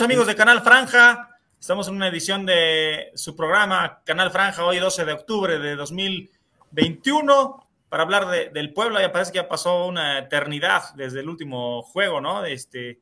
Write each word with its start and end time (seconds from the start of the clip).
amigos 0.00 0.26
de 0.28 0.36
Canal 0.36 0.62
Franja. 0.62 1.40
Estamos 1.58 1.88
en 1.88 1.94
una 1.94 2.06
edición 2.06 2.46
de 2.46 3.10
su 3.14 3.34
programa 3.34 4.00
Canal 4.04 4.30
Franja, 4.30 4.64
hoy 4.64 4.78
12 4.78 5.04
de 5.04 5.12
octubre 5.12 5.58
de 5.58 5.74
2021, 5.74 7.66
para 7.88 8.04
hablar 8.04 8.28
de, 8.28 8.50
del 8.50 8.72
pueblo. 8.72 9.00
Ya 9.00 9.10
parece 9.10 9.32
que 9.32 9.38
ya 9.38 9.48
pasó 9.48 9.86
una 9.86 10.18
eternidad 10.20 10.94
desde 10.94 11.20
el 11.20 11.28
último 11.28 11.82
juego, 11.82 12.20
¿no? 12.20 12.44
Este, 12.44 13.00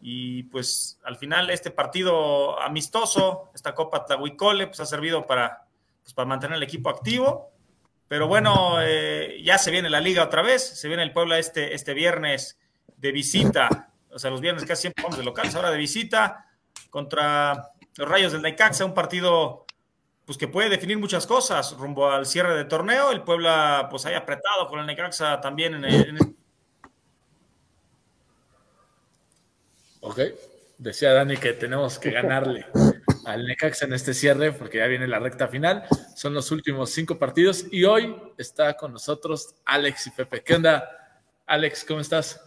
y 0.00 0.44
pues 0.44 0.98
al 1.04 1.16
final 1.16 1.50
este 1.50 1.70
partido 1.70 2.58
amistoso, 2.62 3.50
esta 3.54 3.74
Copa 3.74 4.06
Tlahuicole, 4.06 4.68
pues 4.68 4.80
ha 4.80 4.86
servido 4.86 5.26
para, 5.26 5.66
pues, 6.02 6.14
para 6.14 6.26
mantener 6.26 6.56
el 6.56 6.62
equipo 6.62 6.88
activo. 6.88 7.50
Pero 8.08 8.26
bueno, 8.26 8.78
eh, 8.80 9.42
ya 9.44 9.58
se 9.58 9.70
viene 9.70 9.90
la 9.90 10.00
liga 10.00 10.24
otra 10.24 10.40
vez, 10.40 10.62
se 10.62 10.88
viene 10.88 11.02
el 11.02 11.12
Puebla 11.12 11.38
este, 11.38 11.74
este 11.74 11.92
viernes 11.92 12.58
de 12.96 13.12
visita, 13.12 13.90
o 14.16 14.18
sea, 14.18 14.30
los 14.30 14.40
viernes 14.40 14.64
casi 14.64 14.80
siempre 14.80 15.04
vamos 15.04 15.18
de 15.18 15.24
locales, 15.24 15.54
ahora 15.54 15.70
de 15.70 15.76
visita 15.76 16.46
contra 16.88 17.68
los 17.98 18.08
Rayos 18.08 18.32
del 18.32 18.40
Necaxa, 18.40 18.86
un 18.86 18.94
partido 18.94 19.66
pues 20.24 20.38
que 20.38 20.48
puede 20.48 20.70
definir 20.70 20.98
muchas 20.98 21.26
cosas 21.26 21.76
rumbo 21.76 22.10
al 22.10 22.24
cierre 22.24 22.56
de 22.56 22.64
torneo. 22.64 23.12
El 23.12 23.22
Puebla 23.22 23.88
pues 23.90 24.06
haya 24.06 24.18
apretado 24.18 24.68
con 24.68 24.80
el 24.80 24.86
Necaxa 24.86 25.38
también 25.42 25.74
en, 25.74 25.84
el, 25.84 26.18
Ok, 30.00 30.20
decía 30.78 31.12
Dani 31.12 31.36
que 31.36 31.52
tenemos 31.52 31.98
que 31.98 32.10
ganarle 32.10 32.64
al 33.26 33.44
Necaxa 33.46 33.84
en 33.84 33.92
este 33.92 34.14
cierre 34.14 34.50
porque 34.50 34.78
ya 34.78 34.86
viene 34.86 35.06
la 35.06 35.18
recta 35.18 35.46
final. 35.46 35.84
Son 36.14 36.32
los 36.32 36.50
últimos 36.50 36.90
cinco 36.90 37.18
partidos 37.18 37.66
y 37.70 37.84
hoy 37.84 38.16
está 38.38 38.78
con 38.78 38.94
nosotros 38.94 39.56
Alex 39.66 40.06
y 40.06 40.10
Pepe. 40.12 40.42
¿Qué 40.42 40.54
onda, 40.54 40.88
Alex? 41.44 41.84
¿Cómo 41.84 42.00
estás? 42.00 42.40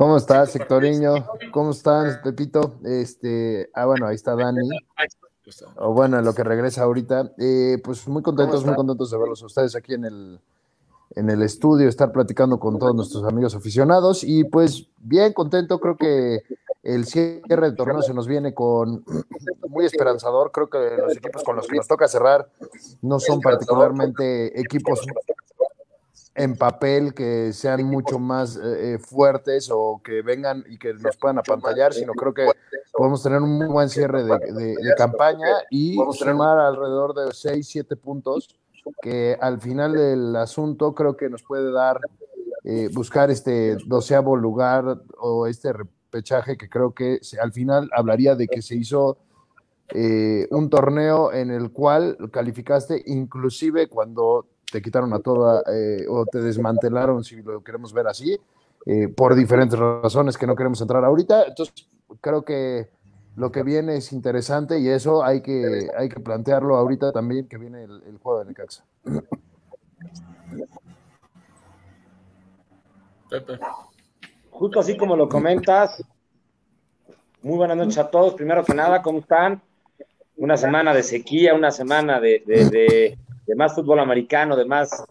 ¿Cómo 0.00 0.16
estás, 0.16 0.52
Sectoriño? 0.52 1.26
¿Cómo 1.52 1.72
estás, 1.72 2.20
Pepito? 2.24 2.76
Este, 2.84 3.68
ah, 3.74 3.84
bueno, 3.84 4.06
ahí 4.06 4.14
está 4.14 4.34
Dani. 4.34 4.66
O 5.76 5.92
bueno, 5.92 6.22
lo 6.22 6.32
que 6.32 6.42
regresa 6.42 6.84
ahorita. 6.84 7.34
Eh, 7.36 7.76
pues 7.84 8.08
muy 8.08 8.22
contentos, 8.22 8.64
muy 8.64 8.74
contentos 8.74 9.10
de 9.10 9.18
verlos 9.18 9.42
a 9.42 9.46
ustedes 9.46 9.76
aquí 9.76 9.92
en 9.92 10.06
el, 10.06 10.40
en 11.16 11.28
el 11.28 11.42
estudio, 11.42 11.86
estar 11.86 12.12
platicando 12.12 12.58
con 12.58 12.78
todos 12.78 12.94
nuestros 12.94 13.24
amigos 13.24 13.54
aficionados 13.54 14.24
y 14.24 14.44
pues 14.44 14.88
bien 14.96 15.34
contento, 15.34 15.78
creo 15.78 15.98
que 15.98 16.44
el 16.82 17.04
cierre 17.04 17.70
de 17.70 17.76
torneo 17.76 18.00
se 18.00 18.14
nos 18.14 18.26
viene 18.26 18.54
con 18.54 19.04
muy 19.68 19.84
esperanzador, 19.84 20.50
creo 20.50 20.70
que 20.70 20.96
los 20.96 21.14
equipos 21.14 21.44
con 21.44 21.56
los 21.56 21.66
que 21.66 21.76
nos 21.76 21.86
toca 21.86 22.08
cerrar 22.08 22.48
no 23.02 23.20
son 23.20 23.38
particularmente 23.42 24.58
equipos 24.58 25.02
en 26.42 26.56
papel 26.56 27.14
que 27.14 27.52
sean 27.52 27.84
mucho 27.84 28.18
más 28.18 28.58
eh, 28.62 28.98
fuertes 28.98 29.70
o 29.72 30.00
que 30.02 30.22
vengan 30.22 30.64
y 30.68 30.78
que 30.78 30.94
nos 30.94 31.16
puedan 31.16 31.38
apantallar, 31.38 31.92
sino 31.92 32.12
creo 32.14 32.32
que 32.32 32.50
podemos 32.92 33.22
tener 33.22 33.40
un 33.40 33.58
muy 33.58 33.66
buen 33.66 33.88
cierre 33.88 34.24
de, 34.24 34.38
de, 34.52 34.74
de 34.76 34.94
campaña 34.96 35.48
y 35.70 35.96
sumar 36.12 36.58
alrededor 36.58 37.14
de 37.14 37.32
6, 37.32 37.66
7 37.68 37.96
puntos 37.96 38.48
que 39.02 39.36
al 39.40 39.60
final 39.60 39.92
del 39.92 40.34
asunto 40.36 40.94
creo 40.94 41.16
que 41.16 41.28
nos 41.28 41.42
puede 41.42 41.70
dar 41.70 42.00
eh, 42.64 42.90
buscar 42.92 43.30
este 43.30 43.76
doceavo 43.86 44.36
lugar 44.36 45.00
o 45.18 45.46
este 45.46 45.72
repechaje 45.72 46.58
que 46.58 46.68
creo 46.68 46.92
que 46.92 47.18
se, 47.22 47.40
al 47.40 47.52
final 47.52 47.88
hablaría 47.94 48.34
de 48.34 48.48
que 48.48 48.60
se 48.60 48.74
hizo 48.76 49.18
eh, 49.94 50.46
un 50.50 50.68
torneo 50.68 51.32
en 51.32 51.50
el 51.50 51.72
cual 51.72 52.16
calificaste 52.30 53.02
inclusive 53.06 53.88
cuando 53.88 54.46
te 54.70 54.82
quitaron 54.82 55.12
a 55.12 55.20
toda 55.20 55.62
eh, 55.72 56.06
o 56.08 56.26
te 56.26 56.40
desmantelaron, 56.40 57.24
si 57.24 57.42
lo 57.42 57.62
queremos 57.62 57.92
ver 57.92 58.06
así, 58.06 58.38
eh, 58.86 59.08
por 59.08 59.34
diferentes 59.34 59.78
razones 59.78 60.38
que 60.38 60.46
no 60.46 60.56
queremos 60.56 60.80
entrar 60.80 61.04
ahorita. 61.04 61.44
Entonces, 61.44 61.88
creo 62.20 62.44
que 62.44 62.88
lo 63.36 63.52
que 63.52 63.62
viene 63.62 63.96
es 63.96 64.12
interesante 64.12 64.78
y 64.78 64.88
eso 64.88 65.24
hay 65.24 65.42
que, 65.42 65.88
hay 65.96 66.08
que 66.08 66.20
plantearlo 66.20 66.76
ahorita 66.76 67.12
también 67.12 67.48
que 67.48 67.58
viene 67.58 67.84
el, 67.84 68.02
el 68.06 68.18
juego 68.18 68.40
de 68.40 68.46
Necaxa. 68.46 68.84
Pepe. 73.30 73.58
Justo 74.50 74.80
así 74.80 74.96
como 74.96 75.16
lo 75.16 75.28
comentas, 75.28 76.02
muy 77.42 77.56
buenas 77.56 77.76
noches 77.76 77.98
a 77.98 78.10
todos. 78.10 78.34
Primero 78.34 78.64
que 78.64 78.74
nada, 78.74 79.00
¿cómo 79.00 79.20
están? 79.20 79.62
Una 80.36 80.56
semana 80.56 80.92
de 80.92 81.02
sequía, 81.02 81.54
una 81.54 81.70
semana 81.70 82.20
de, 82.20 82.42
de, 82.46 82.64
de, 82.68 83.18
de 83.50 83.56
más 83.56 83.74
fútbol 83.74 83.98
americano, 83.98 84.54
de 84.54 84.64
más 84.64 85.04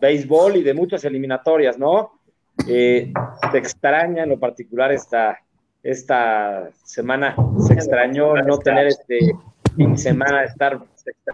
béisbol 0.00 0.56
y 0.56 0.62
de 0.62 0.72
muchas 0.72 1.04
eliminatorias, 1.04 1.76
¿no? 1.76 2.20
Eh, 2.68 3.12
te 3.50 3.58
extraña 3.58 4.22
en 4.22 4.28
lo 4.28 4.38
particular 4.38 4.92
esta, 4.92 5.40
esta 5.82 6.70
semana 6.84 7.34
se 7.66 7.74
extrañó 7.74 8.36
no 8.36 8.58
tener 8.58 8.86
este 8.86 9.18
fin 9.76 9.92
de 9.92 9.98
semana, 9.98 10.44
estar 10.44 10.78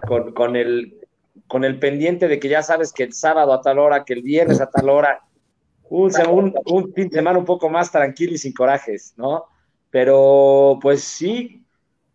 con, 0.09 0.33
con, 0.33 0.57
el, 0.57 0.99
con 1.47 1.65
el 1.65 1.79
pendiente 1.79 2.29
de 2.29 2.41
que 2.41 2.49
ya 2.49 2.63
sabes 2.63 2.95
que 2.95 3.03
el 3.03 3.13
sábado 3.13 3.53
a 3.53 3.61
tal 3.61 3.79
hora, 3.79 4.03
que 4.03 4.15
el 4.15 4.23
viernes 4.23 4.63
a 4.63 4.71
tal 4.71 4.89
hora, 4.89 5.21
un, 5.91 6.11
un, 6.31 6.55
un 6.65 6.95
fin 6.95 7.09
de 7.11 7.17
semana 7.17 7.39
un 7.39 7.45
poco 7.45 7.69
más 7.69 7.93
tranquilo 7.93 8.33
y 8.33 8.39
sin 8.39 8.55
corajes, 8.55 9.13
¿no? 9.19 9.45
Pero 9.91 10.79
pues 10.81 11.05
sí, 11.05 11.60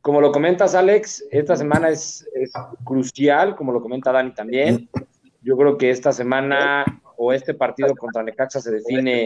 como 0.05 0.21
lo 0.21 0.31
comentas 0.31 0.75
Alex, 0.75 1.25
esta 1.31 1.55
semana 1.55 1.89
es, 1.89 2.29
es 2.35 2.53
crucial, 2.83 3.55
como 3.55 3.71
lo 3.71 3.81
comenta 3.81 4.11
Dani 4.11 4.35
también. 4.35 4.87
Yo 5.41 5.57
creo 5.57 5.79
que 5.79 5.89
esta 5.89 6.11
semana 6.11 6.85
o 7.17 7.33
este 7.33 7.55
partido 7.55 7.95
contra 7.95 8.21
Necaxa 8.21 8.61
se 8.61 8.69
define 8.69 9.25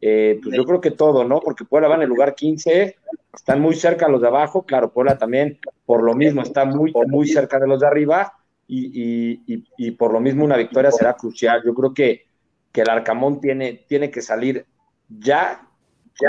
eh, 0.00 0.40
pues 0.42 0.56
yo 0.56 0.64
creo 0.64 0.80
que 0.80 0.92
todo, 0.92 1.22
¿no? 1.24 1.40
Porque 1.40 1.66
Puebla 1.66 1.88
va 1.88 1.96
en 1.96 2.00
el 2.00 2.08
lugar 2.08 2.34
15, 2.34 2.96
están 3.34 3.60
muy 3.60 3.74
cerca 3.74 4.08
los 4.08 4.22
de 4.22 4.28
abajo, 4.28 4.62
claro, 4.62 4.90
Puebla 4.90 5.18
también 5.18 5.58
por 5.84 6.02
lo 6.02 6.14
mismo 6.14 6.40
está 6.40 6.64
muy, 6.64 6.94
muy 7.06 7.28
cerca 7.28 7.58
de 7.58 7.66
los 7.66 7.80
de 7.80 7.86
arriba 7.86 8.32
y, 8.66 9.36
y, 9.46 9.64
y, 9.76 9.90
por 9.90 10.14
lo 10.14 10.20
mismo 10.20 10.46
una 10.46 10.56
victoria 10.56 10.90
será 10.90 11.12
crucial. 11.12 11.60
Yo 11.62 11.74
creo 11.74 11.92
que, 11.92 12.24
que 12.72 12.80
el 12.80 12.88
Arcamón 12.88 13.38
tiene, 13.38 13.84
tiene 13.86 14.10
que 14.10 14.22
salir 14.22 14.64
ya, 15.10 15.68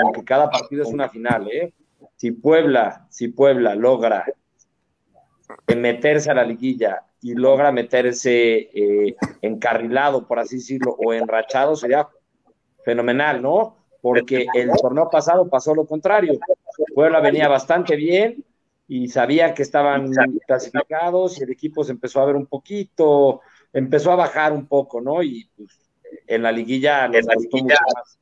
porque 0.03 0.25
cada 0.25 0.49
partido 0.49 0.83
es 0.83 0.89
una 0.89 1.07
final, 1.07 1.47
¿eh? 1.49 1.73
Si 2.21 2.31
Puebla, 2.33 3.07
si 3.09 3.29
Puebla 3.29 3.73
logra 3.73 4.23
meterse 5.75 6.29
a 6.29 6.35
la 6.35 6.43
liguilla 6.43 7.03
y 7.19 7.33
logra 7.33 7.71
meterse 7.71 8.69
eh, 8.71 9.15
encarrilado, 9.41 10.27
por 10.27 10.37
así 10.37 10.57
decirlo, 10.57 10.95
o 10.99 11.13
enrachado, 11.13 11.75
sería 11.75 12.07
fenomenal, 12.85 13.41
¿no? 13.41 13.75
Porque 14.03 14.45
el 14.53 14.69
torneo 14.79 15.09
pasado 15.09 15.49
pasó 15.49 15.73
lo 15.73 15.87
contrario. 15.87 16.39
Puebla 16.93 17.21
venía 17.21 17.47
bastante 17.47 17.95
bien 17.95 18.45
y 18.87 19.07
sabía 19.07 19.55
que 19.55 19.63
estaban 19.63 20.11
clasificados 20.45 21.39
y 21.39 21.43
el 21.45 21.49
equipo 21.49 21.83
se 21.83 21.93
empezó 21.93 22.21
a 22.21 22.25
ver 22.25 22.35
un 22.35 22.45
poquito, 22.45 23.41
empezó 23.73 24.11
a 24.11 24.17
bajar 24.17 24.53
un 24.53 24.67
poco, 24.67 25.01
¿no? 25.01 25.23
Y 25.23 25.49
pues, 25.57 25.89
en 26.27 26.43
la 26.43 26.51
liguilla 26.51 27.07
les 27.07 27.25
gustó 27.25 27.57
mucho 27.57 27.77
más. 27.95 28.19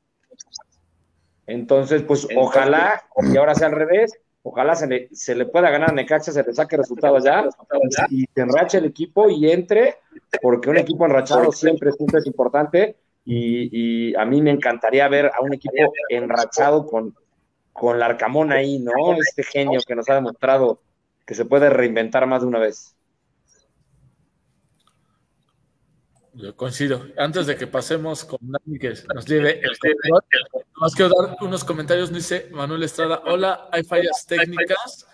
Entonces, 1.50 2.04
pues 2.04 2.28
ojalá, 2.36 3.04
y 3.22 3.36
ahora 3.38 3.56
sea 3.56 3.68
al 3.68 3.74
revés, 3.74 4.13
ojalá 4.44 4.75
se 4.75 4.88
le, 4.88 5.10
se 5.12 5.36
le 5.36 5.46
pueda 5.46 5.69
ganar 5.69 5.90
a 5.90 5.94
Necaxa, 5.94 6.31
se 6.31 6.44
le 6.44 6.54
saque 6.54 6.78
resultados 6.78 7.24
ya 7.24 7.48
y 8.10 8.25
se 8.34 8.42
enrache 8.42 8.78
el 8.78 8.86
equipo 8.86 9.30
y 9.30 9.51
entre, 9.51 9.96
porque 10.42 10.69
un 10.69 10.78
equipo 10.78 11.06
enrachado 11.06 11.51
siempre, 11.51 11.92
siempre 11.92 12.19
es 12.19 12.28
importante 12.28 12.96
y, 13.25 14.10
y, 14.12 14.16
a 14.16 14.25
mí 14.25 14.42
me 14.42 14.51
encantaría 14.51 15.07
ver 15.07 15.28
a 15.28 15.42
un 15.42 15.54
equipo 15.54 15.92
enrachado 16.10 16.86
con, 16.86 17.16
con 17.74 18.00
Larcamón 18.00 18.51
ahí, 18.51 18.80
¿no? 18.80 19.13
Este 19.13 19.44
genio 19.44 19.80
que 19.86 19.96
nos 19.96 20.10
ha 20.10 20.16
demostrado 20.16 20.80
que 21.25 21.36
se 21.36 21.46
puede 21.46 21.69
reinventar 21.69 22.25
más 22.28 22.42
de 22.42 22.48
una 22.48 22.60
vez. 22.60 22.96
Yo 26.39 26.56
coincido. 26.56 27.06
Antes 27.18 27.47
de 27.47 27.57
que 27.57 27.68
pasemos 27.68 28.24
con 28.24 28.39
Dani, 28.41 28.80
que 28.80 28.94
nos 29.13 29.25
lleve 29.25 29.59
el 29.59 29.77
control, 29.77 30.24
más 30.77 30.95
quiero 30.95 31.13
dar 31.13 31.36
unos 31.41 31.65
comentarios. 31.65 32.13
Dice 32.13 32.47
Manuel 32.51 32.83
Estrada: 32.83 33.21
Hola, 33.25 33.68
hay 33.74 33.83
fallas 33.83 34.25
técnicas 34.25 35.06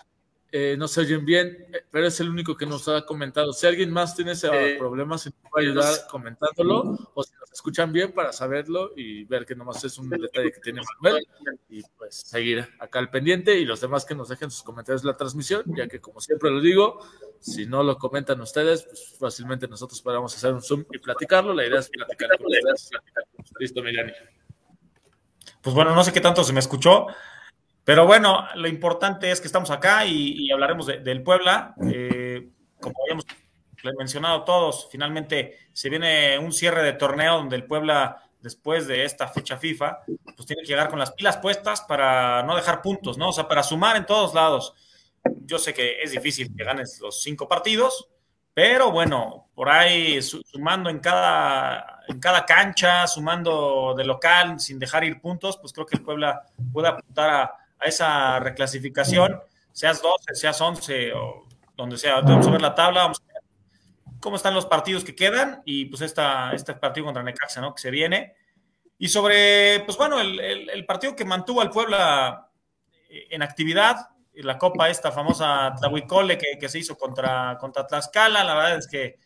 eh, 0.52 0.76
no 0.78 0.86
se 0.86 1.00
oyen 1.00 1.24
bien, 1.24 1.66
eh, 1.72 1.84
pero 1.90 2.06
es 2.06 2.20
el 2.20 2.28
único 2.28 2.56
que 2.56 2.66
nos 2.66 2.88
ha 2.88 3.04
comentado. 3.04 3.52
Si 3.52 3.66
alguien 3.66 3.90
más 3.90 4.14
tiene 4.14 4.32
ese 4.32 4.48
eh, 4.52 4.78
problema, 4.78 5.18
se 5.18 5.32
puede 5.32 5.66
ayudar 5.66 6.06
comentándolo 6.08 6.96
o 7.14 7.22
si 7.22 7.32
nos 7.34 7.50
escuchan 7.52 7.92
bien 7.92 8.12
para 8.12 8.32
saberlo 8.32 8.92
y 8.96 9.24
ver 9.24 9.44
que 9.44 9.56
nomás 9.56 9.82
es 9.84 9.98
un 9.98 10.08
detalle 10.08 10.52
que 10.52 10.60
tiene 10.60 10.82
Manuel 11.00 11.26
y 11.68 11.82
pues 11.98 12.14
seguir 12.14 12.66
acá 12.78 13.00
al 13.00 13.10
pendiente 13.10 13.58
y 13.58 13.64
los 13.64 13.80
demás 13.80 14.04
que 14.04 14.14
nos 14.14 14.28
dejen 14.28 14.50
sus 14.50 14.62
comentarios 14.62 15.02
de 15.02 15.08
la 15.08 15.16
transmisión, 15.16 15.64
ya 15.76 15.88
que 15.88 16.00
como 16.00 16.20
siempre 16.20 16.50
lo 16.50 16.60
digo, 16.60 17.00
si 17.40 17.66
no 17.66 17.82
lo 17.82 17.98
comentan 17.98 18.40
ustedes, 18.40 18.84
pues 18.84 19.16
fácilmente 19.18 19.66
nosotros 19.66 20.00
podemos 20.00 20.34
hacer 20.34 20.52
un 20.52 20.62
Zoom 20.62 20.84
y 20.92 20.98
platicarlo. 20.98 21.52
La 21.54 21.66
idea 21.66 21.80
es 21.80 21.88
platicar 21.88 22.30
con 22.38 22.46
ustedes. 22.46 22.90
Listo, 23.58 23.82
Miriam. 23.82 24.10
Pues 25.60 25.74
bueno, 25.74 25.94
no 25.94 26.04
sé 26.04 26.12
qué 26.12 26.20
tanto 26.20 26.44
se 26.44 26.52
me 26.52 26.60
escuchó. 26.60 27.08
Pero 27.86 28.04
bueno, 28.04 28.48
lo 28.56 28.66
importante 28.66 29.30
es 29.30 29.40
que 29.40 29.46
estamos 29.46 29.70
acá 29.70 30.04
y, 30.04 30.32
y 30.44 30.50
hablaremos 30.50 30.86
de, 30.86 30.98
del 30.98 31.22
Puebla. 31.22 31.72
Eh, 31.88 32.48
como 32.80 32.96
habíamos 33.04 33.24
mencionado 33.96 34.42
todos, 34.42 34.88
finalmente 34.90 35.56
se 35.72 35.88
viene 35.88 36.36
un 36.36 36.52
cierre 36.52 36.82
de 36.82 36.94
torneo 36.94 37.36
donde 37.36 37.54
el 37.54 37.64
Puebla, 37.64 38.24
después 38.40 38.88
de 38.88 39.04
esta 39.04 39.28
fecha 39.28 39.56
FIFA, 39.56 40.00
pues 40.04 40.46
tiene 40.48 40.62
que 40.62 40.66
llegar 40.66 40.88
con 40.88 40.98
las 40.98 41.12
pilas 41.12 41.36
puestas 41.36 41.82
para 41.82 42.42
no 42.42 42.56
dejar 42.56 42.82
puntos, 42.82 43.18
¿no? 43.18 43.28
O 43.28 43.32
sea, 43.32 43.46
para 43.46 43.62
sumar 43.62 43.96
en 43.96 44.04
todos 44.04 44.34
lados. 44.34 44.74
Yo 45.44 45.56
sé 45.60 45.72
que 45.72 46.02
es 46.02 46.10
difícil 46.10 46.52
que 46.56 46.64
ganes 46.64 46.98
los 47.00 47.22
cinco 47.22 47.46
partidos, 47.46 48.08
pero 48.52 48.90
bueno, 48.90 49.46
por 49.54 49.68
ahí 49.68 50.20
sumando 50.22 50.90
en 50.90 50.98
cada, 50.98 52.00
en 52.08 52.18
cada 52.18 52.44
cancha, 52.44 53.06
sumando 53.06 53.94
de 53.96 54.04
local, 54.04 54.58
sin 54.58 54.80
dejar 54.80 55.04
ir 55.04 55.20
puntos, 55.20 55.56
pues 55.58 55.72
creo 55.72 55.86
que 55.86 55.98
el 55.98 56.02
Puebla 56.02 56.42
puede 56.72 56.88
apuntar 56.88 57.30
a, 57.30 57.56
a 57.78 57.86
esa 57.86 58.40
reclasificación, 58.40 59.40
seas 59.72 60.02
12, 60.02 60.34
seas 60.34 60.60
11 60.60 61.12
o 61.14 61.46
donde 61.76 61.98
sea. 61.98 62.20
Vamos 62.20 62.46
a 62.46 62.50
ver 62.50 62.62
la 62.62 62.74
tabla, 62.74 63.02
vamos 63.02 63.20
a 63.20 63.32
ver 63.32 63.42
cómo 64.20 64.36
están 64.36 64.54
los 64.54 64.66
partidos 64.66 65.04
que 65.04 65.14
quedan 65.14 65.62
y 65.64 65.86
pues 65.86 66.02
esta, 66.02 66.52
este 66.52 66.74
partido 66.74 67.06
contra 67.06 67.22
Necaxa, 67.22 67.60
¿no? 67.60 67.74
Que 67.74 67.82
se 67.82 67.90
viene. 67.90 68.34
Y 68.98 69.08
sobre, 69.08 69.80
pues 69.80 69.98
bueno, 69.98 70.20
el, 70.20 70.40
el, 70.40 70.86
partido 70.86 71.14
que 71.14 71.26
mantuvo 71.26 71.60
al 71.60 71.70
Puebla 71.70 72.48
eh, 73.10 73.26
en 73.30 73.42
actividad, 73.42 74.08
la 74.32 74.56
Copa 74.56 74.88
esta 74.88 75.12
famosa 75.12 75.74
Tlahuicole 75.78 76.38
que, 76.38 76.58
que 76.58 76.68
se 76.68 76.78
hizo 76.78 76.96
contra, 76.96 77.56
contra 77.60 77.86
Tlaxcala, 77.86 78.42
la 78.42 78.54
verdad 78.54 78.78
es 78.78 78.86
que 78.86 79.18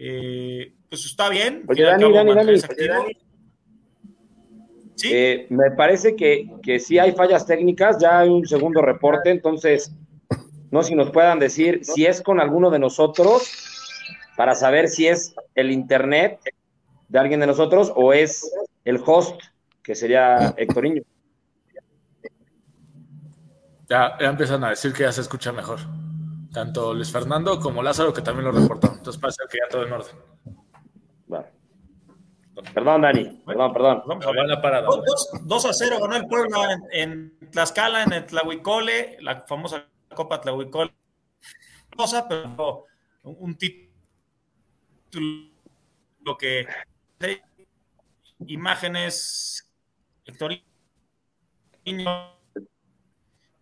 eh, 0.00 0.74
pues 0.88 1.04
está 1.04 1.28
bien. 1.28 1.64
Oye, 1.68 1.82
Dani, 1.84 2.12
Dani, 2.12 2.34
Dani, 2.34 3.18
¿Sí? 4.98 5.10
Eh, 5.12 5.46
me 5.50 5.70
parece 5.70 6.16
que, 6.16 6.50
que 6.60 6.80
sí 6.80 6.98
hay 6.98 7.12
fallas 7.12 7.46
técnicas, 7.46 7.98
ya 7.98 8.18
hay 8.18 8.28
un 8.28 8.46
segundo 8.46 8.82
reporte, 8.82 9.30
entonces 9.30 9.92
no 10.72 10.82
sé 10.82 10.88
si 10.88 10.94
nos 10.96 11.10
puedan 11.10 11.38
decir 11.38 11.80
si 11.84 12.04
es 12.04 12.20
con 12.20 12.40
alguno 12.40 12.68
de 12.70 12.80
nosotros 12.80 13.48
para 14.36 14.56
saber 14.56 14.88
si 14.88 15.06
es 15.06 15.34
el 15.54 15.70
internet 15.70 16.40
de 17.08 17.18
alguien 17.18 17.40
de 17.40 17.46
nosotros 17.46 17.92
o 17.94 18.12
es 18.12 18.50
el 18.84 19.00
host, 19.04 19.40
que 19.82 19.94
sería 19.94 20.54
Héctorinho. 20.56 21.02
Ya, 23.88 24.18
ya 24.20 24.26
empiezan 24.26 24.62
a 24.64 24.70
decir 24.70 24.92
que 24.92 25.04
ya 25.04 25.12
se 25.12 25.22
escucha 25.22 25.52
mejor. 25.52 25.78
Tanto 26.52 26.92
Luis 26.92 27.10
Fernando 27.10 27.60
como 27.60 27.82
Lázaro, 27.82 28.12
que 28.12 28.20
también 28.20 28.46
lo 28.46 28.52
reportó. 28.52 28.88
Entonces 28.88 29.20
parece 29.20 29.42
que 29.50 29.58
ya 29.58 29.68
todo 29.70 29.86
en 29.86 29.92
orden. 29.92 30.16
Perdón, 32.74 33.02
Dani. 33.02 33.42
Perdón, 33.46 33.72
perdón. 33.72 34.02
Vamos 34.06 34.26
a 34.26 34.30
ver 34.32 34.46
la 34.46 34.60
parada. 34.60 34.88
2 35.42 35.64
a 35.64 35.72
0 35.72 35.96
ganó 36.00 36.16
el 36.16 36.26
Puebla 36.26 36.72
en, 36.92 37.36
en, 37.40 37.50
Tlaxcala, 37.50 38.02
en 38.04 38.12
el 38.12 38.26
Tlahuicole, 38.26 39.18
la 39.20 39.44
famosa 39.46 39.86
Copa 40.14 40.40
Tlahuicol, 40.40 40.92
cosa, 41.96 42.28
pero 42.28 42.84
un, 43.22 43.56
título 43.56 43.88
lo 46.24 46.36
que 46.36 46.66
imágenes 48.46 49.68
Héctor 50.24 50.52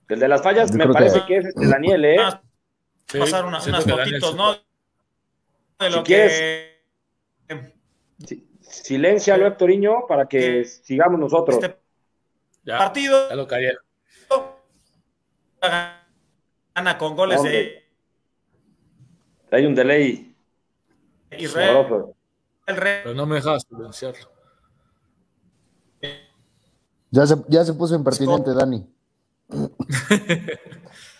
el 0.08 0.20
de 0.20 0.28
las 0.28 0.42
fallas 0.42 0.72
me 0.72 0.88
parece 0.88 1.25
que... 1.26 1.38
es 1.38 1.46
este 1.46 1.66
Daniel, 1.66 2.04
¿eh? 2.04 2.16
pasar 3.19 3.44
unas 3.44 3.64
fotitos, 3.64 4.34
¿no? 4.34 4.54
De 5.78 5.90
lo 5.90 5.99
si 5.99 6.12
que... 6.12 6.82
Silencialo, 8.68 9.46
Héctoriño, 9.46 10.06
para 10.08 10.26
que 10.26 10.64
sigamos 10.64 11.18
nosotros. 11.18 11.56
Este 11.62 11.78
partido. 12.64 13.28
Ya 13.28 13.36
lo 13.36 13.46
cayeron 13.46 13.86
gana 16.74 16.98
con 16.98 17.16
goles 17.16 17.42
de. 17.42 17.82
Hay 19.50 19.66
un 19.66 19.74
delay. 19.74 20.34
Israel. 21.38 21.86
Pero 22.66 23.14
no 23.14 23.26
me 23.26 23.36
dejas 23.36 23.64
silenciarlo. 23.68 24.28
Ya 27.10 27.26
se, 27.26 27.36
ya 27.48 27.64
se 27.64 27.72
puso 27.74 27.94
impertinente, 27.94 28.52
Dani. 28.52 28.86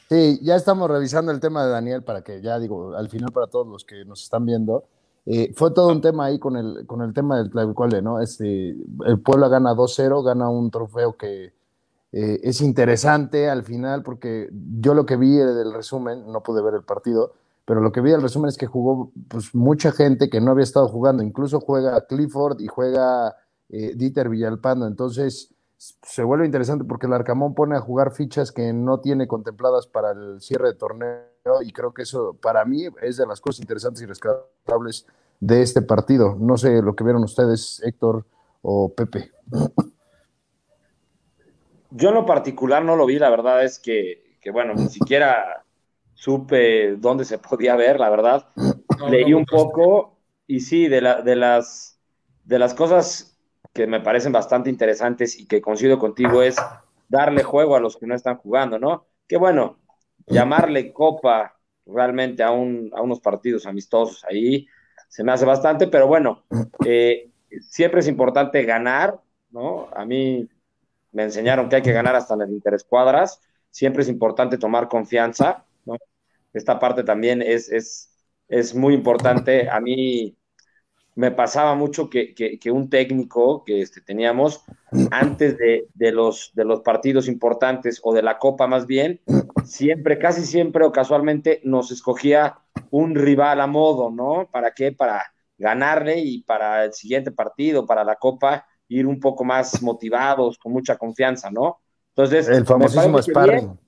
Sí, 0.09 0.39
ya 0.41 0.55
estamos 0.55 0.89
revisando 0.89 1.33
el 1.33 1.41
tema 1.41 1.65
de 1.65 1.73
Daniel 1.73 2.05
para 2.05 2.23
que 2.23 2.41
ya 2.41 2.61
digo, 2.61 2.95
al 2.95 3.09
final 3.09 3.33
para 3.33 3.49
todos 3.49 3.67
los 3.67 3.85
que 3.85 4.05
nos 4.05 4.23
están 4.23 4.47
viendo, 4.47 4.89
eh, 5.27 5.53
fue 5.55 5.73
todo 5.73 5.89
un 5.89 6.01
tema 6.01 6.27
ahí 6.27 6.39
con 6.39 6.57
el, 6.57 6.87
con 6.87 7.03
el 7.03 7.13
tema 7.13 7.37
del 7.37 7.51
Tlahuicole, 7.51 8.01
¿no? 8.01 8.21
Este, 8.21 8.77
el 9.07 9.21
Puebla 9.21 9.49
gana 9.49 9.75
2-0, 9.75 10.25
gana 10.25 10.49
un 10.49 10.71
trofeo 10.71 11.17
que 11.17 11.53
eh, 12.13 12.41
es 12.45 12.61
interesante 12.61 13.51
al 13.51 13.65
final 13.65 14.05
porque 14.05 14.49
yo 14.53 14.95
lo 14.95 15.05
que 15.05 15.17
vi 15.17 15.37
del 15.37 15.73
resumen, 15.73 16.31
no 16.31 16.45
pude 16.45 16.63
ver 16.63 16.75
el 16.75 16.85
partido, 16.85 17.33
pero 17.65 17.81
lo 17.81 17.91
que 17.91 18.01
vi 18.01 18.13
del 18.13 18.23
resumen 18.23 18.49
es 18.49 18.57
que 18.57 18.67
jugó 18.67 19.11
pues, 19.27 19.53
mucha 19.53 19.91
gente 19.91 20.31
que 20.31 20.41
no 20.41 20.53
había 20.53 20.63
estado 20.63 20.87
jugando, 20.87 21.25
incluso 21.25 21.59
juega 21.59 22.07
Clifford 22.07 22.61
y 22.61 22.69
juega 22.69 23.35
eh, 23.69 23.95
Dieter 23.97 24.29
Villalpando, 24.29 24.87
entonces 24.87 25.53
se 25.77 26.23
vuelve 26.23 26.47
interesante 26.47 26.85
porque 26.85 27.07
el 27.07 27.13
Arcamón 27.13 27.55
pone 27.55 27.77
a 27.77 27.81
jugar 27.81 28.13
fichas 28.13 28.53
que 28.53 28.73
no 28.73 29.01
tiene 29.01 29.27
contempladas 29.27 29.89
para 29.89 30.13
el 30.13 30.41
cierre 30.41 30.69
de 30.69 30.75
torneo 30.75 31.36
y 31.63 31.73
creo 31.73 31.93
que 31.93 32.03
eso 32.03 32.35
para 32.41 32.65
mí 32.65 32.87
es 33.03 33.17
de 33.17 33.27
las 33.27 33.41
cosas 33.41 33.61
interesantes 33.61 34.03
y 34.03 34.07
rescatables 34.07 35.07
de 35.41 35.63
este 35.63 35.83
partido. 35.83 36.37
No 36.39 36.57
sé 36.57 36.83
lo 36.83 36.95
que 36.95 37.05
vieron 37.05 37.23
ustedes, 37.25 37.83
Héctor 37.85 38.25
o 38.63 38.93
Pepe. 38.93 39.31
Yo 41.91 42.09
en 42.09 42.15
lo 42.15 42.27
particular 42.27 42.85
no 42.85 42.97
lo 42.97 43.07
vi, 43.07 43.19
la 43.19 43.31
verdad 43.31 43.65
es 43.65 43.79
que, 43.79 44.23
bueno, 44.53 44.75
ni 44.75 44.89
siquiera 44.89 45.65
supe 46.15 46.97
dónde 46.97 47.25
se 47.25 47.39
podía 47.39 47.77
ver, 47.77 48.01
la 48.01 48.11
verdad. 48.11 48.49
Leí 49.09 49.33
un 49.33 49.45
poco 49.45 50.19
y 50.47 50.61
sí, 50.61 50.89
de, 50.89 51.01
la, 51.01 51.23
de, 51.23 51.37
las, 51.37 51.99
de 52.45 52.59
las 52.59 52.75
cosas 52.75 53.39
que 53.73 53.87
me 53.87 54.01
parecen 54.01 54.33
bastante 54.33 54.71
interesantes 54.71 55.39
y 55.39 55.47
que 55.47 55.61
coincido 55.61 55.99
contigo 55.99 56.43
es 56.43 56.57
darle 57.09 57.43
juego 57.43 57.77
a 57.77 57.81
los 57.81 57.97
que 57.97 58.07
no 58.07 58.15
están 58.15 58.37
jugando, 58.37 58.79
¿no? 58.79 59.07
Que 59.29 59.37
bueno, 59.37 59.79
llamarle 60.27 60.93
copa 60.93 61.57
realmente 61.87 62.43
a, 62.43 62.51
un, 62.51 62.91
a 62.95 63.03
unos 63.03 63.21
partidos 63.21 63.67
amistosos 63.67 64.25
ahí 64.25 64.67
se 65.09 65.25
me 65.25 65.33
hace 65.33 65.45
bastante, 65.45 65.87
pero 65.87 66.07
bueno, 66.07 66.45
eh, 66.85 67.31
siempre 67.61 68.01
es 68.01 68.09
importante 68.09 68.65
ganar, 68.65 69.21
¿no? 69.51 69.89
A 69.95 70.05
mí 70.05 70.49
me 71.13 71.25
enseñaron 71.25 71.69
que 71.69 71.77
hay 71.77 71.83
que 71.83 71.93
ganar 71.93 72.15
hasta 72.17 72.35
en 72.35 72.43
el 72.43 72.51
interescuadras, 72.51 73.41
siempre 73.71 74.03
es 74.03 74.09
importante 74.09 74.59
tomar 74.59 74.89
confianza, 74.89 75.65
¿no? 75.85 75.97
Esta 76.53 76.79
parte 76.79 77.05
también 77.05 77.43
es, 77.43 77.71
es, 77.71 78.13
es 78.49 78.75
muy 78.75 78.95
importante. 78.95 79.69
A 79.71 79.81
mí 79.81 80.37
me 81.17 81.31
pasaba 81.31 81.75
mucho 81.75 82.11
que, 82.11 82.35
que, 82.35 82.71
un 82.71 82.91
técnico 82.91 83.65
que 83.65 83.81
este, 83.81 84.03
teníamos 84.03 84.63
antes 85.11 85.57
de, 85.57 85.89
de, 85.95 86.13
los, 86.13 86.53
de 86.55 86.67
los 86.67 86.83
partidos 86.83 87.27
importantes 87.27 88.01
o 88.03 88.13
de 88.13 88.23
la 88.23 88.39
copa 88.39 88.67
más 88.67 88.87
bien, 88.87 89.23
siempre, 89.65 90.19
casi 90.19 90.45
siempre 90.45 90.85
o 90.85 90.93
casualmente 90.93 91.63
nos 91.65 91.91
escogía 91.91 92.59
un 92.91 93.15
rival 93.15 93.63
a 93.63 93.67
modo, 93.67 94.11
¿no? 94.11 94.49
¿Para 94.53 94.73
qué? 94.73 94.93
Para 94.93 95.23
ganarle 95.57 96.21
y 96.21 96.43
para 96.43 96.85
el 96.85 96.93
siguiente 96.93 97.31
partido, 97.31 97.87
para 97.87 98.05
la 98.05 98.17
copa, 98.17 98.67
ir 98.89 99.07
un 99.07 99.19
poco 99.19 99.43
más 99.43 99.83
motivados, 99.83 100.59
con 100.59 100.73
mucha 100.73 100.99
confianza, 100.99 101.51
¿no? 101.51 101.81
Entonces, 102.11 102.47
el 102.49 102.67
famosísimo 102.67 103.23
sparring. 103.23 103.79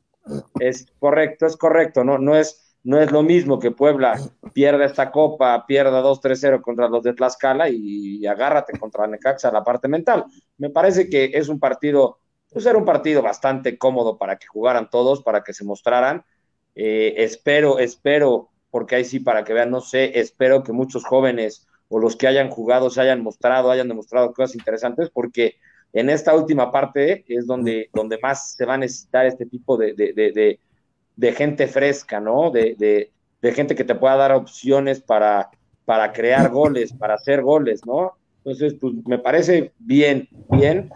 Es 0.61 0.87
correcto, 0.99 1.47
es 1.47 1.57
correcto, 1.59 2.05
¿no? 2.05 2.19
No 2.19 2.37
es, 2.37 2.68
no 2.85 3.01
es 3.01 3.11
lo 3.11 3.23
mismo 3.23 3.59
que 3.59 3.71
Puebla 3.71 4.19
pierda 4.53 4.85
esta 4.85 5.11
copa, 5.11 5.67
pierda 5.67 6.03
2-3-0 6.03 6.61
contra 6.63 6.89
los 6.89 7.03
de 7.03 7.13
Tlaxcala 7.13 7.69
y, 7.69 8.27
agárrate 8.27 8.79
contra 8.79 9.07
Necaxa 9.07 9.51
la 9.51 9.65
parte 9.65 9.89
mental. 9.89 10.25
Me 10.57 10.71
parece 10.71 11.09
que 11.09 11.31
es 11.35 11.49
un 11.49 11.59
partido, 11.59 12.19
pues 12.51 12.67
era 12.67 12.79
un 12.79 12.85
partido 12.85 13.23
bastante 13.23 13.77
cómodo 13.79 14.19
para 14.19 14.37
que 14.37 14.47
jugaran 14.47 14.91
todos, 14.91 15.23
para 15.23 15.43
que 15.43 15.53
se 15.53 15.65
mostraran. 15.65 16.25
Eh, 16.75 17.15
espero, 17.19 17.79
espero, 17.79 18.51
porque 18.71 18.97
ahí 18.97 19.05
sí, 19.05 19.21
para 19.21 19.45
que 19.45 19.53
vean, 19.53 19.71
no 19.71 19.81
sé, 19.81 20.19
espero 20.19 20.63
que 20.63 20.73
muchos 20.73 21.05
jóvenes 21.05 21.67
o 21.89 21.99
los 21.99 22.17
que 22.17 22.27
hayan 22.27 22.51
jugado 22.51 22.91
se 22.91 23.01
hayan 23.01 23.23
mostrado, 23.23 23.71
hayan 23.71 23.89
demostrado 23.89 24.33
cosas 24.33 24.55
interesantes, 24.55 25.11
porque 25.11 25.57
en 25.93 26.11
esta 26.11 26.35
última 26.35 26.71
parte 26.71 27.25
es 27.29 27.47
donde, 27.47 27.91
donde 27.93 28.19
más 28.23 28.55
se 28.55 28.67
va 28.67 28.75
a 28.75 28.79
necesitar 28.79 29.27
este 29.27 29.47
tipo 29.47 29.77
de, 29.77 29.95
de, 29.95 30.13
de, 30.13 30.61
gente 31.21 31.67
fresca, 31.67 32.21
¿no? 32.21 32.51
De, 32.51 33.11
gente 33.43 33.75
que 33.75 33.85
te 33.85 33.95
pueda 33.95 34.17
dar 34.17 34.33
opciones 34.33 35.01
para, 35.01 35.51
para 35.85 36.13
crear 36.13 36.51
goles, 36.51 36.93
para 36.93 37.15
hacer 37.15 37.43
goles, 37.43 37.87
¿no? 37.87 38.13
Entonces, 38.39 38.75
pues 38.81 38.95
me 39.07 39.19
parece 39.19 39.73
bien, 39.79 40.29
bien. 40.51 40.91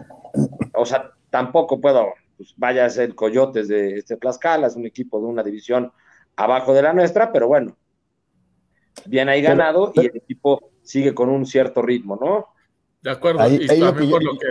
O 0.73 0.85
sea, 0.85 1.11
tampoco 1.29 1.79
puedo, 1.79 2.13
pues 2.37 2.53
vaya 2.57 2.85
a 2.85 2.89
ser 2.89 3.15
Coyotes 3.15 3.67
de 3.67 3.95
este 3.95 4.17
Tlaxcala, 4.17 4.67
es 4.67 4.75
un 4.75 4.85
equipo 4.85 5.19
de 5.19 5.25
una 5.25 5.43
división 5.43 5.91
abajo 6.35 6.73
de 6.73 6.81
la 6.81 6.93
nuestra, 6.93 7.31
pero 7.31 7.47
bueno, 7.47 7.77
bien 9.05 9.29
ahí 9.29 9.41
ganado 9.41 9.91
y 9.95 10.01
el 10.01 10.17
equipo 10.17 10.71
sigue 10.81 11.13
con 11.13 11.29
un 11.29 11.45
cierto 11.45 11.81
ritmo, 11.81 12.17
¿no? 12.19 12.47
De 13.01 13.11
acuerdo, 13.11 13.47
y 13.49 13.67
también 13.67 14.09
por 14.09 14.23
lo 14.23 14.37
que 14.37 14.47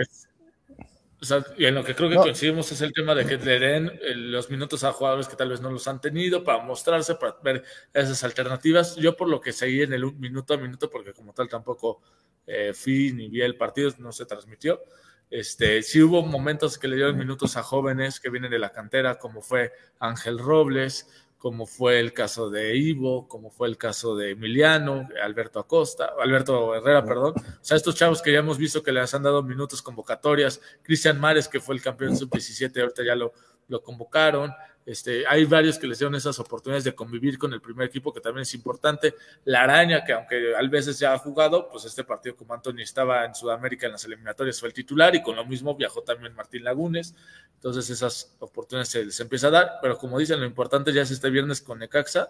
y 1.57 1.65
en 1.65 1.75
lo 1.75 1.83
que 1.83 1.95
creo 1.95 2.09
que 2.09 2.15
coincidimos 2.15 2.71
es 2.71 2.81
el 2.81 2.91
tema 2.91 3.15
de 3.15 3.25
que 3.25 3.37
le 3.37 3.59
den 3.59 3.87
eh, 4.01 4.15
los 4.15 4.49
minutos 4.49 4.83
a 4.83 4.91
jugadores 4.91 5.27
que 5.27 5.35
tal 5.35 5.49
vez 5.49 5.61
no 5.61 5.69
los 5.69 5.87
han 5.87 6.01
tenido 6.01 6.43
para 6.43 6.63
mostrarse, 6.63 7.15
para 7.15 7.37
ver 7.43 7.63
esas 7.93 8.23
alternativas. 8.23 8.95
Yo 8.95 9.15
por 9.15 9.29
lo 9.29 9.39
que 9.39 9.53
seguí 9.53 9.81
en 9.81 9.93
el 9.93 10.13
minuto 10.15 10.53
a 10.53 10.57
minuto, 10.57 10.89
porque 10.89 11.13
como 11.13 11.33
tal 11.33 11.47
tampoco 11.47 12.01
eh, 12.45 12.73
fui 12.73 13.13
ni 13.13 13.29
vi 13.29 13.41
el 13.41 13.55
partido, 13.55 13.91
no 13.99 14.11
se 14.11 14.25
transmitió. 14.25 14.81
Este, 15.29 15.81
sí 15.81 16.01
hubo 16.01 16.21
momentos 16.21 16.77
que 16.77 16.87
le 16.87 16.95
dieron 16.95 17.17
minutos 17.17 17.57
a 17.57 17.63
jóvenes 17.63 18.19
que 18.19 18.29
vienen 18.29 18.51
de 18.51 18.59
la 18.59 18.71
cantera, 18.71 19.17
como 19.17 19.41
fue 19.41 19.71
Ángel 19.99 20.37
Robles, 20.37 21.09
como 21.43 21.65
fue 21.65 21.99
el 21.99 22.13
caso 22.13 22.49
de 22.49 22.77
Ivo, 22.77 23.27
como 23.27 23.49
fue 23.49 23.67
el 23.67 23.75
caso 23.75 24.15
de 24.15 24.31
Emiliano, 24.31 25.09
Alberto 25.21 25.59
Acosta, 25.59 26.13
Alberto 26.17 26.73
Herrera, 26.73 27.03
perdón. 27.03 27.33
O 27.35 27.57
sea, 27.59 27.75
estos 27.75 27.95
chavos 27.95 28.21
que 28.21 28.31
ya 28.31 28.39
hemos 28.39 28.57
visto 28.57 28.81
que 28.81 28.93
les 28.93 29.13
han 29.13 29.23
dado 29.23 29.43
minutos 29.43 29.81
convocatorias, 29.81 30.61
Cristian 30.81 31.19
Mares, 31.19 31.49
que 31.49 31.59
fue 31.59 31.75
el 31.75 31.81
campeón 31.81 32.15
sub-17, 32.15 32.79
ahorita 32.79 33.03
ya 33.03 33.15
lo, 33.15 33.33
lo 33.67 33.83
convocaron, 33.83 34.53
este, 34.85 35.25
hay 35.27 35.45
varios 35.45 35.77
que 35.77 35.87
les 35.87 35.99
dieron 35.99 36.15
esas 36.15 36.37
oportunidades 36.39 36.83
de 36.83 36.93
convivir 36.93 37.37
con 37.37 37.53
el 37.53 37.61
primer 37.61 37.87
equipo, 37.87 38.13
que 38.13 38.19
también 38.19 38.41
es 38.41 38.53
importante. 38.53 39.15
La 39.45 39.63
araña, 39.63 40.03
que 40.03 40.13
aunque 40.13 40.55
a 40.55 40.61
veces 40.67 40.99
ya 40.99 41.13
ha 41.13 41.19
jugado, 41.19 41.69
pues 41.69 41.85
este 41.85 42.03
partido 42.03 42.35
como 42.35 42.53
Antonio 42.53 42.83
estaba 42.83 43.23
en 43.25 43.33
Sudamérica 43.33 43.85
en 43.85 43.93
las 43.93 44.03
eliminatorias 44.05 44.59
fue 44.59 44.69
el 44.69 44.73
titular 44.73 45.15
y 45.15 45.21
con 45.21 45.35
lo 45.35 45.45
mismo 45.45 45.75
viajó 45.75 46.01
también 46.01 46.35
Martín 46.35 46.63
Lagunes. 46.63 47.15
Entonces 47.55 47.89
esas 47.89 48.35
oportunidades 48.39 48.89
se 48.89 49.05
les 49.05 49.19
empieza 49.19 49.47
a 49.47 49.51
dar, 49.51 49.71
pero 49.81 49.97
como 49.97 50.19
dicen, 50.19 50.39
lo 50.39 50.45
importante 50.45 50.91
ya 50.91 51.03
es 51.03 51.11
este 51.11 51.29
viernes 51.29 51.61
con 51.61 51.79
Necaxa, 51.79 52.29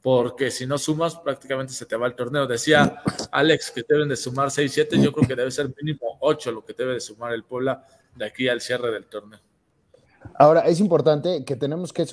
porque 0.00 0.50
si 0.50 0.66
no 0.66 0.78
sumas, 0.78 1.16
prácticamente 1.16 1.74
se 1.74 1.84
te 1.84 1.94
va 1.94 2.06
el 2.06 2.14
torneo. 2.14 2.46
Decía 2.46 3.02
Alex 3.30 3.70
que 3.70 3.84
deben 3.86 4.08
de 4.08 4.16
sumar 4.16 4.48
6-7, 4.48 5.02
yo 5.02 5.12
creo 5.12 5.28
que 5.28 5.36
debe 5.36 5.50
ser 5.50 5.70
mínimo 5.80 6.16
8 6.20 6.52
lo 6.52 6.64
que 6.64 6.72
debe 6.72 6.94
de 6.94 7.00
sumar 7.00 7.34
el 7.34 7.44
Puebla 7.44 7.86
de 8.14 8.24
aquí 8.24 8.48
al 8.48 8.62
cierre 8.62 8.90
del 8.90 9.06
torneo. 9.06 9.40
Ahora, 10.34 10.62
es 10.62 10.80
importante 10.80 11.44
que 11.44 11.56
tenemos 11.56 11.92
que, 11.92 12.06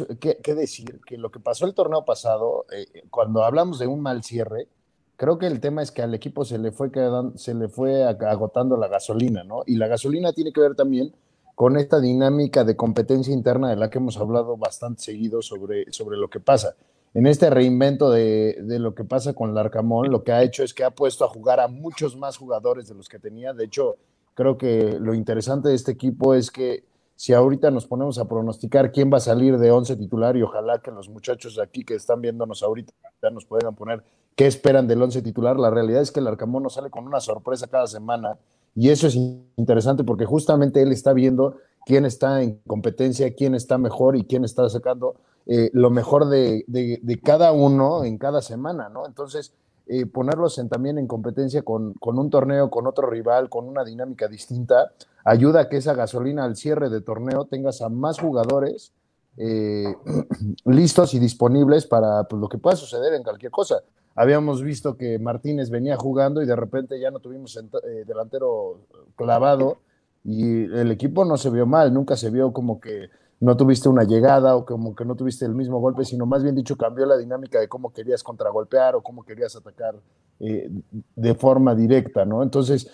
decir 0.56 1.00
que 1.06 1.18
lo 1.18 1.32
que 1.32 1.40
pasó 1.40 1.66
el 1.66 1.74
torneo 1.74 2.06
pasado, 2.06 2.66
eh, 2.72 3.04
cuando 3.10 3.44
hablamos 3.44 3.80
de 3.80 3.88
un 3.88 4.02
mal 4.02 4.24
cierre, 4.24 4.68
creo 5.16 5.38
que 5.38 5.48
el 5.48 5.60
tema 5.60 5.82
es 5.82 5.92
que 5.92 6.02
al 6.02 6.14
equipo 6.14 6.46
se 6.46 6.58
le 6.58 6.72
fue, 6.72 6.92
se 7.36 7.54
le 7.54 7.68
fue 7.68 8.04
agotando 8.04 8.78
la 8.78 8.88
gasolina, 8.88 9.44
¿no? 9.44 9.64
Y 9.66 9.76
la 9.76 9.88
gasolina 9.88 10.34
tiene 10.34 10.54
que 10.54 10.62
ver 10.62 10.76
también 10.76 11.14
con 11.56 11.76
esta 11.78 12.00
dinámica 12.00 12.64
de 12.64 12.76
competencia 12.76 13.34
interna 13.34 13.70
de 13.70 13.76
la 13.76 13.90
que 13.90 13.98
hemos 13.98 14.18
hablado 14.18 14.56
bastante 14.56 15.02
seguido 15.02 15.42
sobre, 15.42 15.92
sobre 15.92 16.18
lo 16.18 16.30
que 16.30 16.40
pasa. 16.40 16.76
En 17.14 17.28
este 17.28 17.50
reinvento 17.50 18.12
de, 18.12 18.60
de 18.62 18.80
lo 18.80 18.96
que 18.96 19.04
pasa 19.04 19.34
con 19.34 19.54
Larcamón, 19.54 20.10
lo 20.10 20.24
que 20.24 20.32
ha 20.32 20.44
hecho 20.44 20.64
es 20.64 20.74
que 20.74 20.84
ha 20.84 20.92
puesto 20.92 21.26
a 21.26 21.28
jugar 21.28 21.60
a 21.60 21.68
muchos 21.68 22.16
más 22.16 22.38
jugadores 22.38 22.88
de 22.88 22.96
los 22.96 23.10
que 23.10 23.20
tenía. 23.20 23.52
De 23.52 23.66
hecho, 23.66 23.98
creo 24.36 24.58
que 24.58 24.98
lo 25.02 25.14
interesante 25.14 25.68
de 25.68 25.76
este 25.76 25.92
equipo 25.92 26.34
es 26.34 26.50
que 26.50 26.86
si 27.20 27.34
ahorita 27.34 27.70
nos 27.70 27.86
ponemos 27.86 28.18
a 28.18 28.30
pronosticar 28.30 28.94
quién 28.94 29.12
va 29.12 29.18
a 29.18 29.20
salir 29.20 29.58
de 29.58 29.72
11 29.72 29.98
titular 29.98 30.38
y 30.38 30.42
ojalá 30.42 30.80
que 30.80 30.90
los 30.90 31.10
muchachos 31.10 31.58
de 31.58 31.62
aquí 31.62 31.84
que 31.84 31.96
están 31.96 32.22
viéndonos 32.22 32.64
ahorita 32.64 32.94
nos 33.34 33.44
puedan 33.44 33.76
poner 33.76 34.06
qué 34.38 34.48
esperan 34.48 34.88
del 34.88 35.02
11 35.02 35.22
titular, 35.22 35.60
la 35.60 35.70
realidad 35.70 36.02
es 36.02 36.14
que 36.14 36.22
el 36.22 36.28
Arcamón 36.28 36.70
sale 36.70 36.90
con 36.90 37.06
una 37.06 37.20
sorpresa 37.20 37.68
cada 37.68 37.88
semana 37.88 38.38
y 38.74 38.88
eso 38.88 39.08
es 39.08 39.18
interesante 39.18 40.06
porque 40.06 40.24
justamente 40.24 40.82
él 40.82 40.94
está 40.94 41.12
viendo 41.12 41.58
quién 41.86 42.06
está 42.06 42.42
en 42.42 42.62
competencia, 42.66 43.36
quién 43.36 43.54
está 43.54 43.78
mejor 43.78 44.16
y 44.16 44.24
quién 44.24 44.46
está 44.46 44.70
sacando 44.70 45.16
eh, 45.46 45.72
lo 45.74 45.90
mejor 45.90 46.30
de, 46.30 46.64
de, 46.68 47.20
cada 47.22 47.52
uno 47.52 48.06
en 48.06 48.18
cada 48.18 48.42
semana, 48.42 48.88
¿no? 48.88 49.06
Entonces, 49.06 49.54
eh, 49.92 50.06
ponerlos 50.06 50.60
en, 50.60 50.70
también 50.70 51.00
en 51.00 51.08
competencia 51.08 51.64
con, 51.64 51.96
un 52.00 52.30
torneo, 52.30 52.70
con 52.70 52.86
otro 52.86 53.10
rival, 53.10 53.50
con 53.50 53.68
una 53.68 53.84
dinámica 53.84 54.28
distinta, 54.28 54.92
ayuda 55.26 55.62
a 55.62 55.68
que 55.68 55.78
esa 55.78 55.96
gasolina 55.96 56.44
al 56.44 56.56
cierre 56.56 56.92
de 56.92 57.02
torneo 57.02 57.46
tengas 57.46 57.82
a 57.82 57.90
más 57.90 58.20
jugadores 58.20 58.94
eh, 59.38 59.96
listos 60.66 61.16
y 61.16 61.20
disponibles 61.20 61.88
para 61.88 62.26
pues, 62.26 62.40
lo 62.40 62.48
que 62.48 62.60
pueda 62.60 62.76
suceder 62.76 63.16
en 63.16 63.24
cualquier 63.24 63.52
cosa. 63.52 63.82
Habíamos 64.14 64.62
visto 64.62 64.96
que 64.96 65.18
Martínez 65.18 65.72
venía 65.72 65.98
jugando 65.98 66.44
y 66.44 66.46
de 66.46 66.56
repente 66.56 67.00
ya 67.00 67.10
no 67.10 67.20
tuvimos 67.20 67.58
eh, 67.58 68.04
delantero 68.06 68.82
clavado 69.16 69.80
y 70.24 70.66
el 70.66 70.92
equipo 70.92 71.26
no 71.26 71.36
se 71.36 71.50
vio 71.50 71.66
mal, 71.66 71.92
nunca 71.92 72.16
se 72.16 72.30
vio 72.30 72.54
como 72.54 72.80
que 72.80 73.10
no 73.40 73.56
tuviste 73.56 73.88
una 73.88 74.04
llegada 74.04 74.56
o 74.56 74.66
como 74.66 74.96
que 74.96 75.06
no 75.06 75.16
tuviste 75.16 75.46
el 75.46 75.56
mismo 75.56 75.80
golpe, 75.80 76.04
sino 76.04 76.26
más 76.26 76.44
bien 76.44 76.56
dicho 76.56 76.76
cambió 76.76 77.06
la 77.06 77.18
dinámica 77.18 77.60
de 77.60 77.70
cómo 77.70 77.94
querías 77.94 78.22
contragolpear 78.22 78.96
o 78.96 79.02
cómo 79.02 79.24
querías 79.24 79.56
atacar 79.56 79.96
eh, 80.40 80.70
de 81.16 81.36
forma 81.36 81.74
directa, 81.74 82.26
¿no? 82.26 82.44
Entonces, 82.44 82.92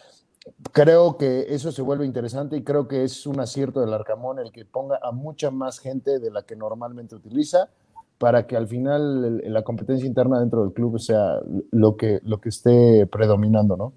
creo 0.72 1.18
que 1.18 1.48
eso 1.50 1.72
se 1.72 1.82
vuelve 1.82 2.06
interesante 2.06 2.58
y 2.58 2.64
creo 2.64 2.88
que 2.88 3.04
es 3.04 3.25
un 3.25 3.40
acierto 3.40 3.82
del 3.82 3.94
Arcamón 3.94 4.38
el 4.40 4.52
que 4.52 4.66
ponga 4.66 5.00
a 5.02 5.12
mucha 5.12 5.50
más 5.50 5.80
gente 5.80 6.20
de 6.20 6.30
la 6.30 6.44
que 6.44 6.56
normalmente 6.56 7.16
utiliza 7.16 7.70
para 8.20 8.46
que 8.46 8.56
al 8.56 8.68
final 8.68 9.42
la 9.52 9.64
competencia 9.64 10.08
interna 10.08 10.40
dentro 10.40 10.64
del 10.64 10.74
club 10.74 11.00
sea 11.00 11.40
lo 11.72 11.98
que, 11.98 12.20
lo 12.24 12.40
que 12.40 12.50
esté 12.50 13.08
predominando, 13.08 13.75
¿no? 13.75 13.94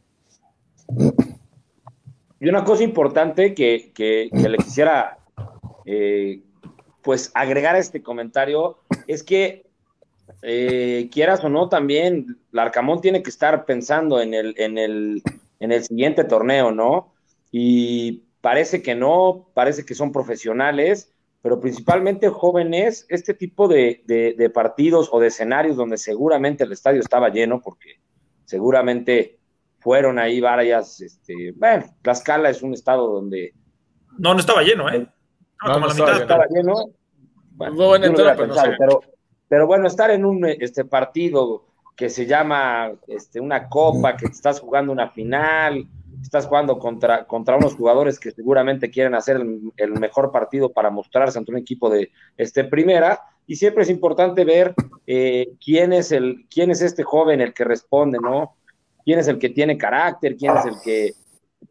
Y 2.41 2.49
una 2.49 2.65
cosa 2.65 2.85
importante 2.85 3.55
que, 3.55 3.93
que 3.95 4.31
le 4.33 4.57
quisiera 4.59 5.19
eh, 5.91 6.43
pues 7.03 7.31
agregar 7.35 7.75
a 7.75 7.79
este 7.79 8.03
comentario 8.03 8.77
es 9.07 9.23
que 9.23 9.65
eh, 10.43 11.09
quieras 11.11 11.43
o 11.43 11.49
no, 11.49 11.71
también 11.71 12.37
Larcamón 12.53 13.01
tiene 13.01 13.23
que 13.23 13.31
estar 13.31 13.65
pensando 13.65 14.21
en 14.21 14.35
el, 14.35 14.55
en 14.59 14.77
el, 14.77 15.23
en 15.61 15.73
el 15.73 15.83
siguiente 15.83 16.25
torneo, 16.25 16.73
¿no? 16.73 17.15
Y 17.51 18.25
parece 18.43 18.83
que 18.83 18.95
no, 18.95 19.49
parece 19.55 19.87
que 19.87 19.95
son 19.95 20.13
profesionales, 20.13 21.11
pero 21.41 21.59
principalmente 21.59 22.29
jóvenes, 22.29 23.07
este 23.09 23.33
tipo 23.33 23.67
de, 23.67 24.03
de, 24.07 24.51
partidos 24.51 25.09
o 25.11 25.21
de 25.21 25.29
escenarios 25.29 25.77
donde 25.77 25.97
seguramente 25.97 26.65
el 26.65 26.73
estadio 26.73 27.01
estaba 27.01 27.31
lleno, 27.31 27.63
porque 27.63 28.01
seguramente 28.45 29.39
fueron 29.79 30.19
ahí 30.19 30.39
varias, 30.39 31.01
este, 31.01 31.53
bueno, 31.57 31.87
Tlaxcala 32.03 32.51
es 32.51 32.61
un 32.61 32.75
estado 32.75 33.11
donde... 33.11 33.55
No, 34.19 34.35
no 34.35 34.41
estaba 34.41 34.63
lleno, 34.63 34.93
¿eh? 34.93 35.09
Como 35.59 35.87
la 35.87 35.95
mitad. 35.95 36.21
Estaba 36.21 36.47
lleno. 36.49 36.91
pero, 38.79 39.01
pero, 39.49 39.67
bueno, 39.67 39.87
estar 39.87 40.11
en 40.11 40.25
un 40.25 40.45
este, 40.47 40.85
partido 40.85 41.65
que 41.97 42.09
se 42.09 42.27
llama 42.27 42.93
este, 43.09 43.41
una 43.41 43.69
copa, 43.69 44.17
que 44.17 44.27
estás 44.27 44.61
jugando 44.61 44.93
una 44.93 45.11
final, 45.11 45.89
estás 46.23 46.47
jugando 46.47 46.79
contra, 46.79 47.27
contra 47.27 47.57
unos 47.57 47.75
jugadores 47.75 48.19
que 48.19 48.31
seguramente 48.31 48.91
quieren 48.91 49.15
hacer 49.15 49.45
el, 49.77 49.93
mejor 49.93 50.31
partido 50.31 50.73
para 50.73 50.91
mostrarse 50.91 51.39
ante 51.39 51.53
un 51.53 51.59
equipo 51.59 51.91
de 51.91 52.11
este, 52.37 52.65
primera, 52.65 53.21
y 53.47 53.57
siempre 53.57 53.83
es 53.83 53.91
importante 53.91 54.45
ver 54.45 54.75
eh, 55.07 55.49
quién, 55.65 55.93
es 55.93 56.13
el, 56.13 56.47
quién 56.51 56.71
es 56.71 56.83
este 56.83 57.03
joven 57.03 57.41
el 57.41 57.55
que 57.55 57.65
responde, 57.65 58.19
¿no? 58.21 58.55
¿Quién 59.05 59.19
es 59.19 59.29
el 59.29 59.39
que 59.39 59.49
tiene 59.49 59.79
carácter? 59.79 60.37
¿Quién 60.37 60.57
es 60.57 60.67
el 60.67 60.75
que, 60.85 61.13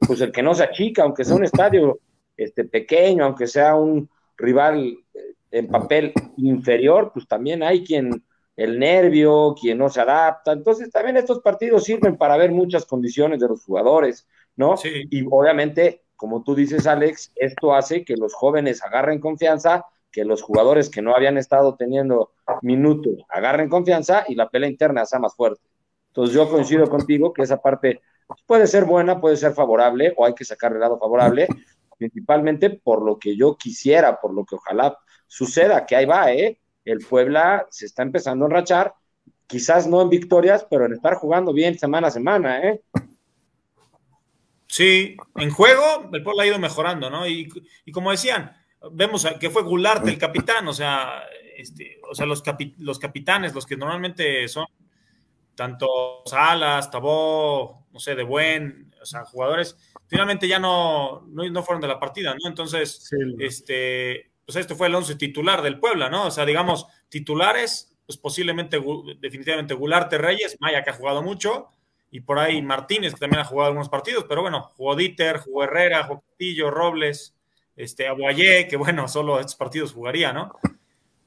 pues 0.07 0.21
el 0.21 0.31
que 0.31 0.41
no 0.41 0.55
se 0.55 0.63
achica, 0.63 1.03
aunque 1.03 1.23
sea 1.23 1.35
un 1.35 1.43
estadio 1.43 1.99
este, 2.37 2.63
pequeño, 2.63 3.25
aunque 3.25 3.47
sea 3.47 3.75
un 3.75 4.09
rival 4.37 4.97
eh, 5.13 5.19
en 5.51 5.67
papel 5.67 6.13
inferior, 6.37 7.11
pues 7.13 7.27
también 7.27 7.63
hay 7.63 7.83
quien 7.83 8.23
el 8.55 8.79
nervio, 8.79 9.55
quien 9.59 9.77
no 9.77 9.89
se 9.89 10.01
adapta. 10.01 10.51
Entonces 10.51 10.91
también 10.91 11.17
estos 11.17 11.41
partidos 11.41 11.83
sirven 11.83 12.17
para 12.17 12.37
ver 12.37 12.51
muchas 12.51 12.85
condiciones 12.85 13.39
de 13.39 13.47
los 13.47 13.63
jugadores, 13.63 14.27
¿no? 14.55 14.75
Y 14.83 15.25
obviamente, 15.29 16.03
como 16.15 16.43
tú 16.43 16.55
dices, 16.55 16.87
Alex, 16.87 17.31
esto 17.35 17.75
hace 17.75 18.03
que 18.03 18.17
los 18.17 18.33
jóvenes 18.33 18.83
agarren 18.83 19.19
confianza, 19.19 19.85
que 20.11 20.25
los 20.25 20.41
jugadores 20.41 20.89
que 20.89 21.03
no 21.03 21.15
habían 21.15 21.37
estado 21.37 21.75
teniendo 21.75 22.31
minutos 22.63 23.23
agarren 23.29 23.69
confianza 23.69 24.25
y 24.27 24.33
la 24.33 24.49
pelea 24.49 24.69
interna 24.69 25.05
sea 25.05 25.19
más 25.19 25.35
fuerte. 25.35 25.61
Entonces 26.07 26.33
yo 26.33 26.49
coincido 26.49 26.89
contigo 26.89 27.31
que 27.31 27.43
esa 27.43 27.61
parte 27.61 28.01
puede 28.47 28.65
ser 28.65 28.85
buena, 28.85 29.21
puede 29.21 29.37
ser 29.37 29.53
favorable 29.53 30.13
o 30.17 30.25
hay 30.25 30.33
que 30.33 30.45
sacar 30.45 30.73
el 30.73 30.79
lado 30.79 30.97
favorable, 30.97 31.47
principalmente 31.97 32.69
por 32.69 33.03
lo 33.03 33.17
que 33.19 33.35
yo 33.35 33.57
quisiera, 33.57 34.19
por 34.19 34.33
lo 34.33 34.45
que 34.45 34.55
ojalá 34.55 34.97
suceda, 35.27 35.85
que 35.85 35.95
ahí 35.95 36.05
va, 36.05 36.31
¿eh? 36.31 36.59
El 36.85 36.99
Puebla 36.99 37.67
se 37.69 37.85
está 37.85 38.03
empezando 38.03 38.45
a 38.45 38.47
enrachar, 38.47 38.93
quizás 39.45 39.87
no 39.87 40.01
en 40.01 40.09
victorias, 40.09 40.65
pero 40.69 40.85
en 40.85 40.93
estar 40.93 41.15
jugando 41.15 41.53
bien 41.53 41.77
semana 41.77 42.07
a 42.07 42.11
semana, 42.11 42.61
¿eh? 42.61 42.81
Sí, 44.67 45.17
en 45.35 45.49
juego 45.49 46.09
el 46.13 46.23
Puebla 46.23 46.43
ha 46.43 46.47
ido 46.47 46.59
mejorando, 46.59 47.09
¿no? 47.09 47.27
Y, 47.27 47.49
como 47.91 48.11
decían, 48.11 48.55
vemos 48.91 49.27
que 49.39 49.49
fue 49.49 49.63
Gularte 49.63 50.09
el 50.09 50.17
capitán, 50.17 50.67
o 50.67 50.73
sea, 50.73 51.23
este, 51.57 51.99
o 52.09 52.13
sea 52.13 52.25
los, 52.25 52.43
los 52.77 52.99
capitanes, 52.99 53.55
los 53.55 53.65
que 53.65 53.77
normalmente 53.77 54.47
son 54.47 54.67
tanto 55.55 56.21
Salas, 56.25 56.91
Tabó, 56.91 57.86
no 57.97 58.01
sé, 58.01 58.13
de 58.13 58.21
buen, 58.21 58.93
o 59.01 59.05
sea, 59.07 59.25
jugadores 59.25 59.75
finalmente 60.05 60.47
ya 60.47 60.59
no, 60.59 61.25
no, 61.31 61.63
fueron 61.63 61.81
de 61.81 61.87
la 61.87 61.99
partida, 61.99 62.35
¿no? 62.39 62.47
Entonces, 62.47 63.09
este, 63.39 64.29
pues 64.45 64.55
este 64.55 64.75
fue 64.75 64.85
el 64.85 64.93
once 64.93 65.15
titular 65.15 65.63
del 65.63 65.79
Puebla, 65.79 66.11
¿no? 66.11 66.27
O 66.27 66.31
sea, 66.31 66.45
digamos, 66.45 66.85
titulares, 67.09 67.91
pues 68.05 68.19
posiblemente, 68.19 68.79
definitivamente 69.19 69.73
Gularte 69.73 70.19
Reyes, 70.19 70.57
Maya 70.59 70.83
que 70.83 70.91
ha 70.91 70.93
jugado 70.93 71.23
mucho, 71.23 71.69
y 72.11 72.19
por 72.21 72.37
ahí 72.37 72.61
Martínez 72.61 73.15
que 73.15 73.19
también 73.19 73.41
ha 73.41 73.45
jugado 73.45 73.69
algunos 73.69 73.89
partidos, 73.89 74.25
pero 74.29 74.43
bueno, 74.43 74.69
jugó 74.75 74.95
Dieter, 74.95 75.39
jugó 75.39 75.63
Herrera, 75.63 76.03
jugó 76.03 76.21
Castillo, 76.21 76.69
Robles, 76.69 77.35
este, 77.75 78.07
Aguayé, 78.07 78.67
que 78.67 78.77
bueno, 78.77 79.07
solo 79.07 79.39
estos 79.39 79.55
partidos 79.55 79.91
jugaría, 79.91 80.33
¿no? 80.33 80.53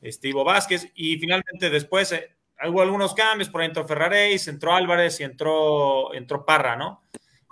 Este, 0.02 0.28
Ivo 0.28 0.44
Vázquez, 0.44 0.92
y 0.94 1.18
finalmente 1.18 1.68
después 1.68 2.12
eh, 2.12 2.36
hubo 2.68 2.82
algunos 2.82 3.14
cambios, 3.14 3.48
por 3.48 3.60
ahí 3.60 3.68
entró 3.68 3.86
Ferraréis, 3.86 4.46
entró 4.48 4.74
Álvarez 4.74 5.20
y 5.20 5.24
entró, 5.24 6.12
entró 6.14 6.44
Parra, 6.44 6.76
¿no? 6.76 7.02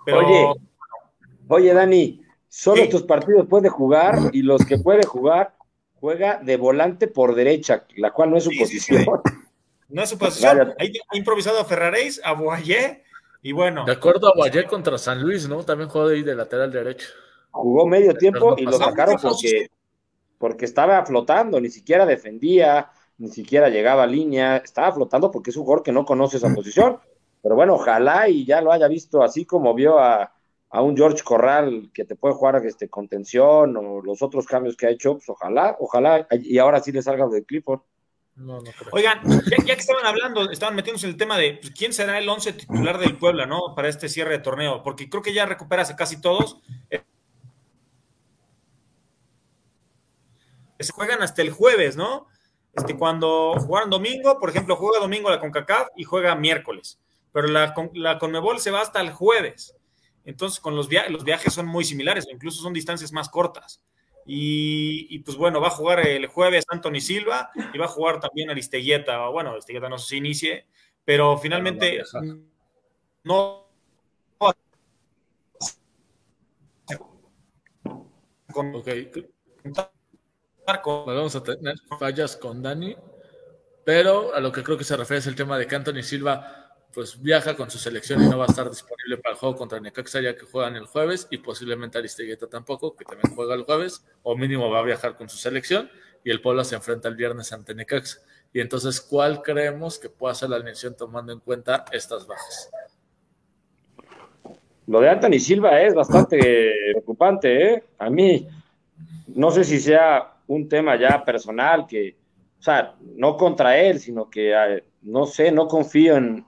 Pero, 0.05 0.19
oye, 0.21 0.61
oye, 1.49 1.75
Dani, 1.75 2.23
solo 2.49 2.83
estos 2.83 3.03
partidos 3.03 3.47
puede 3.49 3.69
jugar 3.69 4.17
y 4.33 4.43
los 4.43 4.65
que 4.65 4.79
puede 4.79 5.07
jugar 5.07 5.55
juega 5.95 6.41
de 6.43 6.57
volante 6.57 7.09
por 7.09 7.35
derecha, 7.35 7.85
la 7.97 8.13
cual 8.13 8.31
no 8.31 8.37
es 8.37 8.45
su 8.45 8.51
posición. 8.59 9.05
no 9.89 10.03
es 10.03 10.11
su 10.11 10.19
posición. 10.19 10.75
Ahí 10.79 10.93
ha 11.09 11.17
improvisado 11.17 11.61
a 11.61 11.65
Ferraréis, 11.65 12.21
a 12.25 12.33
Boyer, 12.33 13.03
y 13.43 13.53
bueno. 13.53 13.85
De 13.85 13.93
acuerdo 13.93 14.29
a 14.29 14.37
Boyer 14.37 14.67
contra 14.67 14.99
San 14.99 15.23
Luis, 15.23 15.49
¿no? 15.49 15.63
También 15.65 15.89
jugó 15.89 16.09
ahí 16.09 16.23
de 16.23 16.35
lateral 16.35 16.71
derecho. 16.71 17.09
Jugó 17.51 17.87
medio 17.87 18.15
tiempo 18.15 18.55
y 18.59 18.65
lo 18.65 18.73
sacaron 18.73 19.17
porque, 19.21 19.71
porque 20.39 20.65
estaba 20.65 21.05
flotando, 21.05 21.61
ni 21.61 21.71
siquiera 21.71 22.07
defendía, 22.07 22.91
ni 23.19 23.29
siquiera 23.29 23.69
llegaba 23.69 24.05
a 24.05 24.07
línea, 24.07 24.59
estaba 24.59 24.93
flotando 24.93 25.31
porque 25.31 25.51
es 25.51 25.57
un 25.57 25.65
jugador 25.65 25.83
que 25.83 25.93
no 25.93 26.05
conoce 26.05 26.37
esa 26.37 26.55
posición. 26.55 26.99
Pero 27.43 27.55
bueno, 27.55 27.75
ojalá 27.75 28.29
y 28.29 28.45
ya 28.45 28.61
lo 28.61 28.73
haya 28.73 28.89
visto 28.89 29.23
así 29.23 29.45
como 29.45 29.75
vio 29.75 29.99
a, 29.99 30.33
a 30.71 30.83
un 30.83 30.97
George 30.97 31.23
Corral 31.23 31.91
que 31.93 32.05
te 32.05 32.17
puede 32.17 32.35
jugar 32.35 32.65
este, 32.65 32.89
contención 32.89 33.77
o 33.77 34.01
los 34.03 34.23
otros 34.23 34.47
cambios 34.47 34.77
que 34.77 34.87
ha 34.87 34.91
hecho, 34.91 35.15
pues 35.15 35.29
ojalá, 35.29 35.77
ojalá, 35.81 36.27
y 36.31 36.59
ahora 36.59 36.81
sí 36.81 36.93
le 36.93 37.03
salga 37.03 37.27
de 37.29 37.45
Clifford. 37.45 37.81
Oigan, 38.93 39.21
ya, 39.51 39.65
que 39.65 39.73
estaban 39.73 40.07
hablando, 40.07 40.49
estaban 40.49 40.77
metiéndose 40.77 41.07
en 41.07 41.13
el 41.13 41.19
tema 41.19 41.37
de 41.37 41.59
pues, 41.61 41.73
quién 41.73 41.93
será 41.93 42.19
el 42.19 42.29
once 42.29 42.53
titular 42.53 42.99
del 42.99 43.19
Puebla, 43.19 43.47
¿no? 43.47 43.75
Para 43.75 43.89
este 43.89 44.09
cierre 44.09 44.33
de 44.33 44.39
torneo, 44.39 44.85
porque 44.85 45.11
creo 45.11 45.23
que 45.23 45.35
ya 45.35 45.45
recuperase 45.45 45.97
casi 45.97 46.21
todos. 46.21 46.61
se 50.79 50.93
juegan 50.93 51.23
hasta 51.23 51.43
el 51.43 51.51
jueves, 51.51 51.97
¿no? 51.97 52.29
Este, 52.79 52.97
cuando 52.97 53.55
jugaron 53.59 53.91
domingo, 53.91 54.39
por 54.39 54.51
ejemplo, 54.51 54.77
juega 54.77 55.01
domingo 55.01 55.31
la 55.31 55.41
CONCACAF 55.41 55.89
y 55.97 56.05
juega 56.05 56.37
miércoles, 56.37 57.01
pero 57.33 57.49
la, 57.49 57.75
la 57.95 58.19
CONMEBOL 58.19 58.61
se 58.61 58.71
va 58.71 58.81
hasta 58.81 59.01
el 59.01 59.11
jueves. 59.11 59.75
Entonces, 60.25 60.61
con 60.61 60.77
los, 60.77 60.89
los 61.09 61.25
viajes 61.25 61.53
son 61.53 61.67
muy 61.67 61.85
similares, 61.85 62.29
incluso 62.31 62.63
son 62.63 62.73
distancias 62.73 63.13
más 63.13 63.29
cortas. 63.29 63.83
Y, 64.31 65.19
pues 65.21 65.39
bueno, 65.39 65.59
va 65.59 65.69
a 65.69 65.71
jugar 65.71 66.07
el 66.07 66.27
jueves 66.27 66.67
Anthony 66.69 67.01
Silva 67.01 67.51
y 67.73 67.79
va 67.79 67.87
a 67.87 67.89
jugar 67.89 68.21
también 68.21 68.51
Aristeguieta. 68.51 69.27
Bueno, 69.29 69.53
Aristeguieta 69.53 69.89
no 69.89 69.97
sé 69.97 70.09
si 70.09 70.17
inicie, 70.19 70.67
pero 71.03 71.39
finalmente 71.39 72.03
no. 73.25 73.67
Vamos 80.85 81.35
a 81.35 81.43
tener 81.43 81.77
fallas 81.99 82.37
con 82.37 82.63
Dani, 82.63 82.95
pero 83.85 84.35
a 84.35 84.41
lo 84.41 84.53
que 84.53 84.63
creo 84.63 84.77
que 84.77 84.85
se 84.85 84.99
refiere 84.99 85.21
es 85.21 85.27
el 85.27 85.35
tema 85.35 85.57
de 85.57 85.67
que 85.67 85.75
Anthony 85.75 86.03
Silva 86.03 86.75
pues 86.93 87.21
viaja 87.23 87.57
con 87.57 87.71
su 87.71 87.79
selección 87.79 88.23
y 88.23 88.29
no 88.29 88.37
va 88.37 88.45
a 88.45 88.49
estar 88.49 88.69
disponible 88.69 89.17
para 89.17 89.33
el 89.33 89.39
juego 89.39 89.57
contra 89.57 89.81
Necaxa 89.81 90.21
ya 90.21 90.37
que 90.37 90.45
juegan 90.45 90.77
el 90.77 90.85
jueves 90.85 91.27
y 91.31 91.39
posiblemente 91.39 91.97
Aristegueta 91.97 92.49
tampoco, 92.49 92.95
que 92.95 93.07
también 93.07 93.35
juega 93.35 93.55
el 93.55 93.63
jueves, 93.63 94.05
o 94.23 94.37
mínimo 94.37 94.71
va 94.71 94.81
a 94.81 94.83
viajar 94.83 95.17
con 95.17 95.31
su 95.31 95.39
selección 95.39 95.91
y 96.23 96.31
el 96.31 96.43
Puebla 96.43 96.65
se 96.65 96.75
enfrenta 96.75 97.09
el 97.09 97.17
viernes 97.17 97.51
ante 97.53 97.75
Necaxa. 97.75 98.19
Y 98.53 98.61
entonces, 98.61 99.01
¿cuál 99.01 99.41
creemos 99.41 99.99
que 99.99 100.11
pueda 100.11 100.35
ser 100.35 100.51
la 100.51 100.57
alineación 100.57 100.95
tomando 100.97 101.33
en 101.33 101.41
cuenta 101.41 101.87
estas 101.93 102.27
bajas? 102.27 102.71
Lo 104.87 105.01
de 105.01 105.09
Anthony 105.09 105.39
Silva 105.39 105.81
es 105.81 105.95
bastante 105.95 106.75
preocupante, 106.93 107.73
¿eh? 107.73 107.85
A 107.99 108.11
mí, 108.11 108.49
no 109.29 109.51
sé 109.51 109.65
si 109.65 109.79
sea 109.81 110.35
un 110.49 110.69
tema 110.69 110.99
ya 110.99 111.25
personal, 111.25 111.87
que, 111.87 112.17
o 112.59 112.63
sea, 112.63 112.97
no 113.15 113.37
contra 113.37 113.79
él, 113.79 114.01
sino 114.01 114.29
que, 114.29 114.53
eh, 114.53 114.85
no 115.03 115.25
sé, 115.27 115.53
no 115.53 115.69
confío 115.69 116.17
en, 116.17 116.45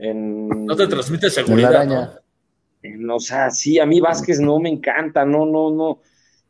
no 0.00 0.76
te 0.76 0.86
transmite 0.86 1.30
seguridad. 1.30 1.84
¿no? 1.84 3.16
O 3.16 3.20
sea, 3.20 3.50
sí, 3.50 3.78
a 3.78 3.86
mí 3.86 4.00
Vázquez 4.00 4.40
no 4.40 4.58
me 4.60 4.68
encanta, 4.68 5.24
no, 5.24 5.44
no, 5.44 5.70
no. 5.70 6.00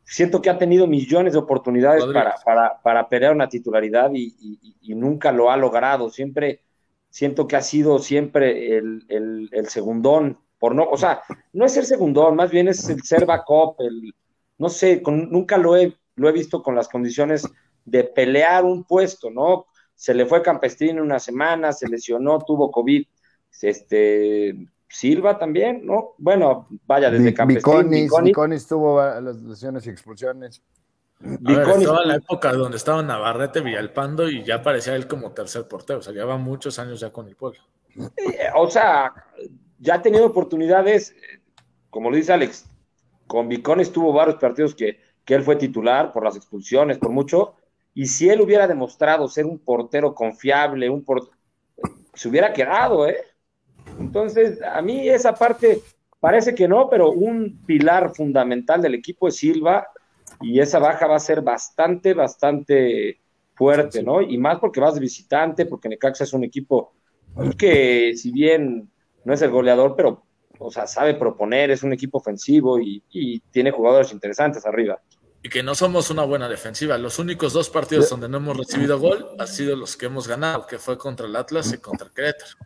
Siento 0.03 0.41
que 0.41 0.49
ha 0.49 0.57
tenido 0.57 0.87
millones 0.87 1.33
de 1.33 1.39
oportunidades 1.39 2.03
para, 2.05 2.35
para, 2.43 2.81
para, 2.81 3.09
pelear 3.09 3.33
una 3.33 3.47
titularidad 3.47 4.11
y, 4.13 4.75
nunca 4.95 5.31
lo 5.31 5.51
ha 5.51 5.57
logrado. 5.57 6.09
Siempre 6.09 6.61
siento 7.09 7.47
que 7.47 7.55
ha 7.55 7.61
sido 7.61 7.99
siempre 7.99 8.77
el, 8.77 9.05
el, 9.07 9.67
segundón, 9.67 10.39
por 10.57 10.75
no, 10.75 10.83
o 10.89 10.97
sea, 10.97 11.21
no 11.53 11.65
es 11.65 11.77
el 11.77 11.85
segundón, 11.85 12.35
más 12.35 12.51
bien 12.51 12.67
es 12.67 12.89
el 12.89 13.01
ser 13.03 13.25
backup, 13.25 13.79
el, 13.79 14.13
no 14.57 14.69
sé, 14.69 15.01
nunca 15.05 15.57
lo 15.57 15.77
he, 15.77 15.95
lo 16.19 16.29
he 16.29 16.33
visto 16.33 16.61
con 16.61 16.75
las 16.75 16.87
condiciones 16.87 17.47
de 17.85 18.03
pelear 18.03 18.65
un 18.65 18.83
puesto, 18.83 19.29
¿no? 19.29 19.67
Se 19.95 20.13
le 20.13 20.25
fue 20.25 20.41
Campestrín 20.41 20.99
una 20.99 21.19
semana, 21.19 21.73
se 21.73 21.87
lesionó, 21.87 22.39
tuvo 22.39 22.71
COVID 22.71 23.05
este 23.61 24.55
Silva 24.87 25.37
también, 25.37 25.85
¿no? 25.85 26.15
Bueno, 26.17 26.67
vaya, 26.85 27.11
desde 27.11 27.33
Campesín. 27.33 27.89
Viconis, 28.23 28.67
tuvo 28.67 29.01
las 29.01 29.37
lesiones 29.41 29.85
y 29.85 29.89
expulsiones. 29.89 30.61
estaba 31.21 32.01
en 32.01 32.07
la 32.07 32.15
época 32.15 32.53
donde 32.53 32.77
estaba 32.77 33.03
Navarrete, 33.03 33.61
Villalpando 33.61 34.29
y 34.29 34.43
ya 34.43 34.63
parecía 34.63 34.95
él 34.95 35.07
como 35.07 35.31
tercer 35.31 35.67
portero, 35.67 35.99
o 35.99 36.01
sea, 36.01 36.13
llevaba 36.13 36.37
muchos 36.37 36.79
años 36.79 36.99
ya 36.99 37.11
con 37.11 37.27
el 37.27 37.35
pueblo. 37.35 37.59
Eh, 37.95 38.49
o 38.55 38.69
sea, 38.69 39.13
ya 39.77 39.95
ha 39.95 40.01
tenido 40.01 40.25
oportunidades, 40.25 41.15
como 41.89 42.09
lo 42.09 42.15
dice 42.15 42.33
Alex, 42.33 42.65
con 43.27 43.47
Viconis 43.47 43.91
tuvo 43.91 44.11
varios 44.11 44.37
partidos 44.37 44.73
que, 44.73 44.99
que 45.29 45.35
él 45.35 45.43
fue 45.43 45.57
titular 45.57 46.11
por 46.11 46.23
las 46.23 46.35
expulsiones, 46.35 46.97
por 46.97 47.11
mucho, 47.11 47.53
y 47.93 48.07
si 48.07 48.27
él 48.31 48.41
hubiera 48.41 48.65
demostrado 48.65 49.27
ser 49.27 49.45
un 49.45 49.59
portero 49.59 50.15
confiable, 50.15 50.89
un 50.89 51.03
portero, 51.03 51.37
se 52.15 52.29
hubiera 52.29 52.51
quedado, 52.51 53.07
¿eh? 53.07 53.17
Entonces, 53.99 54.59
a 54.63 54.81
mí 54.81 55.07
esa 55.07 55.35
parte 55.35 55.83
parece 56.19 56.55
que 56.55 56.67
no, 56.67 56.89
pero 56.89 57.11
un 57.11 57.63
pilar 57.63 58.11
fundamental 58.15 58.81
del 58.81 58.95
equipo 58.95 59.27
es 59.27 59.35
Silva 59.35 59.87
y 60.41 60.59
esa 60.61 60.79
baja 60.79 61.05
va 61.05 61.17
a 61.17 61.19
ser 61.19 61.43
bastante, 61.43 62.15
bastante 62.15 63.19
fuerte, 63.53 64.01
¿no? 64.01 64.23
Y 64.23 64.35
más 64.39 64.57
porque 64.57 64.79
vas 64.79 64.95
de 64.95 65.01
visitante, 65.01 65.67
porque 65.67 65.89
Necaxa 65.89 66.23
es 66.23 66.33
un 66.33 66.43
equipo 66.43 66.93
que 67.55 68.13
si 68.15 68.31
bien 68.31 68.89
no 69.23 69.31
es 69.31 69.43
el 69.43 69.51
goleador, 69.51 69.93
pero, 69.95 70.23
o 70.57 70.71
sea, 70.71 70.87
sabe 70.87 71.13
proponer, 71.13 71.69
es 71.69 71.83
un 71.83 71.93
equipo 71.93 72.17
ofensivo 72.17 72.79
y, 72.79 73.03
y 73.11 73.41
tiene 73.51 73.69
jugadores 73.69 74.11
interesantes 74.11 74.65
arriba. 74.65 74.99
Y 75.41 75.49
que 75.49 75.63
no 75.63 75.73
somos 75.73 76.09
una 76.09 76.23
buena 76.23 76.49
defensiva. 76.49 76.97
Los 76.97 77.17
únicos 77.17 77.53
dos 77.53 77.69
partidos 77.69 78.09
donde 78.09 78.27
no 78.27 78.37
hemos 78.37 78.57
recibido 78.57 78.99
gol 78.99 79.25
han 79.37 79.47
sido 79.47 79.75
los 79.75 79.95
que 79.95 80.07
hemos 80.07 80.27
ganado, 80.27 80.67
que 80.67 80.77
fue 80.77 80.97
contra 80.97 81.27
el 81.27 81.35
Atlas 81.35 81.71
y 81.73 81.77
contra 81.77 82.07
el 82.07 82.13
Querétaro 82.13 82.57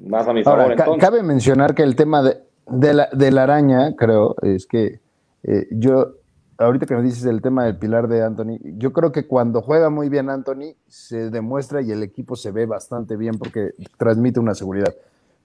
más 0.00 0.26
a 0.26 0.32
mi 0.32 0.42
favor. 0.42 0.74
Cabe 0.98 1.22
mencionar 1.22 1.74
que 1.74 1.82
el 1.82 1.96
tema 1.96 2.22
de, 2.22 2.38
de, 2.66 3.30
la, 3.30 3.42
araña, 3.42 3.94
creo, 3.96 4.36
es 4.42 4.66
que 4.66 5.00
eh, 5.42 5.68
yo, 5.70 6.14
ahorita 6.58 6.86
que 6.86 6.94
me 6.94 7.02
dices 7.02 7.24
el 7.24 7.42
tema 7.42 7.64
del 7.64 7.76
pilar 7.76 8.08
de 8.08 8.22
Anthony, 8.22 8.58
yo 8.62 8.92
creo 8.92 9.12
que 9.12 9.26
cuando 9.26 9.60
juega 9.62 9.90
muy 9.90 10.08
bien 10.08 10.30
Anthony, 10.30 10.74
se 10.86 11.30
demuestra 11.30 11.82
y 11.82 11.90
el 11.90 12.02
equipo 12.02 12.36
se 12.36 12.50
ve 12.50 12.66
bastante 12.66 13.16
bien 13.16 13.38
porque 13.38 13.70
transmite 13.96 14.40
una 14.40 14.54
seguridad. 14.54 14.94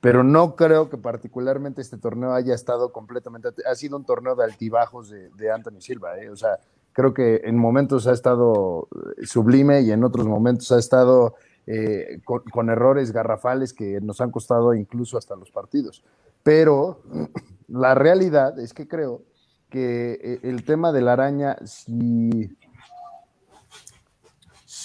Pero 0.04 0.22
no 0.22 0.58
creo 0.58 0.90
que 0.90 0.98
particularmente 0.98 1.82
este 1.82 1.98
torneo 1.98 2.34
haya 2.34 2.54
estado 2.54 2.92
completamente, 2.92 3.48
ha 3.66 3.74
sido 3.74 3.96
un 3.96 4.04
torneo 4.04 4.36
de 4.36 4.44
altibajos 4.44 5.10
de, 5.10 5.30
de 5.30 5.50
Anthony 5.50 5.80
Silva, 5.80 6.20
¿eh? 6.20 6.30
o 6.30 6.36
sea, 6.36 6.60
creo 6.92 7.14
que 7.14 7.40
en 7.46 7.58
momentos 7.58 8.06
ha 8.08 8.12
estado 8.12 8.90
sublime 9.24 9.80
y 9.80 9.92
en 9.92 10.04
otros 10.04 10.28
momentos 10.28 10.74
ha 10.74 10.78
estado 10.78 11.36
eh, 11.66 12.20
con, 12.26 12.70
errores 12.70 13.14
garrafales 13.14 13.72
que 13.72 14.02
nos 14.02 14.20
han 14.20 14.30
costado 14.30 14.74
incluso 14.74 15.18
hasta 15.18 15.38
los 15.38 15.52
partidos. 15.52 16.04
Pero 16.44 17.02
la 17.70 17.96
realidad 17.96 18.60
es 18.60 18.74
que 18.74 18.90
creo 18.90 19.22
que 19.70 20.20
eh, 20.22 20.40
el 20.44 20.66
tema 20.66 20.92
de 20.92 21.00
la 21.02 21.14
araña, 21.14 21.56
si, 21.64 22.58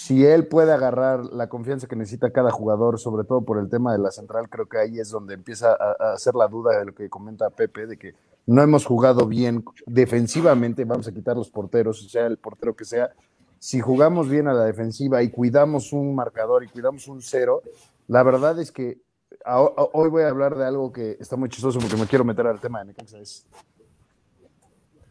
si 0.09 0.25
él 0.25 0.47
puede 0.47 0.73
agarrar 0.73 1.23
la 1.35 1.51
confianza 1.51 1.87
que 1.87 1.95
necesita 1.95 2.31
cada 2.31 2.51
jugador, 2.51 2.99
sobre 2.99 3.25
todo 3.25 3.43
por 3.43 3.59
el 3.59 3.69
tema 3.69 3.93
de 3.93 3.99
la 3.99 4.11
central, 4.11 4.49
creo 4.49 4.67
que 4.67 4.79
ahí 4.79 4.99
es 4.99 5.11
donde 5.11 5.35
empieza 5.35 5.73
a, 5.73 6.15
hacer 6.15 6.35
la 6.35 6.49
duda 6.49 6.79
de 6.79 6.87
lo 6.87 6.95
que 6.95 7.11
comenta 7.11 7.51
Pepe, 7.51 7.87
de 7.87 7.99
que 7.99 8.15
no 8.47 8.63
hemos 8.63 8.87
jugado 8.87 9.27
bien 9.27 9.63
defensivamente, 9.85 10.87
vamos 10.87 11.07
a 11.09 11.13
quitar 11.13 11.37
los 11.37 11.51
porteros, 11.51 12.11
sea 12.11 12.25
el 12.25 12.39
portero 12.39 12.75
que 12.75 12.87
sea, 12.87 13.11
si 13.59 13.81
jugamos 13.81 14.31
bien 14.31 14.49
a 14.49 14.55
la 14.55 14.65
defensiva 14.65 15.23
y 15.23 15.31
cuidamos 15.31 15.93
un 15.93 16.15
marcador 16.15 16.65
y 16.65 16.69
cuidamos 16.69 17.07
un 17.07 17.21
cero, 17.21 17.61
la 18.07 18.23
verdad 18.23 18.59
es 18.61 18.73
que 18.73 19.03
hoy 19.93 20.09
voy 20.09 20.23
a 20.23 20.31
hablar 20.31 20.57
de 20.57 20.65
algo 20.65 20.91
que 20.91 21.19
está 21.21 21.37
muy 21.37 21.51
chistoso 21.51 21.81
porque 21.81 21.99
me 21.99 22.07
quiero 22.07 22.25
meter 22.25 22.47
al 22.47 22.61
tema 22.61 22.79
de 22.79 22.87
Necaxa. 22.87 23.19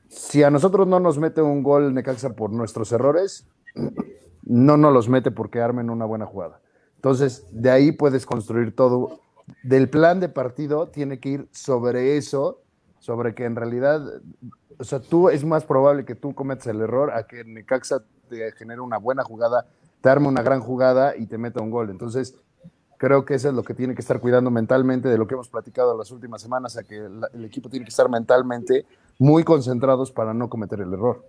si 0.08 0.42
a 0.42 0.50
nosotros 0.50 0.88
no 0.88 1.00
nos 1.00 1.20
mete 1.20 1.44
un 1.44 1.62
gol 1.62 1.94
Necaxa 1.94 2.32
por 2.34 2.50
nuestros 2.50 2.92
errores, 2.92 3.46
no 4.48 4.78
nos 4.78 4.94
los 4.94 5.10
mete 5.10 5.32
porque 5.32 5.62
armen 5.62 5.90
una 5.90 6.06
buena 6.06 6.26
jugada. 6.26 6.62
Entonces, 6.96 7.46
de 7.52 7.70
ahí 7.70 7.92
puedes 7.92 8.26
construir 8.26 8.76
todo. 8.76 9.20
Del 9.64 9.90
plan 9.90 10.20
de 10.20 10.30
partido 10.30 10.88
tiene 10.88 11.20
que 11.20 11.30
ir 11.30 11.50
sobre 11.52 12.18
eso 12.18 12.62
sobre 13.00 13.36
que 13.36 13.46
en 13.46 13.56
realidad, 13.56 14.02
o 14.78 14.84
sea, 14.84 15.00
tú 15.00 15.30
es 15.30 15.46
más 15.46 15.64
probable 15.64 16.04
que 16.04 16.16
tú 16.16 16.34
cometas 16.34 16.68
el 16.68 16.82
error 16.82 17.12
a 17.12 17.28
que 17.28 17.44
Necaxa 17.44 18.04
te 18.30 18.52
genere 18.54 18.82
una 18.82 18.98
buena 18.98 19.24
jugada, 19.24 19.66
te 20.02 20.10
arme 20.10 20.28
una 20.28 20.42
gran 20.42 20.60
jugada 20.60 21.16
y 21.16 21.28
te 21.28 21.38
meta 21.38 21.62
un 21.62 21.72
gol. 21.72 21.90
Entonces, 21.90 22.36
creo 22.98 23.24
que 23.24 23.36
eso 23.36 23.50
es 23.50 23.54
lo 23.54 23.64
que 23.64 23.74
tiene 23.74 23.96
que 23.96 24.02
estar 24.02 24.20
cuidando 24.20 24.52
mentalmente 24.52 25.08
de 25.08 25.18
lo 25.18 25.28
que 25.28 25.36
hemos 25.36 25.50
platicado 25.50 25.98
las 25.98 26.12
últimas 26.12 26.42
semanas, 26.42 26.76
a 26.78 26.84
que 26.84 26.98
el 26.98 27.46
equipo 27.46 27.70
tiene 27.70 27.86
que 27.86 27.92
estar 27.92 28.10
mentalmente 28.10 28.86
muy 29.20 29.44
concentrados 29.44 30.12
para 30.12 30.34
no 30.34 30.50
cometer 30.50 30.82
el 30.82 30.94
error. 30.94 31.26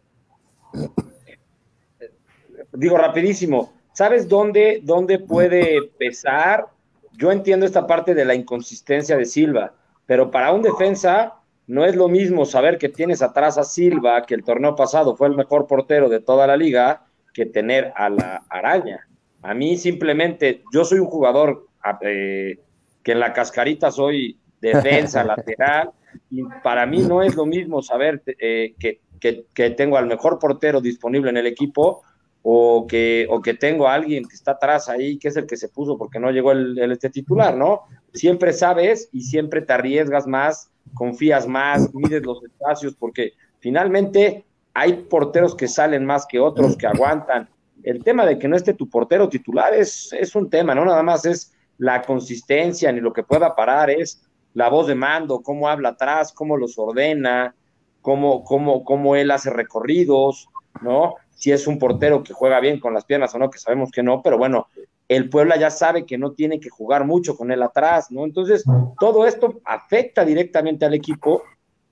Digo 2.78 2.96
rapidísimo, 2.96 3.72
¿sabes 3.92 4.28
dónde, 4.28 4.78
dónde 4.84 5.18
puede 5.18 5.82
pesar? 5.98 6.66
Yo 7.14 7.32
entiendo 7.32 7.66
esta 7.66 7.88
parte 7.88 8.14
de 8.14 8.24
la 8.24 8.36
inconsistencia 8.36 9.16
de 9.16 9.24
Silva, 9.24 9.72
pero 10.06 10.30
para 10.30 10.52
un 10.52 10.62
defensa 10.62 11.34
no 11.66 11.84
es 11.84 11.96
lo 11.96 12.06
mismo 12.06 12.44
saber 12.44 12.78
que 12.78 12.88
tienes 12.88 13.20
atrás 13.20 13.58
a 13.58 13.64
Silva, 13.64 14.22
que 14.22 14.36
el 14.36 14.44
torneo 14.44 14.76
pasado 14.76 15.16
fue 15.16 15.26
el 15.26 15.34
mejor 15.34 15.66
portero 15.66 16.08
de 16.08 16.20
toda 16.20 16.46
la 16.46 16.56
liga, 16.56 17.04
que 17.34 17.46
tener 17.46 17.92
a 17.96 18.10
la 18.10 18.44
araña. 18.48 19.08
A 19.42 19.54
mí 19.54 19.76
simplemente, 19.76 20.62
yo 20.72 20.84
soy 20.84 21.00
un 21.00 21.08
jugador 21.08 21.66
eh, 22.02 22.60
que 23.02 23.10
en 23.10 23.18
la 23.18 23.32
cascarita 23.32 23.90
soy 23.90 24.38
defensa, 24.60 25.24
lateral, 25.24 25.90
y 26.30 26.44
para 26.62 26.86
mí 26.86 27.02
no 27.02 27.24
es 27.24 27.34
lo 27.34 27.44
mismo 27.44 27.82
saber 27.82 28.22
eh, 28.38 28.76
que, 28.78 29.00
que, 29.18 29.70
tengo 29.70 29.96
al 29.96 30.06
mejor 30.06 30.38
portero 30.38 30.80
disponible 30.80 31.30
en 31.30 31.38
el 31.38 31.48
equipo 31.48 32.04
o 32.50 32.86
que, 32.86 33.26
o 33.28 33.42
que 33.42 33.52
tengo 33.52 33.86
a 33.86 33.92
alguien 33.92 34.26
que 34.26 34.34
está 34.34 34.52
atrás 34.52 34.88
ahí, 34.88 35.18
que 35.18 35.28
es 35.28 35.36
el 35.36 35.46
que 35.46 35.58
se 35.58 35.68
puso 35.68 35.98
porque 35.98 36.18
no 36.18 36.30
llegó 36.30 36.52
el, 36.52 36.78
este 36.90 37.10
titular, 37.10 37.54
¿no? 37.54 37.82
Siempre 38.14 38.54
sabes 38.54 39.10
y 39.12 39.20
siempre 39.20 39.60
te 39.60 39.74
arriesgas 39.74 40.26
más, 40.26 40.70
confías 40.94 41.46
más, 41.46 41.92
mides 41.92 42.24
los 42.24 42.42
espacios, 42.42 42.94
porque 42.94 43.34
finalmente 43.58 44.46
hay 44.72 44.94
porteros 44.94 45.54
que 45.54 45.68
salen 45.68 46.06
más 46.06 46.24
que 46.26 46.40
otros, 46.40 46.74
que 46.78 46.86
aguantan. 46.86 47.50
El 47.82 48.02
tema 48.02 48.24
de 48.24 48.38
que 48.38 48.48
no 48.48 48.56
esté 48.56 48.72
tu 48.72 48.88
portero 48.88 49.28
titular 49.28 49.74
es, 49.74 50.10
es 50.14 50.34
un 50.34 50.48
tema, 50.48 50.74
no 50.74 50.86
nada 50.86 51.02
más 51.02 51.26
es 51.26 51.52
la 51.76 52.00
consistencia 52.00 52.90
ni 52.90 53.02
lo 53.02 53.12
que 53.12 53.24
pueda 53.24 53.54
parar, 53.54 53.90
es 53.90 54.22
la 54.54 54.70
voz 54.70 54.86
de 54.86 54.94
mando, 54.94 55.42
cómo 55.42 55.68
habla 55.68 55.90
atrás, 55.90 56.32
cómo 56.32 56.56
los 56.56 56.78
ordena, 56.78 57.54
cómo, 58.00 58.42
cómo, 58.42 58.84
cómo 58.84 59.16
él 59.16 59.32
hace 59.32 59.50
recorridos, 59.50 60.48
¿no? 60.80 61.16
Si 61.38 61.52
es 61.52 61.66
un 61.66 61.78
portero 61.78 62.22
que 62.22 62.32
juega 62.32 62.58
bien 62.58 62.80
con 62.80 62.92
las 62.92 63.04
piernas 63.04 63.34
o 63.34 63.38
no, 63.38 63.48
que 63.48 63.58
sabemos 63.58 63.90
que 63.92 64.02
no, 64.02 64.22
pero 64.22 64.36
bueno, 64.36 64.66
el 65.08 65.30
Puebla 65.30 65.56
ya 65.56 65.70
sabe 65.70 66.04
que 66.04 66.18
no 66.18 66.32
tiene 66.32 66.60
que 66.60 66.68
jugar 66.68 67.04
mucho 67.06 67.36
con 67.36 67.50
él 67.52 67.62
atrás, 67.62 68.10
¿no? 68.10 68.24
Entonces, 68.24 68.64
todo 68.98 69.26
esto 69.26 69.60
afecta 69.64 70.24
directamente 70.24 70.84
al 70.84 70.94
equipo 70.94 71.42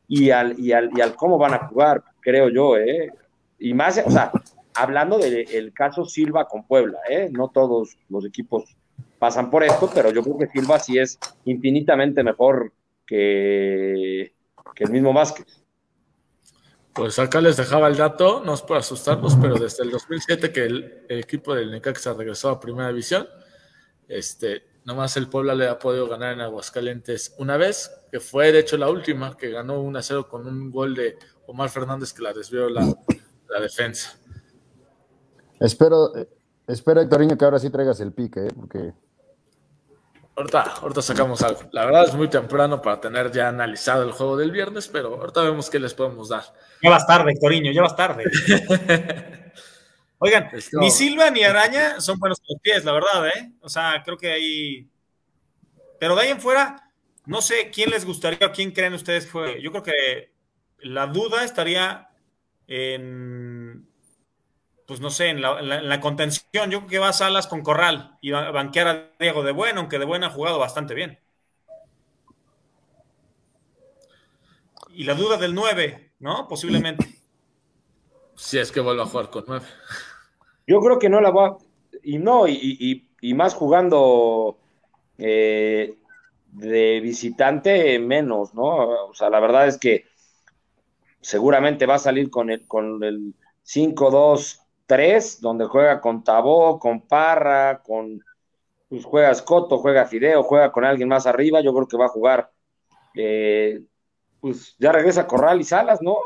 y 0.09 0.31
al, 0.31 0.59
y 0.59 0.73
al, 0.73 0.91
y 0.95 1.01
al 1.01 1.15
cómo 1.15 1.39
van 1.39 1.55
a 1.55 1.69
jugar, 1.69 2.03
creo 2.21 2.49
yo, 2.49 2.77
¿eh? 2.77 3.13
Y 3.59 3.73
más, 3.73 4.03
o 4.05 4.11
sea, 4.11 4.33
hablando 4.75 5.19
del 5.19 5.73
caso 5.73 6.05
Silva 6.05 6.47
con 6.47 6.65
Puebla, 6.65 6.99
¿eh? 7.09 7.31
No 7.31 7.49
todos 7.49 7.97
los 8.09 8.27
equipos 8.27 8.77
pasan 9.19 9.49
por 9.49 9.65
esto, 9.65 9.91
pero 9.95 10.11
yo 10.11 10.23
creo 10.23 10.39
que 10.39 10.49
Silva 10.49 10.79
sí 10.79 10.99
es 10.99 11.19
infinitamente 11.45 12.23
mejor 12.23 12.73
que, 13.07 14.33
que 14.75 14.85
el 14.85 14.91
mismo 14.91 15.13
Vázquez. 15.13 15.63
Pues 16.97 17.19
acá 17.19 17.43
les 17.43 17.59
dejaba 17.59 17.89
el 17.89 17.97
dato, 17.97 18.43
no 18.43 18.55
es 18.55 18.63
por 18.63 18.79
asustarnos, 18.79 19.37
pero 19.37 19.57
desde 19.57 19.85
el 19.85 19.91
2007 19.91 20.51
que 20.51 20.65
el, 20.65 21.05
equipo 21.11 21.55
del 21.55 21.71
Necaxa 21.71 22.15
regresó 22.15 22.49
a 22.49 22.59
Primera 22.59 22.89
División, 22.89 23.29
este, 24.09 24.65
nomás 24.87 25.15
el 25.19 25.29
Puebla 25.29 25.55
le 25.55 25.69
ha 25.69 25.79
podido 25.79 26.09
ganar 26.09 26.33
en 26.33 26.41
Aguascalientes 26.41 27.35
una 27.37 27.59
vez, 27.59 27.91
que 28.11 28.19
fue 28.19 28.51
de 28.51 28.61
hecho 28.61 28.79
la 28.79 28.89
última, 28.89 29.37
que 29.37 29.51
ganó 29.51 29.83
1-0 29.83 30.27
con 30.27 30.47
un 30.47 30.71
gol 30.71 30.95
de 30.95 31.19
Omar 31.47 31.69
Fernández 31.69 32.15
que 32.15 32.23
la 32.23 32.33
desvió 32.33 32.71
la, 32.71 32.81
la 33.51 33.61
defensa. 33.61 34.19
Espero, 35.61 36.13
espero, 36.67 37.03
Hectorinho, 37.03 37.37
que 37.37 37.45
ahora 37.45 37.59
sí 37.59 37.69
traigas 37.69 38.01
el 38.01 38.13
pique, 38.13 38.47
¿eh? 38.47 38.53
porque 38.57 38.95
Ahorita, 40.37 40.63
ahorita 40.83 41.01
sacamos 41.01 41.43
algo. 41.43 41.63
La 41.73 41.87
verdad 41.87 42.05
es 42.05 42.15
muy 42.15 42.29
temprano 42.29 42.83
para 42.83 43.01
tener 43.01 43.33
ya 43.33 43.49
analizado 43.49 44.03
el 44.03 44.13
juego 44.13 44.37
del 44.37 44.51
viernes, 44.51 44.87
pero 44.87 45.15
ahorita 45.19 45.41
vemos 45.43 45.71
qué 45.71 45.79
les 45.79 45.95
podemos 45.95 46.29
dar. 46.29 46.45
Ya 46.83 46.91
vas 46.91 47.07
tarde, 47.07 47.35
Coriño, 47.41 47.73
ya 47.73 47.81
vas 47.81 47.97
tarde. 47.97 48.25
Oigan, 50.19 50.51
ni 50.73 50.91
Silva 50.91 51.31
ni 51.31 51.43
Araña 51.43 52.01
son 52.03 52.19
buenos 52.19 52.39
con 52.39 52.49
los 52.51 52.61
pies, 52.61 52.85
la 52.85 52.93
verdad, 52.93 53.29
¿eh? 53.29 53.53
O 53.61 53.69
sea, 53.71 54.03
creo 54.05 54.19
que 54.19 54.31
ahí. 54.31 54.89
Pero 55.99 56.15
de 56.15 56.23
ahí 56.23 56.31
en 56.31 56.41
fuera, 56.41 56.91
no 57.25 57.41
sé 57.41 57.71
quién 57.71 57.91
les 57.91 58.05
gustaría 58.05 58.47
o 58.47 58.53
quién 58.53 58.73
creen 58.73 58.93
ustedes 58.93 59.27
fue. 59.27 59.63
Yo 59.63 59.71
creo 59.71 59.83
que 59.83 60.33
la 60.81 61.07
duda 61.07 61.45
estaría 61.45 62.11
en 62.67 63.66
pues 64.87 65.01
no 65.01 65.11
sé, 65.11 65.31
en 65.31 65.43
la, 65.43 66.01
contención, 66.01 66.71
yo 66.71 66.79
creo 66.79 66.87
que 66.87 66.99
va 67.01 67.09
a 67.09 67.13
Salas 67.13 67.49
con 67.49 67.63
Corral 67.63 68.17
y 68.21 68.31
va 68.31 68.47
a 68.47 68.51
banquear 68.53 68.89
a 68.89 69.11
Diego 69.19 69.43
de 69.43 69.51
Bueno, 69.51 69.81
aunque 69.81 69.99
de 69.99 70.05
Bueno 70.05 70.27
ha 70.27 70.31
jugado 70.31 70.61
bastante 70.61 70.95
bien. 70.95 71.19
Y 74.91 75.05
la 75.05 75.15
duda 75.15 75.37
del 75.37 75.55
9, 75.55 76.13
¿no? 76.21 76.47
Posiblemente. 76.47 77.05
Si 78.37 78.59
es 78.59 78.71
que 78.71 78.81
vuelva 78.81 79.03
a 79.03 79.07
jugar 79.07 79.29
con 79.31 79.45
9. 79.47 79.67
Yo 80.69 80.81
creo 80.81 80.99
que 80.99 81.09
no 81.09 81.21
la 81.21 81.31
va. 81.31 81.59
Y 82.03 82.19
no, 82.19 82.47
y, 82.47 83.03
más 83.35 83.55
jugando 83.55 84.57
eh, 85.19 85.99
de 86.53 87.01
visitante, 87.01 87.99
menos, 87.99 88.55
¿no? 88.55 89.09
O 89.09 89.15
sea, 89.15 89.31
la 89.31 89.41
verdad 89.41 89.67
es 89.67 89.79
que 89.79 90.07
seguramente 91.21 91.87
va 91.87 91.97
a 91.97 91.99
salir 91.99 92.31
con 92.31 92.51
el, 92.51 92.69
con 92.69 93.03
el 93.03 93.35
5-2 93.65 94.66
tres, 94.87 95.41
donde 95.41 95.67
juega 95.67 96.01
con 96.01 96.25
Tabó, 96.25 96.79
con 96.79 97.03
Parra, 97.03 97.83
con 97.83 98.23
pues 98.89 99.05
juega 99.05 99.35
Scotto, 99.35 99.79
juega 99.79 100.07
Fideo, 100.07 100.45
juega 100.45 100.71
con 100.71 100.85
alguien 100.85 101.09
más 101.09 101.27
arriba, 101.27 101.61
yo 101.61 101.75
creo 101.75 101.89
que 101.89 101.97
va 101.97 102.07
a 102.07 102.11
jugar. 102.11 102.53
Eh, 103.15 103.83
pues 104.41 104.77
ya 104.79 104.93
regresa 104.93 105.27
Corral 105.27 105.61
y 105.61 105.65
Salas, 105.65 106.01
¿no? 106.01 106.19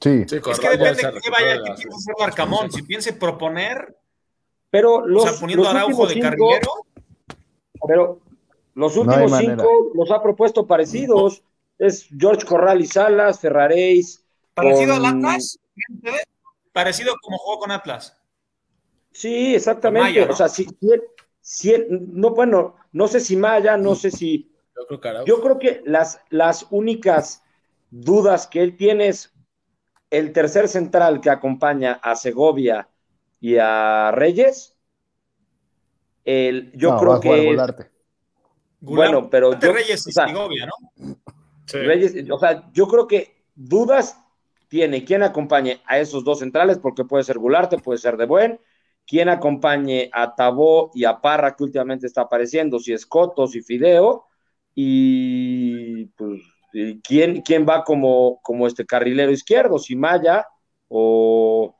Sí. 0.00 0.24
sí 0.28 0.36
es 0.36 0.58
que 0.60 0.68
depende 0.68 1.02
de 1.02 1.20
qué 1.20 1.30
vaya, 1.30 1.62
qué 1.64 1.72
piensa 1.74 1.96
hacer 1.96 2.14
Marcamón, 2.18 2.70
si 2.70 2.82
piense 2.82 3.12
proponer, 3.12 3.96
pero 4.70 5.06
los, 5.06 5.24
o 5.24 5.28
sea, 5.28 5.40
poniendo 5.40 5.68
Araujo 5.68 6.06
de 6.06 6.20
carrilero. 6.20 6.86
Pero 7.86 8.20
los 8.74 8.96
últimos 8.96 9.36
cinco 9.36 9.90
los 9.94 10.10
ha 10.10 10.22
propuesto 10.22 10.66
parecidos. 10.66 11.42
Es 11.78 12.08
George 12.16 12.46
Corral 12.46 12.80
y 12.80 12.86
Salas, 12.86 13.40
Ferraréis. 13.40 14.24
¿Parecido 14.54 14.94
al 14.94 15.06
Atlas? 15.06 15.58
Parecido 16.72 17.14
como 17.20 17.38
jugó 17.38 17.58
con 17.58 17.70
Atlas. 17.70 18.16
Sí, 19.12 19.54
exactamente. 19.54 20.22
O 20.22 20.34
sea, 20.34 20.48
si, 20.48 20.66
si, 21.40 21.74
no, 21.88 22.30
bueno, 22.30 22.76
no 22.92 23.08
sé 23.08 23.20
si 23.20 23.36
Maya, 23.36 23.76
no 23.76 23.94
sé 23.94 24.10
si. 24.10 24.50
Yo 25.26 25.40
creo 25.40 25.58
que, 25.58 25.82
las, 25.84 26.20
las 26.30 26.66
únicas 26.70 27.42
dudas 27.90 28.46
que 28.46 28.62
él 28.62 28.76
tiene 28.76 29.08
es 29.08 29.32
el 30.10 30.32
tercer 30.32 30.68
central 30.68 31.20
que 31.20 31.30
acompaña 31.30 32.00
a 32.02 32.16
Segovia 32.16 32.88
y 33.40 33.56
a 33.58 34.10
Reyes. 34.12 34.76
El, 36.24 36.72
yo 36.74 36.96
creo 36.96 37.20
que. 37.20 37.56
Bueno, 38.80 39.28
pero. 39.28 39.52
Reyes 39.52 40.06
y 40.06 40.12
Segovia, 40.12 40.66
¿no? 40.66 41.16
Reyes, 41.72 42.14
o 42.30 42.38
sea, 42.38 42.70
yo 42.72 42.86
creo 42.88 43.06
que 43.06 43.44
dudas 43.54 44.21
tiene 44.72 45.04
quien 45.04 45.22
acompañe 45.22 45.82
a 45.84 45.98
esos 45.98 46.24
dos 46.24 46.38
centrales, 46.38 46.78
porque 46.78 47.04
puede 47.04 47.24
ser 47.24 47.38
Gularte, 47.38 47.76
puede 47.76 47.98
ser 47.98 48.16
De 48.16 48.24
Buen, 48.24 48.58
quien 49.06 49.28
acompañe 49.28 50.08
a 50.14 50.34
Tabó 50.34 50.90
y 50.94 51.04
a 51.04 51.20
Parra, 51.20 51.54
que 51.54 51.64
últimamente 51.64 52.06
está 52.06 52.22
apareciendo, 52.22 52.78
si 52.78 52.94
es 52.94 53.04
Coto, 53.04 53.46
si 53.46 53.60
Fideo, 53.60 54.24
y 54.74 56.06
pues, 56.16 56.40
¿quién, 57.04 57.42
quién 57.42 57.66
va 57.68 57.84
como, 57.84 58.40
como 58.40 58.66
este 58.66 58.86
carrilero 58.86 59.30
izquierdo, 59.30 59.78
si 59.78 59.94
Maya 59.94 60.46
o 60.88 61.76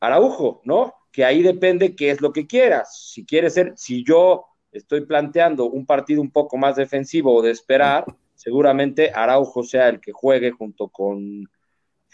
Araujo, 0.00 0.60
¿no? 0.64 0.92
Que 1.12 1.24
ahí 1.24 1.40
depende 1.40 1.94
qué 1.94 2.10
es 2.10 2.20
lo 2.20 2.32
que 2.32 2.48
quieras. 2.48 3.12
Si 3.12 3.24
quieres 3.24 3.54
ser, 3.54 3.74
si 3.76 4.04
yo 4.04 4.46
estoy 4.72 5.02
planteando 5.02 5.66
un 5.66 5.86
partido 5.86 6.20
un 6.20 6.32
poco 6.32 6.56
más 6.56 6.74
defensivo 6.74 7.32
o 7.32 7.42
de 7.42 7.52
esperar, 7.52 8.04
seguramente 8.34 9.12
Araujo 9.14 9.62
sea 9.62 9.88
el 9.88 10.00
que 10.00 10.10
juegue 10.10 10.50
junto 10.50 10.88
con 10.88 11.48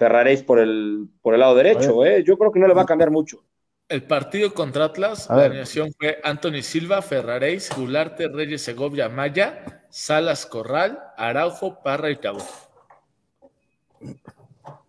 Ferraréis 0.00 0.42
por 0.42 0.58
el, 0.58 1.10
por 1.20 1.34
el 1.34 1.40
lado 1.40 1.54
derecho. 1.54 2.06
¿eh? 2.06 2.24
Yo 2.26 2.38
creo 2.38 2.50
que 2.50 2.58
no 2.58 2.66
le 2.66 2.72
va 2.72 2.82
a 2.82 2.86
cambiar 2.86 3.10
mucho. 3.10 3.44
El 3.86 4.02
partido 4.04 4.54
contra 4.54 4.86
Atlas, 4.86 5.28
la 5.28 5.44
alineación 5.44 5.92
fue 5.92 6.18
Anthony 6.24 6.62
Silva, 6.62 7.02
Ferraréis, 7.02 7.68
Gularte, 7.76 8.28
Reyes 8.28 8.62
Segovia, 8.62 9.10
Maya, 9.10 9.84
Salas 9.90 10.46
Corral, 10.46 10.98
Araujo, 11.18 11.82
Parra 11.82 12.10
y 12.10 12.16
Cabo. 12.16 12.38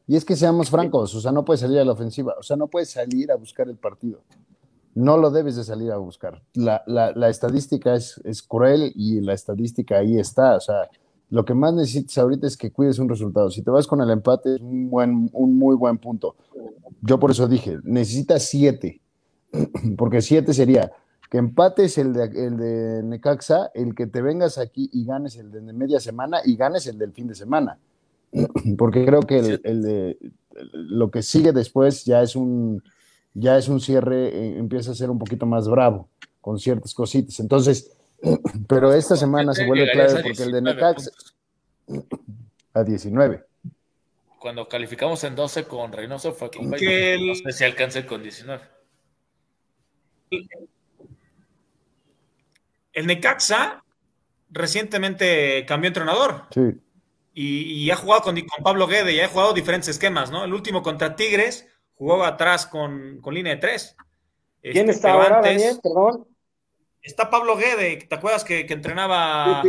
Y 0.08 0.16
es 0.16 0.24
que 0.24 0.38
seamos 0.38 0.70
francos, 0.70 1.14
o 1.14 1.20
sea, 1.20 1.34
no 1.34 1.44
puedes 1.44 1.60
salir 1.60 1.80
a 1.80 1.84
la 1.84 1.92
ofensiva, 1.92 2.36
o 2.40 2.44
sea, 2.44 2.56
no 2.56 2.68
puedes 2.68 2.92
salir 2.92 3.34
a 3.34 3.36
buscar 3.36 3.68
el 3.68 3.76
partido. 3.76 4.22
No 4.96 5.18
lo 5.18 5.30
debes 5.30 5.58
de 5.58 5.66
salir 5.66 5.92
a 5.92 5.98
buscar. 5.98 6.42
La, 6.54 6.84
la, 6.88 7.12
la 7.12 7.28
estadística 7.28 7.96
es, 7.96 8.22
es, 8.24 8.42
cruel 8.42 8.94
y 8.96 9.20
la 9.20 9.34
estadística 9.34 9.98
ahí 9.98 10.18
está. 10.18 10.56
O 10.56 10.62
sea, 10.62 10.90
Lo 11.32 11.46
que 11.46 11.54
más 11.54 11.74
necesitas 11.74 12.18
ahorita 12.18 12.46
es 12.46 12.58
que 12.58 12.72
cuides 12.72 13.00
un 13.00 13.08
resultado. 13.08 13.50
Si 13.50 13.62
te 13.62 13.72
vas 13.72 13.88
con 13.88 14.02
el 14.02 14.10
empate, 14.10 14.56
es 14.56 14.62
un, 14.62 14.90
buen, 14.90 15.30
un 15.32 15.58
muy 15.58 15.76
buen 15.78 15.98
punto. 15.98 16.36
Yo 17.02 17.20
por 17.20 17.32
eso 17.32 17.48
dije, 17.48 17.80
necesitas 17.84 18.44
siete, 18.44 19.02
porque 19.98 20.22
siete 20.22 20.54
sería 20.54 20.92
que 21.30 21.38
empates 21.38 21.98
el 21.98 22.12
de, 22.12 22.26
el 22.26 22.58
de 22.58 23.04
Necaxa, 23.04 23.72
el 23.74 23.96
que 23.96 24.08
te 24.08 24.22
vengas 24.22 24.58
aquí 24.58 24.90
y 24.92 25.06
ganes 25.06 25.38
el 25.38 25.50
de 25.50 25.62
media 25.62 26.02
semana 26.02 26.42
y 26.44 26.58
ganes 26.58 26.86
el 26.88 26.98
del 26.98 27.14
fin 27.14 27.28
de 27.28 27.36
semana. 27.36 27.80
Porque 28.78 29.06
creo 29.06 29.22
que 29.22 29.60
el, 29.64 29.82
de, 29.82 30.18
lo 30.74 31.10
que 31.12 31.24
sigue 31.24 31.54
después 31.54 32.04
ya 32.04 32.22
es 32.22 32.36
un, 32.36 32.84
ya 33.34 33.58
es 33.58 33.70
un 33.70 33.80
cierre, 33.80 34.28
eh, 34.28 34.58
empieza 34.58 34.92
a 34.92 34.96
ser 34.96 35.10
un 35.10 35.20
poquito 35.20 35.46
más 35.46 35.70
bravo 35.70 36.10
con 36.42 36.60
ciertas 36.60 36.94
cositas. 36.94 37.40
Entonces, 37.40 37.92
pero 38.68 38.94
esta 38.94 39.16
semana 39.16 39.54
se 39.54 39.66
vuelve 39.66 39.92
clave 39.92 40.22
porque 40.24 40.44
el 40.44 40.52
de 40.52 40.62
Necaxa 40.62 41.12
a 42.74 42.84
19. 42.84 43.46
Cuando 44.40 44.68
calificamos 44.68 45.24
en 45.24 45.36
12 45.36 45.66
con 45.66 45.92
Reynoso 45.92 46.32
fue 46.34 46.50
con 46.50 46.70
20. 46.70 47.18
No 47.20 47.36
sé 47.36 47.52
si 47.52 47.64
alcance 47.64 48.06
con 48.06 48.24
19. 48.24 48.64
El 52.94 53.08
Necaxa 53.08 53.84
recientemente 54.50 55.66
cambió 55.68 55.90
entrenador. 55.90 56.48
Sí. 56.54 56.80
Y, 57.34 57.90
ha 57.92 57.96
jugado 57.96 58.24
con, 58.24 58.36
Pablo 58.64 58.88
Guede 58.88 59.14
y 59.14 59.22
ha 59.22 59.30
jugado 59.30 59.54
diferentes 59.54 59.88
esquemas, 59.88 60.32
¿no? 60.32 60.44
El 60.44 60.54
último 60.54 60.84
contra 60.84 61.16
Tigres 61.16 61.68
jugó 61.96 62.26
atrás 62.26 62.66
con, 62.66 63.22
línea 63.32 63.56
de 63.56 63.62
tres. 63.62 63.96
¿Quién 64.62 64.90
este, 64.90 64.92
está 64.92 65.14
ahora, 65.14 65.42
Daniel? 65.42 65.80
Perdón. 65.82 66.26
Está 67.02 67.30
Pablo 67.30 67.58
Guede, 67.58 67.98
¿te 67.98 68.16
acuerdas 68.16 68.44
que, 68.44 68.66
entrenaba 68.70 69.62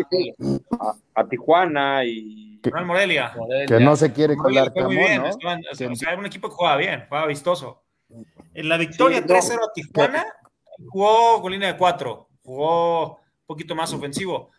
A, 1.15 1.29
Tijuana 1.29 2.05
y 2.05 2.61
Morelia. 2.85 3.35
Que 3.67 3.81
no 3.81 3.97
se 3.97 4.13
quiere 4.13 4.37
colar 4.37 4.73
Camón, 4.73 4.95
¿no? 4.95 5.31
o 5.31 5.75
sea, 5.75 6.11
era 6.11 6.19
un 6.19 6.27
equipo 6.27 6.49
que 6.49 6.55
jugaba 6.55 6.77
bien, 6.77 7.07
jugaba 7.09 7.27
vistoso. 7.27 7.83
En 8.55 8.69
la 8.69 8.77
victoria 8.77 9.25
3-0 9.25 9.55
a 9.55 9.73
Tijuana, 9.73 10.27
jugó 10.89 11.41
con 11.41 11.53
línea 11.53 11.73
de 11.73 11.79
cuatro 11.79 12.29
jugó 12.45 13.17
un 13.17 13.47
poquito 13.47 13.75
más 13.75 13.93
ofensivo. 13.93 14.51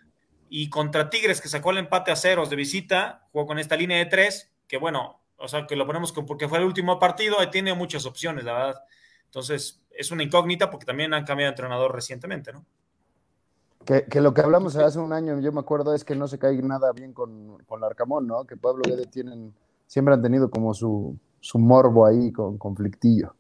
Y 0.50 0.70
contra 0.70 1.10
Tigres, 1.10 1.42
que 1.42 1.50
sacó 1.50 1.72
el 1.72 1.80
empate 1.80 2.12
a 2.12 2.16
ceros 2.16 2.50
de 2.50 2.56
visita, 2.56 3.28
jugó 3.32 3.46
con 3.46 3.60
esta 3.60 3.76
línea 3.76 3.98
de 3.98 4.06
tres, 4.06 4.52
que 4.68 4.78
bueno, 4.78 5.22
o 5.38 5.48
sea, 5.48 5.66
que 5.66 5.76
lo 5.76 5.86
ponemos 5.86 6.12
porque 6.12 6.48
fue 6.48 6.60
el 6.60 6.66
último 6.66 7.00
partido, 7.00 7.38
tiene 7.50 7.74
muchas 7.74 8.06
opciones, 8.06 8.44
la 8.44 8.54
verdad. 8.54 8.84
Entonces, 9.26 9.83
es 9.98 10.12
una 10.12 10.24
incógnita 10.24 10.70
porque 10.70 10.86
también 10.86 11.14
han 11.14 11.26
cambiado 11.26 11.50
de 11.50 11.54
entrenador 11.54 11.94
recientemente, 11.94 12.54
¿no? 12.54 12.66
Que, 13.86 14.22
lo 14.22 14.34
que 14.34 14.42
hablamos 14.42 14.78
hace 14.78 14.98
un 14.98 15.12
año, 15.12 15.42
yo 15.42 15.52
me 15.52 15.60
acuerdo, 15.60 15.94
es 15.94 16.06
que 16.06 16.16
no 16.16 16.30
se 16.30 16.40
cae 16.40 16.56
nada 16.62 16.94
bien 16.94 17.12
con, 17.12 17.62
con 17.66 17.84
Arcamón, 17.84 18.28
¿no? 18.28 18.46
Que 18.46 18.56
Pablo 18.56 18.84
Guede 18.86 19.08
tienen, 19.08 19.54
siempre 19.88 20.14
han 20.14 20.22
tenido 20.22 20.50
como 20.50 20.74
su, 20.74 21.18
su 21.42 21.60
morbo 21.60 22.06
ahí 22.06 22.32
con 22.32 22.58
conflictillo. 22.58 23.36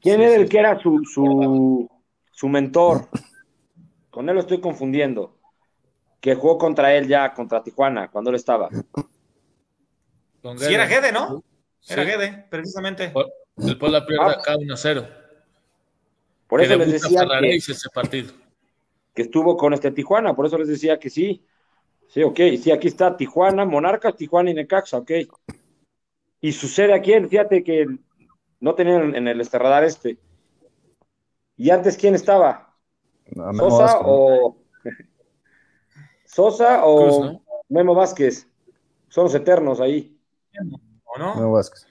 ¿Quién 0.00 0.22
era 0.22 0.34
el 0.34 0.48
que 0.48 0.58
era 0.58 0.80
su, 0.80 1.04
su, 1.04 1.88
su 2.32 2.48
mentor? 2.48 3.06
Con 4.10 4.28
él 4.28 4.34
lo 4.34 4.40
estoy 4.40 4.60
confundiendo. 4.60 5.36
Que 6.20 6.34
jugó 6.34 6.58
contra 6.58 6.92
él 6.94 7.06
ya, 7.06 7.32
contra 7.32 7.62
Tijuana, 7.62 8.10
cuando 8.10 8.30
él 8.30 8.36
estaba. 8.36 8.68
Sí, 8.70 10.74
era 10.74 10.86
Gede, 10.86 11.12
¿no? 11.12 11.42
Era 11.88 12.04
Gede, 12.04 12.46
precisamente. 12.50 13.12
Después 13.56 13.92
la 13.92 14.04
pierde 14.04 14.32
acá 14.32 14.56
1-0. 14.56 15.19
Por 16.50 16.60
eso 16.60 16.76
les 16.76 16.92
decía 16.92 17.24
que, 17.40 17.54
ese 17.54 17.88
partido. 17.94 18.32
que 19.14 19.22
estuvo 19.22 19.56
con 19.56 19.72
este 19.72 19.92
Tijuana, 19.92 20.34
por 20.34 20.46
eso 20.46 20.58
les 20.58 20.66
decía 20.66 20.98
que 20.98 21.08
sí. 21.08 21.46
Sí, 22.08 22.24
ok. 22.24 22.40
Sí, 22.60 22.72
aquí 22.72 22.88
está 22.88 23.16
Tijuana, 23.16 23.64
Monarcas, 23.64 24.16
Tijuana 24.16 24.50
y 24.50 24.54
Necaxa, 24.54 24.98
ok. 24.98 25.12
Y 26.40 26.50
sucede 26.50 26.92
aquí, 26.92 27.12
fíjate 27.28 27.62
que 27.62 27.86
no 28.58 28.74
tenían 28.74 29.14
en 29.14 29.28
el 29.28 29.40
esterradar 29.40 29.84
este. 29.84 30.18
¿Y 31.56 31.70
antes 31.70 31.96
quién 31.96 32.16
estaba? 32.16 32.74
Sosa 33.56 34.00
o. 34.02 34.56
Sosa 36.24 36.80
o 36.84 37.40
Memo 37.68 37.94
Vázquez. 37.94 38.48
Son 39.08 39.24
los 39.24 39.34
eternos 39.36 39.80
ahí. 39.80 40.18
¿O 41.04 41.16
no? 41.16 41.36
Memo 41.36 41.52
Vázquez. 41.52 41.86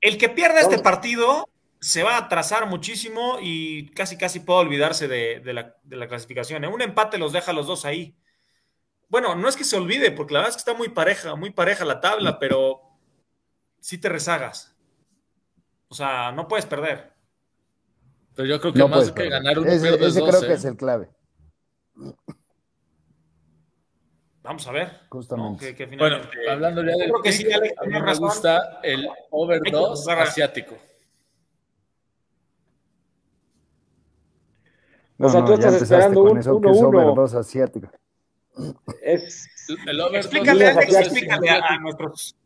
El 0.00 0.16
que 0.16 0.28
pierda 0.28 0.60
este 0.60 0.78
partido 0.78 1.48
se 1.84 2.02
va 2.02 2.14
a 2.14 2.20
atrasar 2.20 2.66
muchísimo 2.66 3.36
y 3.42 3.90
casi 3.90 4.16
casi 4.16 4.40
puede 4.40 4.60
olvidarse 4.60 5.06
de, 5.06 5.52
la, 5.52 6.08
clasificación. 6.08 6.64
En 6.64 6.72
un 6.72 6.80
empate 6.80 7.18
los 7.18 7.34
deja 7.34 7.52
los 7.52 7.66
dos 7.66 7.84
ahí. 7.84 8.16
Bueno, 9.10 9.34
no 9.34 9.50
es 9.50 9.54
que 9.54 9.64
se 9.64 9.76
olvide, 9.76 10.10
porque 10.10 10.32
la 10.32 10.40
verdad 10.40 10.48
es 10.48 10.56
que 10.56 10.70
está 10.70 10.72
muy 10.72 10.88
pareja, 10.88 11.34
muy 11.34 11.50
pareja 11.50 11.84
la 11.84 12.00
tabla, 12.00 12.38
pero 12.38 12.80
sí 13.80 13.98
te 13.98 14.08
rezagas. 14.08 14.74
O 15.88 15.94
sea, 15.94 16.32
no 16.32 16.48
puedes 16.48 16.64
perder. 16.64 17.12
Pero 18.34 18.48
yo 18.48 18.58
creo 18.62 18.72
que 18.72 18.88
más 18.88 19.12
que 19.12 19.28
ganar 19.28 19.58
un 19.58 19.68
ese, 19.68 19.94
ese 20.06 20.22
creo 20.22 20.40
que 20.40 20.46
¿eh? 20.46 20.54
es 20.54 20.64
el 20.64 20.78
clave. 20.78 21.10
Vamos 24.42 24.66
a 24.66 24.72
ver. 24.72 25.00
Justamente. 25.10 25.86
bueno, 25.98 26.16
hablando 26.50 26.82
ya 26.82 26.96
del 26.96 27.12
que 27.22 27.30
sí, 27.30 27.46
a 27.52 27.60
mí 27.60 28.00
me 28.00 28.14
gusta 28.14 28.80
el 28.82 29.06
over 29.30 29.60
2 29.70 30.08
asiático. 30.08 30.78
O 35.18 35.28
sea, 35.28 35.44
tú 35.44 35.52
estás 35.54 35.74
esperando 35.74 36.22
un 36.22 36.40
1-1. 36.40 37.38
asiático. 37.38 37.88
Es... 39.02 39.48
El 39.86 40.00
over 40.00 40.16
explícale, 40.16 40.68
explícale 40.68 41.50
a 41.50 41.78
nuestros 41.78 42.36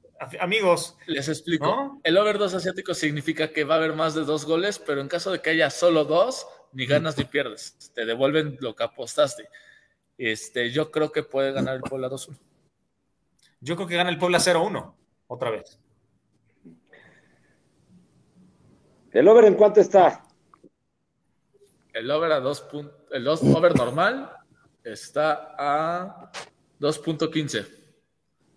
amigos. 0.40 0.96
Les 1.06 1.28
explico. 1.28 2.00
El 2.02 2.16
over 2.16 2.38
2 2.38 2.54
asiático 2.54 2.94
significa 2.94 3.48
que 3.48 3.64
va 3.64 3.74
a 3.74 3.78
haber 3.78 3.94
más 3.94 4.14
de 4.14 4.24
dos 4.24 4.44
goles, 4.44 4.78
pero 4.78 5.00
en 5.00 5.08
caso 5.08 5.32
de 5.32 5.40
que 5.40 5.50
haya 5.50 5.70
solo 5.70 6.04
dos, 6.04 6.46
ni 6.72 6.86
ganas 6.86 7.16
ni 7.16 7.24
pierdes. 7.24 7.92
Te 7.94 8.04
devuelven 8.04 8.56
lo 8.60 8.74
que 8.74 8.84
apostaste. 8.84 9.48
Este, 10.16 10.70
yo 10.70 10.90
creo 10.90 11.12
que 11.12 11.22
puede 11.22 11.52
ganar 11.52 11.76
el 11.76 11.82
Puebla 11.82 12.08
2-1. 12.08 12.36
Yo 13.60 13.76
creo 13.76 13.88
que 13.88 13.96
gana 13.96 14.10
el 14.10 14.18
Puebla 14.18 14.38
0-1, 14.38 14.94
otra 15.26 15.50
vez. 15.50 15.78
¿El 19.12 19.26
over 19.26 19.46
en 19.46 19.54
cuánto 19.54 19.80
está? 19.80 20.24
El 21.98 22.08
over 22.12 22.30
a 22.30 22.40
2 22.40 22.68
el 23.10 23.26
over 23.26 23.74
normal 23.74 24.30
está 24.84 25.56
a 25.58 26.30
2.15. 26.80 27.66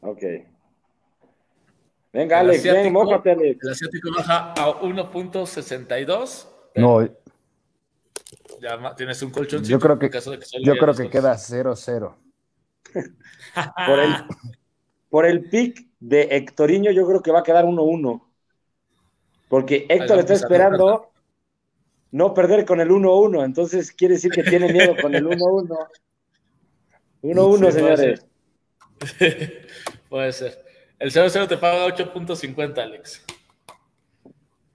Ok. 0.02 0.24
Venga, 2.14 2.40
Alex, 2.40 2.64
ven, 2.64 2.94
mójate, 2.94 3.32
Alex. 3.32 3.64
El 3.64 3.72
asiático 3.72 4.10
baja 4.16 4.54
a 4.54 4.80
1.62. 4.82 6.48
No. 6.76 7.04
Ya 8.62 8.96
tienes 8.96 9.24
un 9.24 9.32
colchón. 9.32 9.64
Yo 9.64 9.80
creo 9.80 9.98
que, 9.98 10.12
yo 10.64 10.76
creo 10.76 10.94
que 10.94 11.10
queda 11.10 11.34
0-0. 11.34 12.16
por, 13.88 14.00
el, 14.00 14.16
por 15.10 15.26
el 15.26 15.50
pick 15.50 15.88
de 16.00 16.28
Hectorinho, 16.30 16.92
yo 16.92 17.08
creo 17.08 17.24
que 17.24 17.32
va 17.32 17.40
a 17.40 17.44
quedar 17.44 17.66
1-1. 17.66 18.22
Porque 19.48 19.88
Héctor 19.90 20.20
está 20.20 20.34
esperando 20.36 21.11
no 22.12 22.34
perder 22.34 22.66
con 22.66 22.80
el 22.82 22.90
1-1. 22.90 23.46
Entonces 23.46 23.92
quiere 23.92 24.16
decir 24.16 24.32
que 24.32 24.44
tiene 24.44 24.72
miedo 24.72 24.96
con 25.02 25.16
el 25.16 25.26
1-1. 25.26 25.88
1-1, 27.24 27.72
señores. 27.72 28.26
puede 30.10 30.32
ser. 30.34 30.66
El 31.00 31.12
0-0 31.12 31.48
te 31.48 31.58
paga 31.58 31.88
8.50, 31.88 32.78
Alex. 32.78 33.26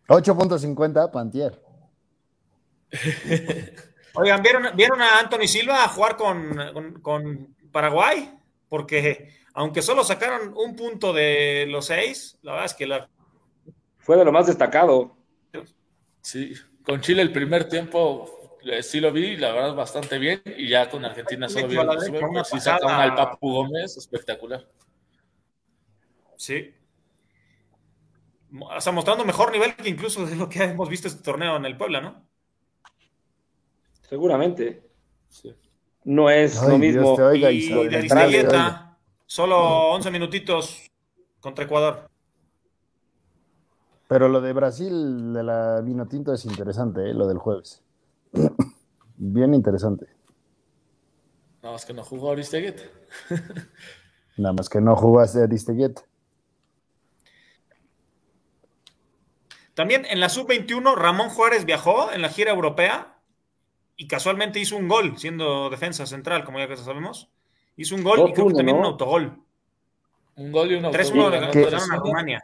8.50, 0.09 1.11
Pantier. 1.11 1.61
Oigan, 4.14 4.42
¿vieron, 4.75 5.03
a 5.03 5.18
Anthony 5.20 5.46
Silva 5.46 5.85
a 5.85 5.88
jugar 5.88 6.16
con, 6.16 7.55
Paraguay? 7.70 8.33
Porque 8.68 9.35
aunque 9.53 9.83
solo 9.83 10.05
sacaron 10.05 10.55
un 10.57 10.75
punto 10.75 11.12
de 11.12 11.66
los 11.68 11.87
seis, 11.87 12.38
la 12.42 12.53
verdad 12.53 12.66
es 12.66 12.75
que 12.75 12.87
la... 12.87 13.09
fue 13.99 14.16
de 14.16 14.25
lo 14.25 14.33
más 14.33 14.46
destacado. 14.46 15.16
Sí, 16.22 16.55
con 16.87 17.01
Chile 17.01 17.22
el 17.22 17.33
primer 17.33 17.68
tiempo 17.68 18.59
eh, 18.64 18.83
sí 18.83 19.01
lo 19.01 19.12
vi, 19.12 19.37
la 19.37 19.53
verdad 19.53 19.75
bastante 19.75 20.18
bien, 20.18 20.42
y 20.57 20.68
ya 20.68 20.88
con 20.88 21.05
Argentina 21.05 21.49
solo 21.49 21.68
vi 21.68 21.77
el 21.77 22.44
sí 22.44 22.61
sacaron 22.61 23.01
al 23.01 23.14
Papu 23.14 23.53
Gómez, 23.53 23.96
espectacular. 23.96 24.66
Sí. 26.37 26.72
O 28.59 28.81
sea, 28.81 28.92
mostrando 28.92 29.25
mejor 29.25 29.53
nivel 29.53 29.75
que 29.75 29.88
incluso 29.88 30.25
de 30.25 30.37
lo 30.37 30.49
que 30.49 30.62
hemos 30.62 30.88
visto 30.88 31.09
este 31.09 31.22
torneo 31.22 31.57
en 31.57 31.64
el 31.64 31.77
Puebla, 31.77 32.01
¿no? 32.01 32.27
Seguramente. 34.09 34.83
No 36.05 36.31
es 36.31 36.62
lo 36.62 36.79
mismo. 36.79 37.16
y, 37.35 37.68
de 37.88 38.09
solo 39.27 39.90
11 39.90 40.11
minutitos 40.12 40.88
contra 41.40 41.64
Ecuador. 41.64 42.09
Pero 44.09 44.29
lo 44.29 44.40
de 44.40 44.53
Brasil, 44.53 45.33
de 45.33 45.42
la 45.42 45.81
Vinotinto, 45.81 46.33
es 46.33 46.45
interesante, 46.45 47.11
¿eh? 47.11 47.14
lo 47.14 47.27
del 47.27 47.38
jueves. 47.38 47.83
Bien 49.16 49.55
interesante. 49.55 50.07
No, 51.62 51.75
es 51.75 51.85
que 51.85 51.92
no 51.92 52.05
jugó 52.05 52.31
Aristeguet. 52.31 52.81
Nada 54.37 54.53
más 54.53 54.69
que 54.69 54.81
no 54.81 54.95
jugaste 54.95 55.40
a 55.40 55.45
Aristeguieta. 55.45 56.03
También 59.75 60.07
en 60.09 60.21
la 60.21 60.29
sub-21, 60.29 60.95
Ramón 60.95 61.29
Juárez 61.29 61.64
viajó 61.64 62.12
en 62.12 62.23
la 62.23 62.29
gira 62.29 62.53
europea 62.53 63.19
y 63.97 64.07
casualmente 64.07 64.59
hizo 64.59 64.77
un 64.77 64.88
gol, 64.88 65.19
siendo 65.19 65.69
defensa 65.69 66.07
central, 66.07 66.45
como 66.45 66.59
ya 66.59 66.69
que 66.69 66.77
sabemos. 66.77 67.31
Hizo 67.77 67.95
un 67.95 68.03
gol 68.03 68.31
y 68.31 68.33
creo 68.33 68.49
que 68.49 68.55
también 68.55 68.79
un 68.79 68.85
autogol. 68.85 69.38
Un 70.37 70.53
gol 70.53 70.73
y 70.73 70.77
un 70.77 70.85
autogol. 70.87 71.07
3-1 71.07 71.31
le 71.31 71.40
ganaron 71.40 71.92
a 71.92 71.97
Rumania. 71.97 72.42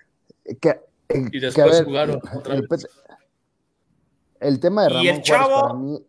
Y 1.14 1.40
después 1.40 1.82
jugaron 1.82 2.20
otra 2.34 2.54
el, 2.54 2.66
vez. 2.66 2.88
el, 4.40 4.60
tema 4.60 4.84
de 4.84 4.88
Ramón 4.90 5.22
Juárez 5.22 5.48
para 5.48 5.74
mí. 5.74 6.06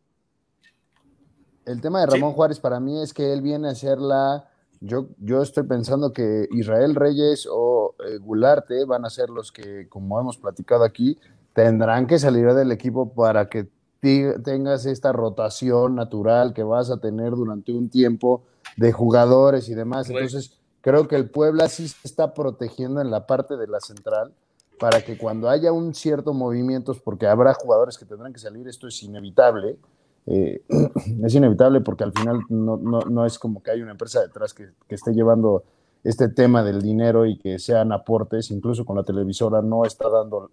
El 1.65 1.81
tema 1.81 1.99
de 2.01 2.05
Ramón 2.07 2.33
Juárez 2.33 2.59
para 2.59 2.79
mí 2.79 3.01
es 3.01 3.13
que 3.13 3.31
él 3.31 3.41
viene 3.41 3.69
a 3.69 3.71
hacer 3.71 3.99
la 3.99 4.49
yo, 4.85 5.07
yo 5.17 5.41
estoy 5.41 5.63
pensando 5.63 6.11
que 6.11 6.47
Israel 6.51 6.95
Reyes 6.95 7.47
o 7.49 7.95
eh, 8.05 8.17
Gularte 8.17 8.83
van 8.83 9.05
a 9.05 9.09
ser 9.09 9.29
los 9.29 9.53
que, 9.53 9.87
como 9.87 10.19
hemos 10.19 10.37
platicado 10.37 10.83
aquí, 10.83 11.17
tendrán 11.53 12.05
que 12.05 12.19
salir 12.19 12.53
del 12.53 12.71
equipo 12.71 13.13
para 13.13 13.47
que 13.47 13.69
tengas 14.01 14.85
esta 14.85 15.13
rotación 15.13 15.95
natural 15.95 16.53
que 16.53 16.63
vas 16.63 16.91
a 16.91 16.97
tener 16.97 17.31
durante 17.31 17.71
un 17.71 17.89
tiempo 17.89 18.43
de 18.75 18.91
jugadores 18.91 19.69
y 19.69 19.73
demás. 19.73 20.09
Entonces, 20.09 20.59
creo 20.81 21.07
que 21.07 21.15
el 21.15 21.29
Puebla 21.29 21.69
sí 21.69 21.87
se 21.87 22.05
está 22.05 22.33
protegiendo 22.33 22.99
en 22.99 23.09
la 23.09 23.25
parte 23.25 23.55
de 23.55 23.67
la 23.67 23.79
central 23.79 24.33
para 24.79 25.03
que 25.03 25.17
cuando 25.17 25.49
haya 25.49 25.71
un 25.71 25.93
cierto 25.93 26.33
movimiento, 26.33 26.95
porque 27.03 27.27
habrá 27.27 27.53
jugadores 27.53 27.97
que 27.97 28.05
tendrán 28.05 28.33
que 28.33 28.39
salir, 28.39 28.67
esto 28.67 28.87
es 28.87 29.01
inevitable, 29.03 29.77
eh, 30.25 30.61
es 31.25 31.35
inevitable 31.35 31.81
porque 31.81 32.03
al 32.03 32.13
final 32.13 32.41
no, 32.49 33.25
es 33.25 33.37
como 33.39 33.61
que 33.61 33.71
hay 33.71 33.81
una 33.81 33.91
empresa 33.91 34.21
detrás 34.21 34.53
que, 34.53 34.69
esté 34.89 35.13
llevando 35.13 35.63
este 36.03 36.27
tema 36.29 36.63
del 36.63 36.81
dinero 36.81 37.25
y 37.25 37.37
que 37.37 37.59
sean 37.59 37.91
aportes, 37.91 38.51
incluso 38.51 38.85
con 38.85 38.97
la 38.97 39.03
televisora 39.03 39.61
no 39.61 39.85
está 39.85 40.09
dando 40.09 40.51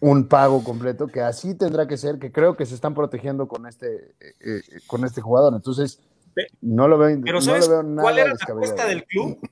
un 0.00 0.28
pago 0.28 0.64
completo, 0.64 1.08
que 1.08 1.20
así 1.20 1.54
tendrá 1.54 1.86
que 1.86 1.96
ser, 1.96 2.18
que 2.18 2.32
creo 2.32 2.56
que 2.56 2.64
se 2.66 2.74
están 2.74 2.94
protegiendo 2.94 3.48
con 3.48 3.66
este, 3.66 4.14
eh, 4.20 4.34
eh, 4.40 4.62
con 4.86 5.04
este 5.04 5.20
jugador. 5.20 5.52
Entonces, 5.54 6.00
no 6.62 6.88
lo 6.88 6.96
veo, 6.96 7.20
Pero 7.22 7.40
nada 7.40 8.02
¿Cuál 8.02 8.18
era 8.18 8.28
la 8.28 8.54
apuesta 8.54 8.86
del 8.86 9.04
club? 9.04 9.38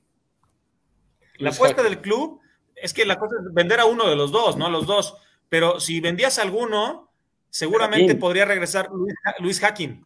La 1.38 1.50
apuesta 1.50 1.84
del 1.84 2.00
club 2.00 2.40
es 2.82 2.94
que 2.94 3.04
la 3.04 3.18
cosa 3.18 3.36
es 3.40 3.52
vender 3.52 3.80
a 3.80 3.86
uno 3.86 4.08
de 4.08 4.16
los 4.16 4.32
dos, 4.32 4.56
no 4.56 4.66
a 4.66 4.70
los 4.70 4.86
dos. 4.86 5.16
Pero 5.48 5.80
si 5.80 6.00
vendías 6.00 6.38
a 6.38 6.42
alguno, 6.42 7.10
seguramente 7.50 8.14
podría 8.14 8.44
regresar 8.44 8.90
Luis, 9.38 9.60
Hacking. 9.60 10.04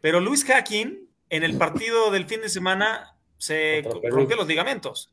Pero 0.00 0.20
Luis 0.20 0.44
Hacking, 0.44 1.08
en 1.30 1.42
el 1.42 1.56
partido 1.56 2.10
del 2.10 2.26
fin 2.26 2.40
de 2.40 2.48
semana, 2.48 3.16
se 3.36 3.82
rompió 4.10 4.36
los 4.36 4.46
ligamentos. 4.46 5.12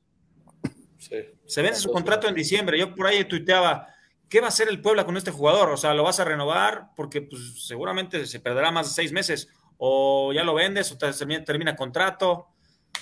Se 1.45 1.61
vence 1.61 1.81
su 1.81 1.91
contrato 1.91 2.27
en 2.27 2.35
diciembre. 2.35 2.77
Yo 2.77 2.93
por 2.95 3.07
ahí 3.07 3.23
tuiteaba, 3.25 3.87
¿qué 4.29 4.39
va 4.39 4.47
a 4.47 4.49
hacer 4.49 4.69
el 4.69 4.81
Puebla 4.81 5.05
con 5.05 5.17
este 5.17 5.31
jugador? 5.31 5.69
O 5.69 5.77
sea, 5.77 5.93
¿lo 5.93 6.03
vas 6.03 6.19
a 6.19 6.25
renovar? 6.25 6.89
Porque 6.95 7.21
pues, 7.21 7.65
seguramente 7.65 8.25
se 8.25 8.39
perderá 8.39 8.71
más 8.71 8.87
de 8.87 8.93
seis 8.93 9.11
meses. 9.11 9.49
O 9.77 10.31
ya 10.33 10.43
lo 10.43 10.53
vendes 10.53 10.91
o 10.91 10.97
termina, 10.97 11.43
termina 11.43 11.75
contrato. 11.75 12.47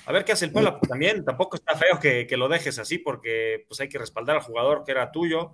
A 0.06 0.12
ver 0.12 0.26
qué 0.26 0.34
hace 0.34 0.46
el 0.46 0.52
Puebla. 0.52 0.80
Pues, 0.80 0.90
también 0.90 1.24
tampoco 1.24 1.56
está 1.56 1.76
feo 1.76 2.00
que, 2.00 2.28
lo 2.38 2.50
dejes 2.50 2.80
así 2.80 2.98
porque 2.98 3.66
pues 3.68 3.80
hay 3.80 3.90
que 3.90 3.98
respaldar 3.98 4.38
al 4.38 4.42
jugador 4.44 4.84
que 4.84 4.92
era 4.92 5.12
tuyo. 5.12 5.54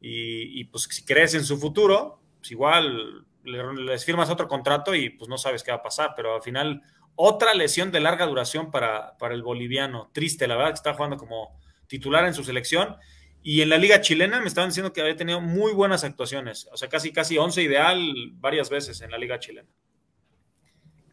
Y, 0.00 0.60
y 0.60 0.64
pues 0.64 0.84
si 0.84 1.04
crees 1.04 1.34
en 1.34 1.44
su 1.44 1.58
futuro, 1.58 2.20
pues 2.38 2.50
igual 2.50 3.24
les 3.44 4.04
firmas 4.04 4.30
otro 4.30 4.48
contrato 4.48 4.94
y 4.94 5.10
pues 5.10 5.28
no 5.28 5.38
sabes 5.38 5.62
qué 5.62 5.70
va 5.70 5.78
a 5.78 5.82
pasar, 5.82 6.12
pero 6.16 6.36
al 6.36 6.42
final 6.42 6.82
otra 7.14 7.54
lesión 7.54 7.90
de 7.90 8.00
larga 8.00 8.26
duración 8.26 8.70
para, 8.70 9.16
para 9.18 9.34
el 9.34 9.42
boliviano. 9.42 10.10
Triste, 10.12 10.46
la 10.46 10.56
verdad, 10.56 10.70
que 10.70 10.76
está 10.76 10.94
jugando 10.94 11.16
como 11.16 11.60
titular 11.86 12.24
en 12.24 12.34
su 12.34 12.44
selección. 12.44 12.96
Y 13.42 13.60
en 13.60 13.70
la 13.70 13.78
liga 13.78 14.00
chilena 14.00 14.40
me 14.40 14.46
estaban 14.46 14.70
diciendo 14.70 14.92
que 14.92 15.00
había 15.00 15.16
tenido 15.16 15.40
muy 15.40 15.72
buenas 15.72 16.04
actuaciones, 16.04 16.68
o 16.70 16.76
sea, 16.76 16.88
casi, 16.88 17.12
casi 17.12 17.38
11 17.38 17.60
ideal 17.62 17.98
varias 18.34 18.70
veces 18.70 19.00
en 19.00 19.10
la 19.10 19.18
liga 19.18 19.40
chilena. 19.40 19.68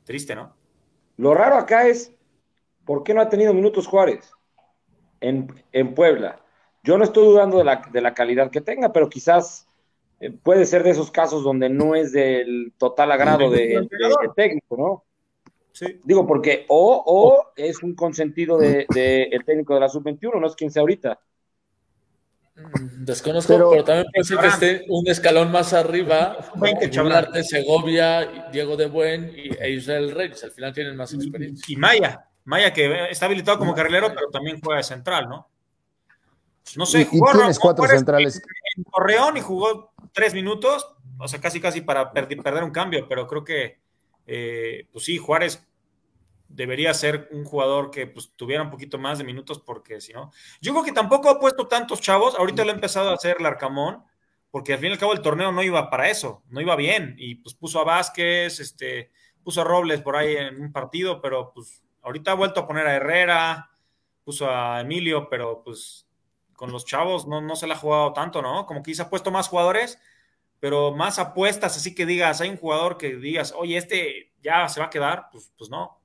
Triste, 0.04 0.36
¿no? 0.36 0.56
Lo 1.18 1.34
raro 1.34 1.58
acá 1.58 1.88
es, 1.88 2.14
¿por 2.90 3.04
qué 3.04 3.14
no 3.14 3.22
ha 3.22 3.30
tenido 3.30 3.54
minutos 3.54 3.86
Juárez 3.86 4.32
en, 5.22 5.48
en 5.74 5.94
Puebla? 5.94 6.44
Yo 6.82 6.98
no 6.98 7.04
estoy 7.04 7.24
dudando 7.24 7.60
de 7.60 7.64
la, 7.64 7.88
de 7.94 8.02
la 8.02 8.16
calidad 8.16 8.50
que 8.50 8.62
tenga, 8.62 8.92
pero 8.92 9.12
quizás 9.12 9.68
eh, 10.20 10.32
puede 10.32 10.66
ser 10.66 10.82
de 10.82 10.90
esos 10.90 11.12
casos 11.12 11.44
donde 11.44 11.70
no 11.70 11.94
es 11.94 12.14
del 12.14 12.74
total 12.80 13.12
agrado 13.12 13.52
del 13.52 13.88
de, 13.88 14.30
técnico, 14.36 14.76
¿no? 14.76 15.04
Sí. 15.72 16.02
Digo, 16.04 16.26
porque 16.26 16.66
o, 16.68 17.04
o 17.06 17.52
es 17.56 17.84
un 17.84 17.94
consentido 17.94 18.58
del 18.58 18.88
de, 18.92 19.22
el 19.26 19.46
técnico 19.46 19.76
de 19.76 19.82
la 19.82 19.90
sub-21, 19.90 20.42
no 20.42 20.48
es 20.48 20.56
quien 20.56 20.72
sea 20.72 20.82
ahorita. 20.82 21.20
Mm, 22.56 23.06
desconozco, 23.06 23.54
pero, 23.54 23.84
también 23.84 24.08
puede 24.12 24.24
ser 24.24 24.40
que 24.40 24.48
esté 24.48 24.86
un 24.90 25.08
escalón 25.08 25.52
más 25.52 25.74
arriba. 25.74 26.38
Arte, 27.14 27.44
Segovia, 27.44 28.50
Diego 28.52 28.76
de 28.76 28.88
Buen 28.88 29.32
y 29.36 29.52
e 29.62 29.74
Israel 29.74 30.10
Reyes. 30.10 30.44
Al 30.44 30.52
final 30.52 30.74
tienen 30.74 30.96
más 30.96 31.14
experiencia. 31.14 31.72
Y 31.72 31.78
Maya, 31.78 32.29
Maya 32.50 32.74
que 32.74 33.12
está 33.12 33.28
habilitado 33.28 33.60
como 33.60 33.76
carrilero, 33.76 34.08
pero 34.08 34.28
también 34.32 34.60
juega 34.60 34.78
de 34.78 34.84
central, 34.84 35.30
¿no? 35.30 35.48
No 36.76 36.88
sé, 36.88 37.06
jugó 37.06 37.30
y 37.30 37.38
tienes 37.38 37.60
cuatro 37.60 37.88
centrales. 37.88 38.42
En, 38.76 38.84
Torreón 38.86 39.38
y 39.38 39.42
jugó 39.42 39.94
tres 40.14 40.34
minutos, 40.34 40.96
o 41.20 41.28
sea, 41.28 41.40
casi 41.40 41.62
casi 41.62 41.82
para 41.82 42.12
perder 42.12 42.64
un 42.64 42.72
cambio, 42.72 43.08
pero 43.08 43.28
creo 43.28 43.44
que, 43.44 43.80
eh, 44.26 44.88
pues 44.92 45.06
sí, 45.06 45.20
Juárez 45.20 45.64
debería 46.48 46.92
ser 46.96 47.30
un 47.32 47.46
jugador 47.46 47.92
que 47.92 48.08
pues, 48.08 48.32
tuviera 48.36 48.64
un 48.64 48.72
poquito 48.72 48.98
más 48.98 49.20
de 49.20 49.26
minutos, 49.26 49.60
porque 49.60 50.02
si 50.02 50.14
no, 50.14 50.32
yo 50.60 50.72
creo 50.72 50.84
que 50.84 50.92
tampoco 50.92 51.30
ha 51.30 51.40
puesto 51.40 51.68
tantos 51.68 52.02
chavos, 52.02 52.34
ahorita 52.34 52.66
lo 52.66 52.72
ha 52.72 52.74
empezado 52.74 53.12
a 53.12 53.14
hacer 53.14 53.38
el 53.40 53.46
Arcamón, 53.46 54.04
porque 54.50 54.74
al 54.74 54.80
fin 54.80 54.90
y 54.90 54.94
al 54.94 54.98
cabo 54.98 55.14
el 55.14 55.22
torneo 55.22 55.52
no 55.52 55.62
iba 55.62 55.88
para 55.92 56.10
eso, 56.10 56.42
no 56.50 56.62
iba 56.62 56.76
bien, 56.76 57.14
y 57.20 57.36
pues 57.36 57.54
puso 57.54 57.80
a 57.80 57.84
Vázquez, 57.84 58.60
este, 58.60 59.12
puso 59.44 59.62
a 59.62 59.66
Robles 59.66 60.02
por 60.02 60.16
ahí 60.16 60.36
en 60.36 60.60
un 60.60 60.72
partido, 60.72 61.22
pero 61.22 61.52
pues 61.54 61.84
ahorita 62.10 62.32
ha 62.32 62.36
vuelto 62.36 62.62
a 62.62 62.68
poner 62.68 62.88
a 62.88 62.96
Herrera, 62.96 63.70
puso 64.24 64.50
a 64.50 64.82
Emilio, 64.82 65.30
pero 65.30 65.62
pues 65.64 66.08
con 66.54 66.72
los 66.72 66.84
chavos 66.84 67.28
no, 67.28 67.40
no 67.40 67.56
se 67.56 67.68
la 67.68 67.76
ha 67.76 67.78
jugado 67.78 68.14
tanto, 68.14 68.42
¿no? 68.42 68.66
Como 68.66 68.82
que 68.82 68.94
se 68.96 69.04
ha 69.04 69.10
puesto 69.10 69.32
más 69.32 69.48
jugadores, 69.48 70.00
pero 70.60 70.94
más 70.96 71.20
apuestas, 71.20 71.78
así 71.78 71.94
que 71.94 72.06
digas, 72.06 72.42
hay 72.42 72.50
un 72.50 72.58
jugador 72.58 72.98
que 72.98 73.16
digas, 73.16 73.54
oye, 73.56 73.78
este 73.78 74.34
ya 74.42 74.68
se 74.68 74.80
va 74.80 74.88
a 74.88 74.90
quedar, 74.90 75.30
pues, 75.32 75.52
pues 75.58 75.70
no. 75.70 76.00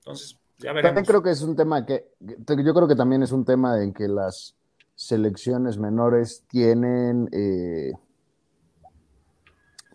Entonces, 0.00 0.38
ya 0.58 0.72
veremos. 0.72 0.90
También 0.90 1.06
creo 1.06 1.22
que 1.22 1.30
es 1.30 1.42
un 1.42 1.56
tema 1.56 1.84
que, 1.84 2.12
yo 2.20 2.74
creo 2.74 2.86
que 2.86 2.94
también 2.94 3.22
es 3.22 3.32
un 3.32 3.44
tema 3.44 3.82
en 3.82 3.92
que 3.92 4.08
las 4.08 4.54
selecciones 4.94 5.78
menores 5.78 6.44
tienen 6.46 7.28
eh, 7.32 7.92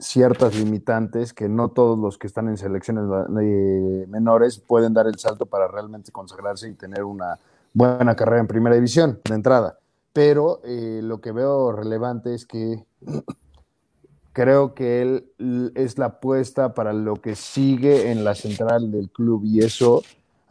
ciertas 0.02 0.56
limitantes 0.56 1.34
que 1.34 1.48
no 1.48 1.70
todos 1.70 1.98
los 1.98 2.18
que 2.18 2.28
están 2.28 2.50
en 2.50 2.58
selecciones 2.58 3.06
eh, 3.42 4.06
menores 4.10 4.60
pueden 4.60 4.94
dar 4.94 5.08
el 5.08 5.18
salto 5.18 5.46
para 5.46 5.68
realmente 5.68 6.12
consagrarse 6.12 6.68
y 6.68 6.74
tener 6.74 7.04
una 7.04 7.40
buena 7.74 8.16
carrera 8.16 8.42
en 8.42 8.48
primera 8.48 8.76
división 8.76 9.20
de 9.24 9.36
entrada. 9.36 9.78
Pero 10.12 10.60
eh, 10.64 11.00
lo 11.04 11.22
que 11.22 11.32
veo 11.32 11.72
relevante 11.72 12.34
es 12.34 12.46
que 12.46 12.84
creo 14.34 14.74
que 14.74 15.02
él 15.02 15.72
es 15.76 15.98
la 15.98 16.06
apuesta 16.06 16.74
para 16.74 16.94
lo 16.94 17.16
que 17.16 17.36
sigue 17.36 18.12
en 18.12 18.24
la 18.24 18.36
central 18.36 18.92
del 18.92 19.10
club 19.10 19.44
y 19.46 19.60
eso 19.60 20.02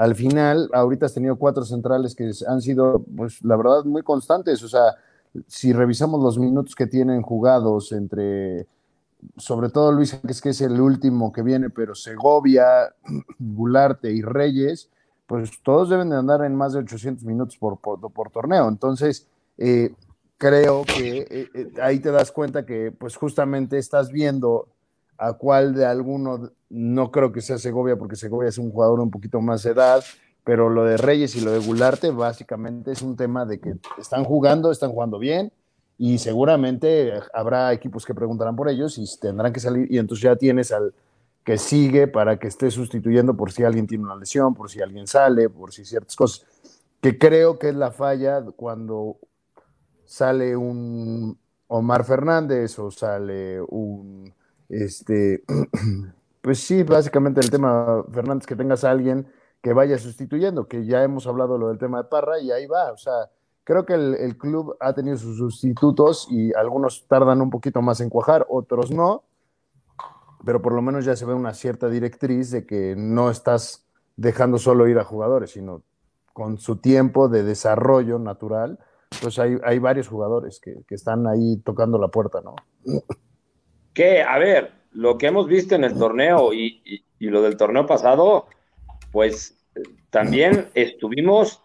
al 0.00 0.14
final, 0.14 0.70
ahorita 0.72 1.04
has 1.04 1.12
tenido 1.12 1.36
cuatro 1.36 1.62
centrales 1.62 2.14
que 2.14 2.30
han 2.48 2.62
sido, 2.62 3.04
pues 3.14 3.44
la 3.44 3.54
verdad, 3.54 3.84
muy 3.84 4.02
constantes. 4.02 4.62
O 4.62 4.68
sea, 4.68 4.94
si 5.46 5.74
revisamos 5.74 6.22
los 6.22 6.38
minutos 6.38 6.74
que 6.74 6.86
tienen 6.86 7.20
jugados 7.20 7.92
entre, 7.92 8.66
sobre 9.36 9.70
todo 9.70 9.92
Luis, 9.92 10.14
que 10.14 10.32
es, 10.32 10.40
que 10.40 10.50
es 10.50 10.60
el 10.60 10.80
último 10.80 11.32
que 11.32 11.42
viene, 11.42 11.70
pero 11.70 11.94
Segovia, 11.94 12.94
Gularte 13.38 14.10
y 14.10 14.22
Reyes, 14.22 14.90
pues 15.26 15.62
todos 15.62 15.88
deben 15.90 16.10
de 16.10 16.16
andar 16.16 16.44
en 16.44 16.54
más 16.56 16.72
de 16.72 16.80
800 16.80 17.24
minutos 17.24 17.56
por, 17.56 17.78
por, 17.78 18.30
torneo. 18.30 18.68
Entonces, 18.68 19.28
eh, 19.58 19.94
creo 20.38 20.84
que 20.84 21.18
eh, 21.18 21.48
eh, 21.54 21.72
ahí 21.80 22.00
te 22.00 22.10
das 22.10 22.32
cuenta 22.32 22.66
que 22.66 22.92
pues 22.92 23.16
justamente 23.16 23.78
estás 23.78 24.10
viendo 24.10 24.68
a 25.18 25.34
cuál 25.34 25.74
de 25.74 25.84
alguno, 25.84 26.50
no 26.70 27.10
creo 27.10 27.30
que 27.30 27.42
sea 27.42 27.58
Segovia, 27.58 27.96
porque 27.96 28.16
Segovia 28.16 28.48
es 28.48 28.58
un 28.58 28.72
jugador 28.72 29.00
un 29.00 29.10
poquito 29.10 29.40
más 29.40 29.62
de 29.62 29.70
edad, 29.70 30.02
pero 30.44 30.70
lo 30.70 30.84
de 30.84 30.96
Reyes 30.96 31.36
y 31.36 31.42
lo 31.42 31.52
de 31.52 31.58
Gularte 31.58 32.10
básicamente 32.10 32.92
es 32.92 33.02
un 33.02 33.16
tema 33.16 33.44
de 33.44 33.60
que 33.60 33.74
están 33.98 34.24
jugando, 34.24 34.72
están 34.72 34.90
jugando 34.90 35.18
bien 35.18 35.52
y 36.02 36.16
seguramente 36.16 37.12
habrá 37.34 37.74
equipos 37.74 38.06
que 38.06 38.14
preguntarán 38.14 38.56
por 38.56 38.70
ellos 38.70 38.96
y 38.96 39.04
tendrán 39.20 39.52
que 39.52 39.60
salir 39.60 39.86
y 39.92 39.98
entonces 39.98 40.22
ya 40.22 40.34
tienes 40.34 40.72
al 40.72 40.94
que 41.44 41.58
sigue 41.58 42.08
para 42.08 42.38
que 42.38 42.48
esté 42.48 42.70
sustituyendo 42.70 43.36
por 43.36 43.52
si 43.52 43.64
alguien 43.64 43.86
tiene 43.86 44.04
una 44.04 44.16
lesión, 44.16 44.54
por 44.54 44.70
si 44.70 44.80
alguien 44.80 45.06
sale, 45.06 45.50
por 45.50 45.74
si 45.74 45.84
ciertas 45.84 46.16
cosas, 46.16 46.46
que 47.02 47.18
creo 47.18 47.58
que 47.58 47.68
es 47.68 47.74
la 47.74 47.90
falla 47.90 48.42
cuando 48.56 49.18
sale 50.06 50.56
un 50.56 51.38
Omar 51.66 52.06
Fernández 52.06 52.78
o 52.78 52.90
sale 52.90 53.60
un, 53.60 54.32
este, 54.70 55.44
pues 56.40 56.60
sí, 56.60 56.82
básicamente 56.82 57.40
el 57.40 57.50
tema 57.50 58.06
Fernández, 58.10 58.46
que 58.46 58.56
tengas 58.56 58.84
a 58.84 58.90
alguien 58.90 59.26
que 59.60 59.74
vaya 59.74 59.98
sustituyendo, 59.98 60.66
que 60.66 60.86
ya 60.86 61.02
hemos 61.02 61.26
hablado 61.26 61.58
lo 61.58 61.68
del 61.68 61.76
tema 61.76 61.98
de 61.98 62.08
Parra 62.08 62.40
y 62.40 62.52
ahí 62.52 62.66
va, 62.66 62.90
o 62.90 62.96
sea, 62.96 63.28
creo 63.70 63.86
que 63.86 63.94
el, 63.94 64.36
club 64.36 64.76
ha 64.80 64.92
tenido 64.94 65.16
sus 65.16 65.38
sustitutos 65.38 66.26
y 66.28 66.52
algunos 66.54 67.06
tardan 67.06 67.40
un 67.40 67.50
poquito 67.50 67.80
más 67.82 68.00
en 68.00 68.10
cuajar, 68.10 68.44
otros 68.48 68.90
no, 68.90 69.22
pero 70.44 70.60
por 70.60 70.72
lo 70.72 70.82
menos 70.82 71.04
ya 71.04 71.14
se 71.14 71.24
ve 71.24 71.34
una 71.34 71.54
cierta 71.54 71.88
directriz 71.88 72.50
de 72.50 72.66
que 72.66 72.96
no 72.96 73.30
estás 73.30 73.86
dejando 74.16 74.58
solo 74.58 74.88
ir 74.88 74.98
a 74.98 75.04
jugadores, 75.04 75.52
sino 75.52 75.84
con 76.32 76.58
su 76.58 76.78
tiempo 76.78 77.28
de 77.28 77.44
desarrollo 77.44 78.18
natural, 78.18 78.80
pues 79.22 79.38
hay, 79.38 79.78
varios 79.78 80.08
jugadores 80.08 80.58
que, 80.58 80.82
están 80.88 81.28
ahí 81.28 81.58
tocando 81.58 81.96
la 81.96 82.08
puerta, 82.08 82.40
¿no? 82.40 82.56
Que, 83.94 84.24
a 84.24 84.36
ver, 84.38 84.72
lo 84.90 85.16
que 85.16 85.28
hemos 85.28 85.46
visto 85.46 85.76
en 85.76 85.84
el 85.84 85.96
torneo 85.96 86.52
y, 86.52 87.04
y, 87.20 87.28
lo 87.28 87.40
del 87.40 87.56
torneo 87.56 87.86
pasado, 87.86 88.46
pues 89.12 89.56
también 90.10 90.70
estuvimos 90.74 91.62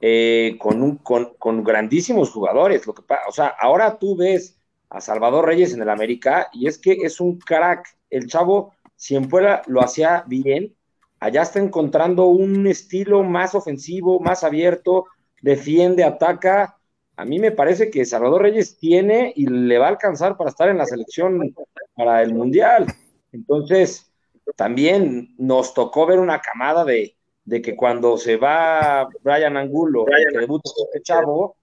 eh, 0.00 0.56
con, 0.58 0.96
con, 0.98 1.34
con, 1.38 1.64
grandísimos 1.64 2.30
jugadores. 2.30 2.86
Lo 2.86 2.94
que, 2.94 3.02
o 3.28 3.32
sea, 3.32 3.48
ahora 3.48 3.98
tú 3.98 4.16
ves 4.16 4.56
a 4.90 5.00
Salvador 5.00 5.46
Reyes 5.46 5.74
en 5.74 5.82
el 5.82 5.90
América 5.90 6.48
y 6.52 6.66
es 6.66 6.78
que 6.78 6.92
es 6.92 7.20
un 7.20 7.38
crack. 7.38 7.86
El 8.10 8.26
chavo, 8.26 8.74
si 8.96 9.16
en 9.16 9.28
fuera 9.28 9.62
lo 9.66 9.80
hacía 9.82 10.24
bien, 10.26 10.74
allá 11.20 11.42
está 11.42 11.58
encontrando 11.58 12.26
un 12.26 12.66
estilo 12.66 13.22
más 13.22 13.54
ofensivo, 13.54 14.20
más 14.20 14.44
abierto, 14.44 15.06
defiende, 15.42 16.04
ataca. 16.04 16.76
A 17.16 17.24
mí 17.24 17.38
me 17.38 17.50
parece 17.50 17.90
que 17.90 18.04
Salvador 18.04 18.42
Reyes 18.42 18.78
tiene 18.78 19.32
y 19.34 19.46
le 19.46 19.78
va 19.78 19.86
a 19.86 19.90
alcanzar 19.90 20.36
para 20.36 20.50
estar 20.50 20.68
en 20.68 20.78
la 20.78 20.86
selección 20.86 21.54
para 21.94 22.22
el 22.22 22.32
Mundial. 22.32 22.86
Entonces, 23.32 24.10
también 24.56 25.34
nos 25.36 25.74
tocó 25.74 26.06
ver 26.06 26.20
una 26.20 26.40
camada 26.40 26.84
de, 26.84 27.17
que 27.48 27.74
cuando 27.74 28.16
se 28.16 28.36
va 28.36 29.08
Brian 29.22 29.56
Angulo, 29.56 30.04
que 30.04 30.38
debuta 30.38 30.70
este 30.86 31.02
chavo, 31.02 31.56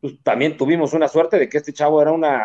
pues 0.00 0.22
también 0.22 0.56
tuvimos 0.56 0.92
una 0.92 1.08
suerte 1.08 1.38
de 1.38 1.48
que 1.48 1.58
este 1.58 1.72
chavo 1.72 2.02
era 2.02 2.12
una 2.12 2.44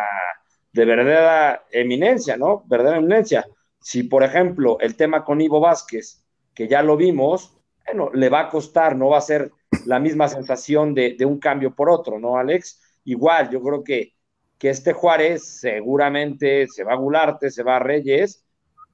de 0.72 0.84
verdadera 0.84 1.64
eminencia, 1.70 2.36
¿no? 2.36 2.64
Verdadera 2.66 2.98
eminencia. 2.98 3.46
Si, 3.80 4.04
por 4.04 4.22
ejemplo, 4.22 4.78
el 4.80 4.96
tema 4.96 5.24
con 5.24 5.40
Ivo 5.40 5.60
Vázquez, 5.60 6.24
que 6.54 6.68
ya 6.68 6.82
lo 6.82 6.96
vimos, 6.96 7.56
bueno, 7.86 8.10
le 8.12 8.28
va 8.28 8.40
a 8.40 8.48
costar, 8.48 8.96
no 8.96 9.08
va 9.08 9.18
a 9.18 9.22
ser 9.22 9.50
la 9.86 9.98
misma 9.98 10.28
sensación 10.28 10.94
de, 10.94 11.16
un 11.24 11.38
cambio 11.38 11.74
por 11.74 11.90
otro, 11.90 12.18
¿no, 12.18 12.36
Alex? 12.36 12.80
Igual, 13.04 13.50
yo 13.50 13.62
creo 13.62 13.82
que, 13.82 14.14
que 14.58 14.70
este 14.70 14.92
Juárez 14.92 15.60
seguramente 15.60 16.66
se 16.68 16.84
va 16.84 16.92
a 16.92 16.96
Gularte, 16.96 17.50
se 17.50 17.62
va 17.62 17.76
a 17.76 17.80
Reyes, 17.80 18.44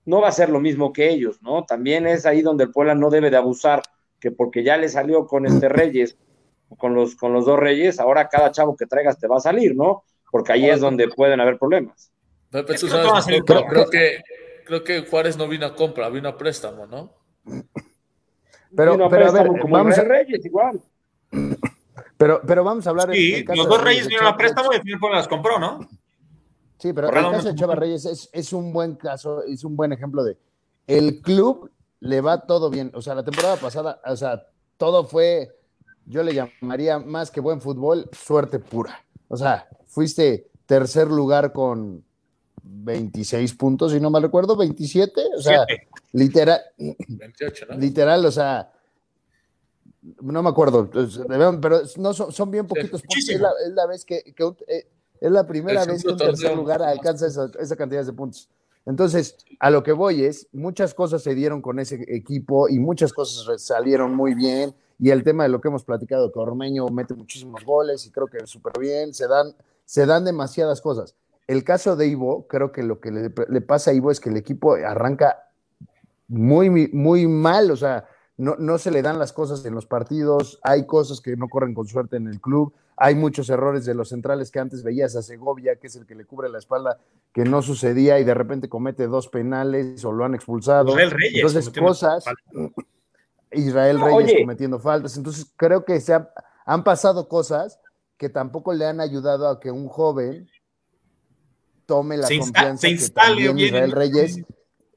no 0.07 0.21
va 0.21 0.29
a 0.29 0.33
ser 0.33 0.51
lo 0.51 0.61
mismo 0.61 0.93
que 0.93 1.11
ellos, 1.11 1.41
¿no? 1.43 1.65
También 1.65 2.07
es 2.07 2.27
ahí 2.27 2.43
donde 2.43 2.65
el 2.65 2.71
Puebla 2.71 2.95
no 2.95 3.11
debe 3.11 3.31
de 3.31 3.37
abusar, 3.37 3.83
que 4.21 4.31
porque 4.31 4.63
ya 4.63 4.77
le 4.77 4.89
salió 4.89 5.27
con 5.27 5.47
este 5.47 5.69
Reyes, 5.69 6.17
con 6.79 6.95
los, 6.95 7.17
con 7.17 7.33
los 7.33 7.47
dos 7.47 7.59
Reyes, 7.59 8.01
ahora 8.01 8.29
cada 8.29 8.51
chavo 8.51 8.77
que 8.77 8.87
traigas 8.87 9.19
te 9.19 9.27
va 9.27 9.37
a 9.37 9.41
salir, 9.41 9.75
¿no? 9.75 10.05
Porque 10.31 10.53
ahí 10.53 10.69
es 10.69 10.81
donde 10.81 11.09
pueden 11.09 11.41
haber 11.41 11.59
problemas. 11.59 12.11
creo, 12.51 13.91
que, 13.91 14.23
creo 14.65 14.85
que 14.85 15.01
Juárez 15.03 15.37
no 15.37 15.49
vino 15.49 15.67
a 15.67 15.75
compra, 15.75 16.09
vino 16.09 16.29
a 16.29 16.37
préstamo, 16.37 16.87
¿no? 16.87 17.13
Pero, 18.77 19.09
pero 19.09 19.29
a 19.29 19.33
ver, 19.33 19.49
vamos 19.69 19.99
a... 19.99 20.03
Reyes 20.03 20.45
igual. 20.45 20.81
Pero, 22.17 22.41
pero 22.47 22.65
vamos 22.65 22.87
a 22.87 22.91
hablar. 22.91 23.11
Sí, 23.13 23.45
los 23.45 23.69
dos 23.69 23.83
Reyes 23.83 24.07
vinieron 24.07 24.29
a 24.29 24.37
préstamo 24.37 24.73
y 24.73 24.77
el 24.77 24.83
final 24.83 25.13
las 25.13 25.29
compró, 25.29 25.59
¿no? 25.59 25.81
Sí, 26.79 26.93
pero 26.93 27.09
el 27.09 27.14
caso 27.14 27.49
de 27.49 27.55
Chava 27.55 27.75
Reyes 27.75 28.05
es, 28.05 28.29
es, 28.33 28.53
un 28.53 28.72
buen 28.72 28.95
caso, 28.97 29.43
es 29.45 29.64
un 29.64 29.77
buen 29.77 29.93
ejemplo 29.93 30.22
de 30.25 30.37
el 30.87 31.22
club 31.22 31.70
le 32.01 32.20
va 32.20 32.47
todo 32.47 32.70
bien. 32.70 32.91
O 32.95 33.03
sea, 33.03 33.14
la 33.14 33.25
temporada 33.25 33.57
pasada, 33.57 34.01
o 34.07 34.16
sea, 34.16 34.47
todo 34.77 35.05
fue, 35.05 35.51
yo 36.07 36.22
le 36.22 36.35
llamaría 36.35 36.99
más 36.99 37.31
que 37.31 37.41
buen 37.41 37.61
fútbol, 37.61 38.09
suerte 38.12 38.59
pura. 38.59 39.05
O 39.29 39.37
sea, 39.37 39.66
fuiste 39.87 40.51
tercer 40.66 41.09
lugar 41.09 41.53
con 41.53 42.05
26 42.62 43.55
puntos, 43.55 43.93
si 43.93 44.01
no 44.01 44.11
mal 44.11 44.22
recuerdo, 44.22 44.57
27, 44.57 45.20
o 45.37 45.43
sea, 45.43 45.66
literal, 46.12 46.61
28, 46.79 47.66
¿no? 47.70 47.79
literal, 47.79 48.25
o 48.25 48.31
sea, 48.31 48.70
no 50.20 50.43
me 50.43 50.49
acuerdo, 50.51 50.91
pero 50.91 51.83
no 51.97 52.12
son, 52.12 52.51
bien 52.51 52.66
poquitos 52.66 53.03
puntos. 53.03 53.29
Es 53.29 53.41
la, 53.75 53.87
vez 53.87 54.05
que, 54.05 54.35
eh, 54.66 54.87
es 55.25 55.33
la 55.33 55.47
primera 55.47 55.87
vez 55.87 56.03
que 56.03 56.11
un 56.11 56.18
tercer 56.18 56.55
lugar 56.55 56.83
alcanza 56.83 57.27
esa, 57.27 57.77
cantidad 57.77 58.05
de 58.05 58.12
puntos. 58.12 58.51
Entonces, 58.85 59.39
a 59.59 59.70
lo 59.70 59.83
que 59.83 59.93
voy 59.93 60.22
es, 60.25 60.49
muchas 60.53 60.93
cosas 60.93 61.22
se 61.22 61.35
dieron 61.35 61.62
con 61.62 61.79
ese 61.79 62.05
equipo 62.14 62.68
y 62.68 62.79
muchas 62.79 63.14
cosas 63.14 63.62
salieron 63.62 64.14
muy 64.14 64.35
bien. 64.35 64.75
Y 64.99 65.09
el 65.11 65.25
tema 65.25 65.45
de 65.45 65.49
lo 65.49 65.62
que 65.62 65.68
hemos 65.68 65.83
platicado, 65.83 66.31
que 66.31 66.39
Ormeño 66.39 66.89
mete 66.89 67.14
muchísimos 67.14 67.64
goles 67.64 68.05
y 68.05 68.11
creo 68.11 68.27
que 68.27 68.47
súper 68.47 68.79
bien, 68.79 69.14
se 69.14 69.27
dan, 69.27 69.55
se 69.87 70.05
dan 70.05 70.27
demasiadas 70.27 70.83
cosas. 70.83 71.14
El 71.47 71.64
caso 71.64 71.97
de 71.97 72.07
Ivo, 72.07 72.47
creo 72.47 72.70
que 72.70 72.83
lo 72.83 73.01
que 73.01 73.11
le, 73.11 73.61
pasa 73.62 73.93
a 73.93 73.95
Ivo 73.95 74.11
es 74.11 74.20
que 74.20 74.29
el 74.29 74.37
equipo 74.37 74.75
arranca 74.75 75.49
muy, 76.29 76.68
muy 76.68 77.27
mal, 77.27 77.70
o 77.70 77.77
sea, 77.77 78.07
no, 78.37 78.57
no, 78.59 78.78
se 78.78 78.91
le 78.91 79.03
dan 79.03 79.18
las 79.18 79.32
cosas 79.32 79.64
en 79.64 79.74
los 79.74 79.87
partidos, 79.87 80.59
hay 80.62 80.87
cosas 80.87 81.20
que 81.20 81.37
no 81.37 81.49
corren 81.49 81.74
con 81.74 81.87
suerte 81.87 82.16
en 82.16 82.26
el 82.26 82.41
club, 82.41 82.72
hay 82.97 83.14
muchos 83.14 83.49
errores 83.51 83.85
de 83.85 83.95
los 83.95 84.09
centrales 84.11 84.51
que 84.51 84.61
antes 84.61 84.82
veías 84.82 85.16
a 85.16 85.22
Segovia, 85.22 85.76
que 85.76 85.89
es 85.89 85.97
el 85.97 86.07
que 86.07 86.14
le 86.14 86.24
cubre 86.24 86.49
la 86.49 86.59
espalda, 86.59 86.99
que 87.32 87.45
no 87.45 87.62
sucedía 87.62 88.18
y 88.20 88.24
de 88.24 88.35
repente 88.35 88.68
comete 88.68 89.07
dos 89.07 89.28
penales 89.28 90.05
o 90.05 90.12
lo 90.12 90.24
han 90.24 90.35
expulsado. 90.35 90.91
Israel 90.91 91.11
Reyes. 91.11 91.35
Entonces, 91.37 91.70
cosas. 91.70 92.24
Israel 93.51 94.01
Reyes 94.01 94.41
cometiendo 94.41 94.78
faltas. 94.78 95.16
Entonces, 95.16 95.47
creo 95.57 95.85
que 95.85 96.01
se 96.01 96.14
han 96.66 96.85
pasado 96.85 97.28
cosas 97.28 97.80
que 98.16 98.28
tampoco 98.28 98.72
le 98.72 98.87
han 98.87 99.01
ayudado 99.01 99.49
a 99.49 99.61
que 99.61 99.70
un 99.70 99.89
joven 99.89 100.49
tome 101.87 102.16
la 102.16 102.28
confianza 102.28 102.89
que 102.89 103.09
también 103.11 103.59
Israel 103.59 103.93
Reyes. 103.93 104.41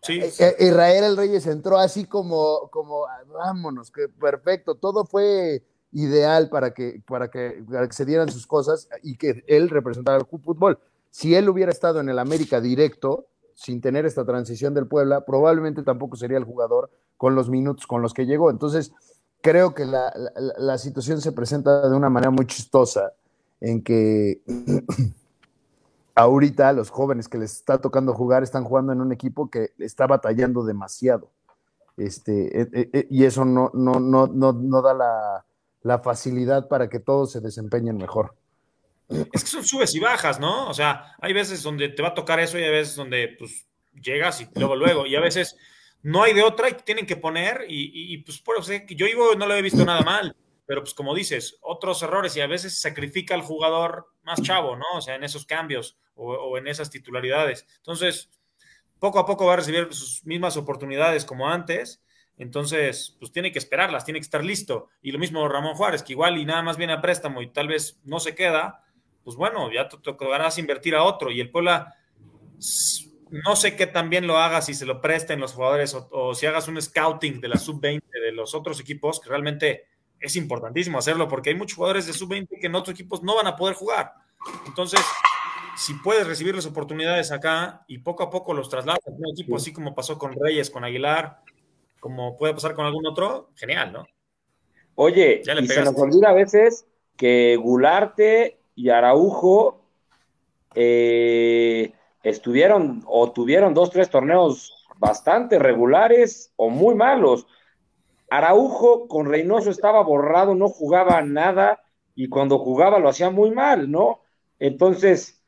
Eh, 0.10 0.34
eh, 0.40 0.56
Israel 0.60 1.18
Reyes 1.18 1.48
entró 1.48 1.78
así 1.78 2.06
como, 2.06 2.70
como, 2.72 3.06
vámonos, 3.34 3.92
que 3.92 4.08
perfecto, 4.08 4.76
todo 4.76 5.06
fue 5.06 5.64
ideal 5.92 6.50
para 6.50 6.74
que, 6.74 7.02
para 7.08 7.30
que, 7.30 7.64
para 7.70 7.88
que 7.88 7.94
se 7.94 8.06
dieran 8.06 8.30
sus 8.30 8.46
cosas 8.48 8.90
y 9.04 9.18
que 9.18 9.44
él 9.48 9.70
representara 9.70 10.18
el 10.18 10.26
fútbol. 10.26 10.80
Si 11.10 11.36
él 11.36 11.50
hubiera 11.50 11.72
estado 11.72 12.00
en 12.00 12.10
el 12.10 12.20
América 12.20 12.62
directo, 12.62 13.28
sin 13.54 13.82
tener 13.82 14.06
esta 14.06 14.24
transición 14.26 14.74
del 14.74 14.88
Puebla, 14.88 15.26
probablemente 15.26 15.82
tampoco 15.82 16.16
sería 16.16 16.38
el 16.38 16.44
jugador 16.44 16.92
con 17.18 17.34
los 17.34 17.50
minutos 17.50 17.88
con 17.88 18.02
los 18.02 18.14
que 18.14 18.26
llegó. 18.26 18.52
Entonces, 18.52 18.92
creo 19.42 19.74
que 19.74 19.86
la, 19.86 20.14
la, 20.16 20.54
la 20.58 20.78
situación 20.78 21.22
se 21.22 21.32
presenta 21.32 21.90
de 21.90 21.96
una 21.96 22.10
manera 22.10 22.30
muy 22.30 22.46
chistosa 22.46 23.14
en 23.60 23.82
que 23.82 24.42
ahorita 26.18 26.74
los 26.74 26.90
jóvenes 26.90 27.30
que 27.30 27.38
les 27.38 27.54
está 27.54 27.80
tocando 27.80 28.14
jugar 28.14 28.42
están 28.42 28.64
jugando 28.64 28.92
en 28.92 29.02
un 29.02 29.14
equipo 29.14 29.50
que 29.52 29.74
está 29.78 30.08
batallando 30.08 30.64
demasiado. 30.64 31.32
Este, 31.96 32.62
e, 32.62 32.68
e, 32.74 32.90
e, 32.92 33.08
y 33.10 33.24
eso 33.24 33.46
no, 33.46 33.70
no, 33.74 34.00
no, 34.00 34.28
no, 34.28 34.82
da 34.82 34.94
la, 35.84 36.00
facilidad 36.00 36.68
para 36.68 36.90
que 36.90 37.00
todos 37.00 37.32
se 37.32 37.40
desempeñen 37.40 37.98
mejor. 37.98 38.36
Es 39.32 39.44
que 39.44 39.50
son 39.50 39.64
subes 39.64 39.94
y 39.96 40.00
bajas, 40.00 40.40
¿no? 40.40 40.68
O 40.68 40.74
sea, 40.74 41.16
hay 41.22 41.34
veces 41.34 41.64
donde 41.64 41.90
te 41.90 42.02
va 42.02 42.10
a 42.10 42.14
tocar 42.14 42.40
eso 42.40 42.58
y 42.58 42.64
hay 42.64 42.72
veces 42.72 42.96
donde 42.96 43.36
pues 43.38 43.68
llegas 43.94 44.42
y 44.42 44.50
luego, 44.56 44.76
luego, 44.76 45.06
y 45.06 45.16
a 45.16 45.22
veces 45.22 45.56
no 46.02 46.24
hay 46.24 46.34
de 46.34 46.44
otra 46.44 46.70
y 46.70 46.74
tienen 46.74 47.06
que 47.06 47.16
poner 47.16 47.66
y, 47.70 48.14
y, 48.14 48.18
pues 48.18 48.40
por 48.40 48.58
eso 48.58 48.74
yo 48.90 49.06
Ivo 49.06 49.36
no 49.36 49.46
lo 49.46 49.56
he 49.56 49.62
visto 49.62 49.86
nada 49.86 50.02
mal 50.02 50.36
pero 50.68 50.82
pues 50.84 50.94
como 50.94 51.16
dices, 51.16 51.58
otros 51.62 52.04
errores 52.04 52.36
y 52.36 52.42
a 52.42 52.48
veces 52.48 52.80
sacrifica 52.80 53.34
al 53.34 53.42
jugador 53.42 54.12
más 54.24 54.42
chavo, 54.42 54.76
¿no? 54.76 54.86
O 54.96 55.02
sea, 55.02 55.16
en 55.16 55.24
esos 55.24 55.46
cambios 55.46 55.98
o, 56.14 56.58
en 56.58 56.68
esas 56.68 56.90
titularidades. 56.90 57.66
Entonces, 57.78 58.30
poco 59.00 59.18
a 59.18 59.26
poco 59.26 59.46
va 59.46 59.54
a 59.54 59.58
recibir 59.58 59.88
sus 59.94 60.26
mismas 60.26 60.58
oportunidades 60.58 61.24
como 61.24 61.48
antes. 61.48 62.04
Entonces, 62.38 63.16
pues 63.18 63.32
tiene 63.32 63.54
que 63.54 63.60
esperarlas, 63.60 64.04
tiene 64.04 64.20
que 64.20 64.26
estar 64.26 64.44
listo. 64.44 64.90
Y 65.02 65.12
lo 65.12 65.20
mismo 65.20 65.48
Ramón 65.48 65.76
Juárez, 65.76 66.04
que 66.04 66.14
igual 66.14 66.38
y 66.38 66.44
nada 66.44 66.62
más 66.62 66.76
viene 66.76 66.94
a 66.94 67.02
préstamo 67.02 67.42
y 67.42 67.50
tal 67.50 67.70
vez 67.70 68.02
no 68.04 68.20
se 68.20 68.36
queda, 68.36 68.84
pues 69.24 69.38
bueno, 69.38 69.72
ya 69.72 69.88
te 69.88 69.98
tocarás 70.00 70.58
invertir 70.58 70.96
a 70.96 71.04
otro. 71.04 71.32
Y 71.32 71.40
el 71.40 71.50
Puebla, 71.50 71.96
no 73.30 73.56
sé 73.56 73.78
qué 73.78 73.88
tan 73.88 74.10
bien 74.10 74.28
lo 74.28 74.38
haga 74.38 74.62
si 74.62 74.74
se 74.74 74.86
lo 74.86 75.00
presten 75.00 75.40
los 75.40 75.54
jugadores 75.54 75.94
o, 75.94 76.10
o 76.12 76.36
si 76.36 76.46
hagas 76.46 76.68
un 76.68 76.82
scouting 76.82 77.40
de 77.40 77.48
la 77.48 77.58
sub-20 77.58 78.02
de 78.12 78.32
los 78.34 78.54
otros 78.54 78.82
equipos, 78.82 79.22
que 79.22 79.30
realmente 79.30 79.97
es 80.20 80.36
importantísimo 80.36 80.98
hacerlo 80.98 81.28
porque 81.28 81.50
hay 81.50 81.56
muchos 81.56 81.76
jugadores 81.76 82.08
de 82.08 82.14
sub-20 82.14 82.60
que 82.60 82.68
en 82.68 82.76
otros 82.76 82.94
equipos 82.94 83.24
no 83.24 83.36
van 83.36 83.48
a 83.48 83.56
poder 83.56 83.76
jugar. 83.76 84.14
Entonces, 84.66 85.00
si 85.78 85.94
puedes 85.96 86.26
recibir 86.26 86.56
las 86.56 86.66
oportunidades 86.66 87.32
acá 87.32 87.84
y 87.88 88.00
poco 88.00 88.24
a 88.24 88.30
poco 88.30 88.54
los 88.54 88.70
trasladas 88.70 89.06
a 89.08 89.12
un 89.12 89.30
equipo, 89.32 89.56
así 89.56 89.72
como 89.72 89.94
pasó 89.94 90.18
con 90.18 90.34
Reyes, 90.34 90.70
con 90.70 90.84
Aguilar, 90.84 91.42
como 92.00 92.38
puede 92.38 92.54
pasar 92.54 92.74
con 92.74 92.86
algún 92.86 93.06
otro, 93.06 93.52
genial, 93.56 93.94
¿no? 93.94 94.08
Oye, 94.96 95.42
y 95.44 95.68
se 95.68 95.84
nos 95.84 95.96
olvida 95.96 96.30
a 96.30 96.34
veces 96.34 96.88
que 97.16 97.56
Gularte 97.58 98.60
y 98.76 98.90
Araujo 98.90 99.84
eh, 100.74 101.94
estuvieron 102.24 103.04
o 103.06 103.32
tuvieron 103.32 103.74
dos, 103.74 103.92
tres 103.92 104.10
torneos 104.10 104.88
bastante 104.98 105.60
regulares 105.60 106.52
o 106.56 106.70
muy 106.70 106.96
malos 106.96 107.46
Araujo 108.30 109.08
con 109.08 109.26
Reynoso 109.26 109.70
estaba 109.70 110.02
borrado, 110.04 110.56
no 110.56 110.68
jugaba 110.70 111.22
nada 111.22 111.82
y 112.16 112.30
cuando 112.30 112.60
jugaba 112.60 113.00
lo 113.00 113.10
hacía 113.10 113.30
muy 113.30 113.52
mal, 113.52 113.90
¿no? 113.90 114.22
Entonces, 114.60 115.44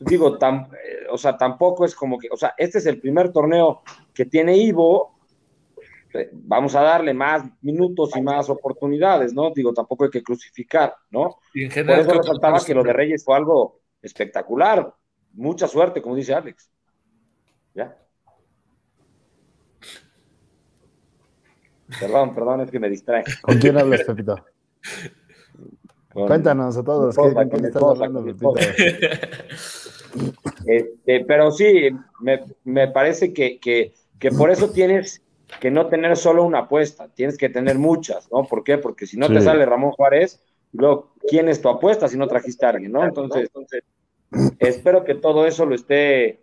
digo, 0.00 0.38
eh, 0.40 1.06
o 1.10 1.18
sea, 1.18 1.36
tampoco 1.36 1.84
es 1.84 1.94
como 1.94 2.18
que, 2.18 2.28
o 2.30 2.36
sea, 2.36 2.54
este 2.56 2.78
es 2.78 2.86
el 2.86 3.00
primer 3.00 3.30
torneo 3.32 3.82
que 4.12 4.24
tiene 4.24 4.56
Ivo, 4.56 5.18
eh, 6.14 6.30
vamos 6.32 6.74
a 6.74 6.82
darle 6.82 7.12
más 7.12 7.44
minutos 7.62 8.16
y 8.16 8.22
más 8.22 8.48
oportunidades, 8.48 9.34
¿no? 9.34 9.50
Digo, 9.50 9.72
tampoco 9.72 10.04
hay 10.04 10.10
que 10.10 10.22
crucificar, 10.22 10.94
¿no? 11.10 11.38
Y 11.52 11.64
en 11.64 11.70
general, 11.70 12.04
Por 12.04 12.14
eso 12.14 12.22
resaltaba 12.22 12.64
que 12.64 12.74
lo 12.74 12.82
de 12.82 12.92
Reyes 12.92 13.24
fue 13.24 13.36
algo 13.36 13.80
espectacular. 14.00 14.94
Mucha 15.32 15.66
suerte, 15.66 16.00
como 16.00 16.14
dice 16.14 16.34
Alex. 16.34 16.70
¿Ya? 17.74 17.98
Perdón, 22.00 22.34
perdón, 22.34 22.60
es 22.62 22.70
que 22.70 22.80
me 22.80 22.88
distrae. 22.88 23.24
¿Con 23.42 23.58
quién 23.58 23.78
hablas, 23.78 24.02
Pepito? 24.04 24.44
Cuéntanos 26.14 26.76
a 26.76 26.84
todos. 26.84 27.16
Este, 30.66 31.24
pero 31.24 31.50
sí, 31.50 31.90
me, 32.64 32.88
parece 32.88 33.32
que, 33.32 33.58
que, 33.58 33.92
por 34.30 34.50
eso 34.50 34.70
tienes 34.70 35.22
que 35.60 35.70
no 35.70 35.88
tener 35.88 36.16
solo 36.16 36.44
una 36.44 36.60
apuesta, 36.60 37.08
tienes 37.08 37.36
que 37.36 37.48
tener 37.48 37.78
muchas, 37.78 38.30
¿no? 38.30 38.44
¿Por 38.44 38.64
qué? 38.64 38.78
Porque 38.78 39.06
si 39.06 39.16
no 39.16 39.28
te 39.28 39.40
sale 39.40 39.66
Ramón 39.66 39.92
Juárez, 39.92 40.40
luego, 40.72 41.14
¿quién 41.28 41.48
es 41.48 41.60
tu 41.60 41.68
apuesta 41.68 42.08
si 42.08 42.16
no 42.16 42.28
trajiste 42.28 42.64
a 42.64 42.70
alguien, 42.70 42.92
¿no? 42.92 43.04
Entonces, 43.04 43.50
entonces, 43.52 43.82
espero 44.58 45.04
que 45.04 45.14
todo 45.14 45.46
eso 45.46 45.66
lo 45.66 45.74
esté, 45.74 46.40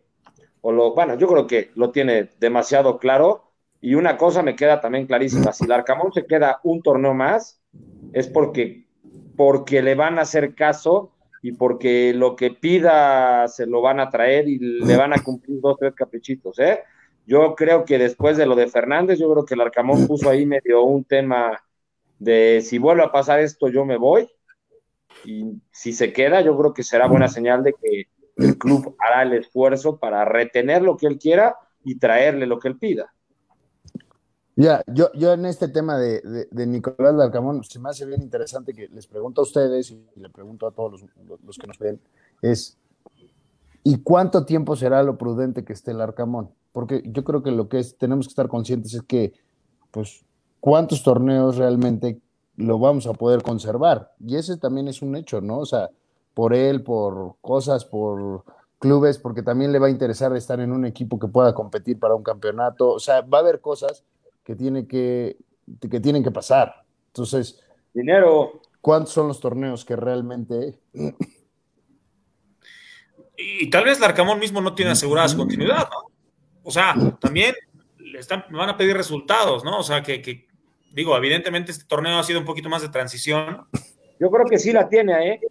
o 0.62 0.72
lo, 0.72 0.94
bueno, 0.94 1.18
yo 1.18 1.28
creo 1.28 1.48
que 1.48 1.72
lo 1.76 1.92
tiene 1.92 2.30
demasiado 2.39 3.00
claro. 3.00 3.51
Y 3.82 3.96
una 3.96 4.16
cosa 4.16 4.44
me 4.44 4.56
queda 4.56 4.80
también 4.80 5.08
clarísima, 5.08 5.52
si 5.52 5.66
el 5.66 5.72
Arcamón 5.72 6.14
se 6.14 6.26
queda 6.26 6.60
un 6.64 6.82
torneo 6.82 7.14
más, 7.14 7.60
es 8.14 8.28
porque 8.28 8.86
porque 9.36 9.82
le 9.82 9.96
van 9.96 10.20
a 10.20 10.22
hacer 10.22 10.54
caso 10.54 11.14
y 11.42 11.54
porque 11.54 12.14
lo 12.14 12.36
que 12.36 12.52
pida 12.52 13.48
se 13.48 13.66
lo 13.66 13.82
van 13.82 14.00
a 14.00 14.10
traer 14.10 14.48
y 14.48 14.60
le 14.60 14.96
van 14.96 15.14
a 15.14 15.24
cumplir 15.24 15.60
dos, 15.60 15.78
tres 15.80 15.96
caprichitos, 15.96 16.60
¿eh? 16.60 16.82
Yo 17.26 17.56
creo 17.56 17.86
que 17.86 17.98
después 17.98 18.38
de 18.38 18.46
lo 18.46 18.56
de 18.56 18.68
Fernández, 18.68 19.18
yo 19.18 19.32
creo 19.32 19.46
que 19.46 19.56
el 19.56 19.62
Arcamón 19.62 20.06
puso 20.06 20.30
ahí 20.30 20.46
medio 20.46 20.84
un 20.84 21.04
tema 21.04 21.60
de 22.20 22.62
si 22.62 22.78
vuelve 22.78 23.04
a 23.04 23.12
pasar 23.12 23.40
esto, 23.40 23.68
yo 23.68 23.86
me 23.86 23.98
voy. 23.98 24.30
Y 25.26 25.60
si 25.72 25.94
se 25.94 26.14
queda, 26.14 26.42
yo 26.42 26.58
creo 26.58 26.74
que 26.74 26.84
será 26.84 27.08
buena 27.08 27.28
señal 27.28 27.64
de 27.64 27.74
que 27.74 28.08
el 28.38 28.58
club 28.58 28.96
hará 29.00 29.24
el 29.24 29.34
esfuerzo 29.34 29.98
para 29.98 30.26
retener 30.26 30.82
lo 30.82 30.98
que 30.98 31.08
él 31.08 31.18
quiera 31.18 31.56
y 31.84 31.98
traerle 31.98 32.46
lo 32.46 32.60
que 32.60 32.68
él 32.68 32.78
pida. 32.78 33.14
Ya, 34.62 34.84
yo, 34.86 35.12
yo 35.14 35.34
en 35.34 35.47
este 35.47 35.70
tema 35.70 35.97
de, 35.97 36.22
de, 36.51 36.68
Nicolás 36.68 37.16
Larcamón, 37.16 37.64
se 37.64 37.80
me 37.80 37.89
hace 37.89 38.05
bien 38.05 38.22
interesante 38.22 38.76
que 38.76 38.88
les 38.89 39.07
pregunto 39.07 39.41
a 39.41 39.43
ustedes 39.43 39.89
y 39.89 40.05
le 40.16 40.30
pregunto 40.30 40.68
a 40.68 40.72
todos 40.72 41.01
los, 41.43 41.57
que 41.57 41.66
nos 41.66 41.80
ven, 41.80 41.99
es, 42.43 42.78
¿y 43.84 44.03
cuánto 44.03 44.45
tiempo 44.45 44.76
será 44.76 45.01
lo 45.01 45.18
prudente 45.18 45.66
que 45.66 45.74
esté 45.74 45.89
el 45.89 46.01
Arcamón? 46.01 46.51
Porque 46.74 47.01
yo 47.07 47.24
creo 47.24 47.41
que 47.41 47.49
lo 47.49 47.70
que 47.70 47.80
es, 47.80 47.97
tenemos 47.97 48.28
que 48.28 48.34
estar 48.34 48.47
conscientes 48.49 48.93
es 48.93 49.01
que, 49.01 49.34
pues, 49.89 50.24
¿cuántos 50.59 51.01
torneos 51.01 51.57
realmente 51.57 52.22
lo 52.55 52.78
vamos 52.78 53.07
a 53.07 53.14
poder 53.14 53.41
conservar? 53.41 54.12
Y 54.20 54.36
ese 54.36 54.57
también 54.57 54.88
es 54.88 55.01
un 55.01 55.16
hecho, 55.16 55.41
¿no? 55.41 55.57
O 55.57 55.66
sea, 55.66 55.89
por 56.36 56.53
él, 56.53 56.84
por 56.84 57.34
cosas, 57.41 57.84
por 57.84 58.43
clubes, 58.78 59.18
porque 59.18 59.41
también 59.41 59.72
le 59.72 59.80
va 59.80 59.88
a 59.88 59.91
interesar 59.91 60.36
estar 60.36 60.59
en 60.59 60.72
un 60.72 60.86
equipo 60.86 61.18
que 61.18 61.28
pueda 61.28 61.55
competir 61.55 61.97
para 61.97 62.14
un 62.14 62.22
campeonato. 62.22 62.91
O 62.91 62.99
sea, 62.99 63.22
va 63.22 63.39
a 63.39 63.41
haber 63.41 63.59
cosas 63.59 64.03
que, 64.44 64.56
tiene 64.56 64.88
que, 64.88 65.38
que 65.80 66.00
tienen 66.00 66.24
que 66.24 66.32
pasar. 66.32 66.84
Entonces, 67.08 67.62
dinero. 67.94 68.62
¿Cuántos 68.80 69.14
son 69.14 69.28
los 69.28 69.39
torneos 69.39 69.86
que 69.86 69.96
realmente... 69.96 70.80
Y, 73.38 73.70
tal 73.70 73.86
vez 73.86 74.00
Larcamón 74.00 74.39
mismo 74.39 74.62
no 74.62 74.76
tiene 74.76 74.92
asegurada 74.92 75.28
su 75.28 75.38
continuidad, 75.38 75.89
¿no? 75.89 76.12
O 76.64 76.72
sea, 76.72 76.94
también 77.20 77.56
le 77.98 78.20
están, 78.20 78.46
van 78.52 78.70
a 78.70 78.78
pedir 78.78 78.96
resultados, 78.96 79.64
¿no? 79.64 79.80
O 79.80 79.84
sea, 79.84 80.04
que, 80.04 80.48
digo, 80.94 81.16
evidentemente 81.18 81.72
este 81.72 81.86
torneo 81.86 82.20
ha 82.20 82.24
sido 82.24 82.39
un 82.39 82.46
poquito 82.46 82.70
más 82.70 82.84
de 82.84 82.89
transición. 82.89 83.66
Yo 84.20 84.30
creo 84.30 84.46
que 84.46 84.60
sí 84.60 84.72
la 84.72 84.88
tiene, 84.88 85.34
¿eh? 85.34 85.42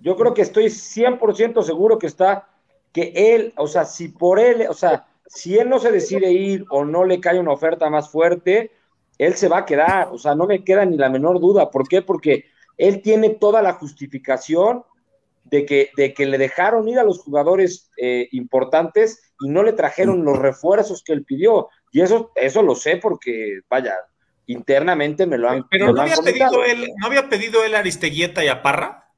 Yo 0.00 0.16
creo 0.16 0.34
que 0.34 0.42
estoy 0.42 0.66
100% 0.66 1.62
seguro 1.62 1.98
que 1.98 2.06
está, 2.06 2.48
que 2.92 3.12
él, 3.34 3.52
o 3.56 3.66
sea, 3.66 3.84
si 3.84 4.08
por 4.08 4.38
él, 4.38 4.66
o 4.68 4.74
sea, 4.74 5.06
si 5.28 5.58
él 5.58 5.68
no 5.68 5.78
se 5.78 5.92
decide 5.92 6.32
ir 6.32 6.64
o 6.70 6.84
no 6.84 7.04
le 7.04 7.20
cae 7.20 7.38
una 7.38 7.52
oferta 7.52 7.90
más 7.90 8.10
fuerte, 8.10 8.72
él 9.18 9.34
se 9.34 9.48
va 9.48 9.58
a 9.58 9.66
quedar, 9.66 10.08
o 10.12 10.18
sea, 10.18 10.34
no 10.34 10.46
me 10.46 10.64
queda 10.64 10.84
ni 10.84 10.96
la 10.96 11.08
menor 11.08 11.40
duda. 11.40 11.70
¿Por 11.70 11.88
qué? 11.88 12.02
Porque 12.02 12.46
él 12.76 13.02
tiene 13.02 13.30
toda 13.30 13.62
la 13.62 13.74
justificación 13.74 14.84
de 15.44 15.64
que, 15.64 15.90
de 15.96 16.12
que 16.12 16.26
le 16.26 16.38
dejaron 16.38 16.88
ir 16.88 16.98
a 16.98 17.04
los 17.04 17.18
jugadores 17.18 17.90
eh, 17.96 18.28
importantes 18.32 19.32
y 19.40 19.48
no 19.48 19.62
le 19.62 19.72
trajeron 19.72 20.24
los 20.24 20.38
refuerzos 20.38 21.02
que 21.02 21.12
él 21.12 21.24
pidió. 21.24 21.68
Y 21.92 22.00
eso, 22.02 22.32
eso 22.34 22.62
lo 22.62 22.74
sé 22.74 22.96
porque, 22.96 23.60
vaya, 23.70 23.94
internamente 24.46 25.26
me 25.26 25.38
lo 25.38 25.48
han 25.48 25.66
Pero 25.68 25.92
no, 25.92 26.02
había 26.02 26.16
pedido 26.16 26.64
él, 26.64 26.88
¿no 26.98 27.06
había 27.06 27.28
pedido 27.28 27.64
él 27.64 27.74
a 27.74 27.78
Aristeguieta 27.78 28.44
y 28.44 28.48
a 28.48 28.62
Parra? 28.62 29.10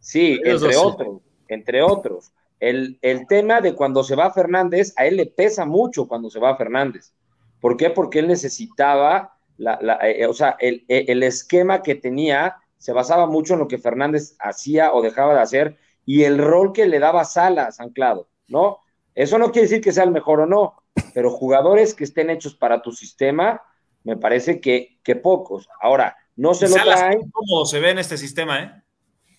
Sí, 0.00 0.40
entre 0.44 0.76
otros, 0.76 1.20
entre 1.48 1.82
otros. 1.82 2.32
El, 2.70 3.26
tema 3.28 3.60
de 3.60 3.74
cuando 3.74 4.02
se 4.02 4.16
va 4.16 4.32
Fernández, 4.32 4.92
a 4.96 5.06
él 5.06 5.16
le 5.16 5.26
pesa 5.26 5.64
mucho 5.64 6.08
cuando 6.08 6.30
se 6.30 6.40
va 6.40 6.56
Fernández. 6.56 7.12
¿Por 7.60 7.76
qué? 7.76 7.90
Porque 7.90 8.18
él 8.18 8.28
necesitaba, 8.28 9.36
la, 9.56 9.78
eh, 10.02 10.26
o 10.26 10.32
sea, 10.32 10.56
el, 10.58 10.84
el, 10.88 11.22
esquema 11.22 11.82
que 11.82 11.94
tenía 11.94 12.56
se 12.78 12.92
basaba 12.92 13.26
mucho 13.26 13.54
en 13.54 13.60
lo 13.60 13.68
que 13.68 13.78
Fernández 13.78 14.36
hacía 14.38 14.92
o 14.92 15.02
dejaba 15.02 15.34
de 15.34 15.40
hacer 15.40 15.76
y 16.04 16.24
el 16.24 16.38
rol 16.38 16.72
que 16.72 16.86
le 16.86 16.98
daba 16.98 17.24
Salas 17.24 17.80
anclado, 17.80 18.28
¿no? 18.48 18.80
Eso 19.14 19.38
no 19.38 19.50
quiere 19.50 19.68
decir 19.68 19.82
que 19.82 19.92
sea 19.92 20.04
el 20.04 20.10
mejor 20.10 20.40
o 20.40 20.46
no, 20.46 20.82
pero 21.14 21.30
jugadores 21.30 21.94
que 21.94 22.04
estén 22.04 22.30
hechos 22.30 22.54
para 22.54 22.82
tu 22.82 22.92
sistema, 22.92 23.62
me 24.04 24.16
parece 24.16 24.60
que, 24.60 24.98
que 25.02 25.16
pocos. 25.16 25.68
Ahora, 25.80 26.16
no 26.36 26.52
se 26.52 26.68
lo 26.68 26.74
traen. 26.74 27.30
¿Cómo 27.30 27.64
se 27.64 27.80
ve 27.80 27.90
en 27.90 27.98
este 27.98 28.18
sistema, 28.18 28.62
eh? 28.62 28.82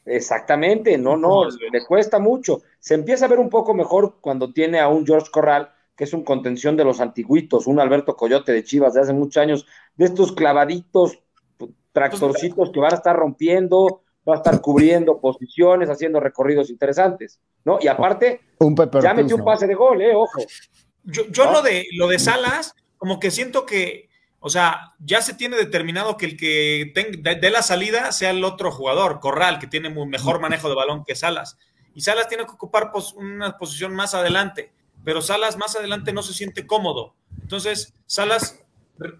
Exactamente, 0.08 0.98
no, 0.98 1.18
no, 1.18 1.50
le 1.50 1.86
cuesta 1.86 2.18
mucho. 2.18 2.62
Se 2.80 2.94
empieza 2.94 3.26
a 3.26 3.28
ver 3.28 3.40
un 3.40 3.50
poco 3.50 3.74
mejor 3.74 4.16
cuando 4.22 4.54
tiene 4.54 4.80
a 4.80 4.88
un 4.88 5.06
George 5.06 5.30
Corral, 5.32 5.70
que 5.98 6.06
es 6.06 6.14
un 6.14 6.24
contención 6.24 6.78
de 6.78 6.86
los 6.86 7.02
antiguitos, 7.02 7.68
un 7.68 7.80
Alberto 7.80 8.16
Coyote 8.16 8.54
de 8.54 8.64
Chivas 8.64 8.94
de 8.94 9.02
hace 9.02 9.12
muchos 9.12 9.42
años, 9.42 9.66
de 9.96 10.06
estos 10.06 10.32
clavaditos, 10.32 11.20
tractorcitos 11.92 12.72
que 12.72 12.80
van 12.80 12.94
a 12.94 12.98
estar 12.98 13.16
rompiendo, 13.16 14.04
va 14.28 14.36
a 14.36 14.38
estar 14.38 14.62
cubriendo 14.62 15.20
posiciones, 15.20 15.90
haciendo 15.90 16.20
recorridos 16.22 16.70
interesantes, 16.70 17.42
¿no? 17.66 17.80
Y 17.82 17.88
aparte, 17.88 18.42
ya 19.02 19.14
metió 19.14 19.36
un 19.36 19.44
pase 19.44 19.68
de 19.68 19.76
gol, 19.76 20.02
¿eh? 20.02 20.16
Ojo. 20.16 20.40
Yo, 21.04 21.24
yo 21.30 21.52
lo, 21.52 21.62
de, 21.62 21.86
lo 21.98 22.08
de 22.08 22.20
Salas, 22.20 22.74
como 22.98 23.20
que 23.20 23.32
siento 23.32 23.66
que 23.66 24.10
o 24.40 24.50
sea, 24.50 24.94
ya 25.00 25.22
se 25.22 25.34
tiene 25.34 25.58
determinado 25.58 26.18
que 26.18 26.26
el 26.26 26.38
que 26.38 26.94
dé 26.94 27.50
la 27.50 27.62
salida 27.62 28.12
sea 28.12 28.30
el 28.30 28.44
otro 28.44 28.72
jugador, 28.72 29.20
Corral, 29.20 29.60
que 29.60 29.68
tiene 29.68 29.90
mejor 29.90 30.40
manejo 30.40 30.70
de 30.70 30.76
balón 30.76 31.04
que 31.04 31.16
Salas. 31.16 31.58
Y 31.96 32.02
Salas 32.02 32.28
tiene 32.28 32.46
que 32.46 32.52
ocupar 32.52 32.92
una 33.16 33.58
posición 33.58 33.96
más 33.96 34.14
adelante, 34.14 34.72
pero 35.04 35.22
Salas 35.22 35.58
más 35.58 35.76
adelante 35.76 36.14
no 36.14 36.22
se 36.22 36.34
siente 36.34 36.68
cómodo. 36.68 37.16
Entonces, 37.42 37.94
Salas 38.06 38.64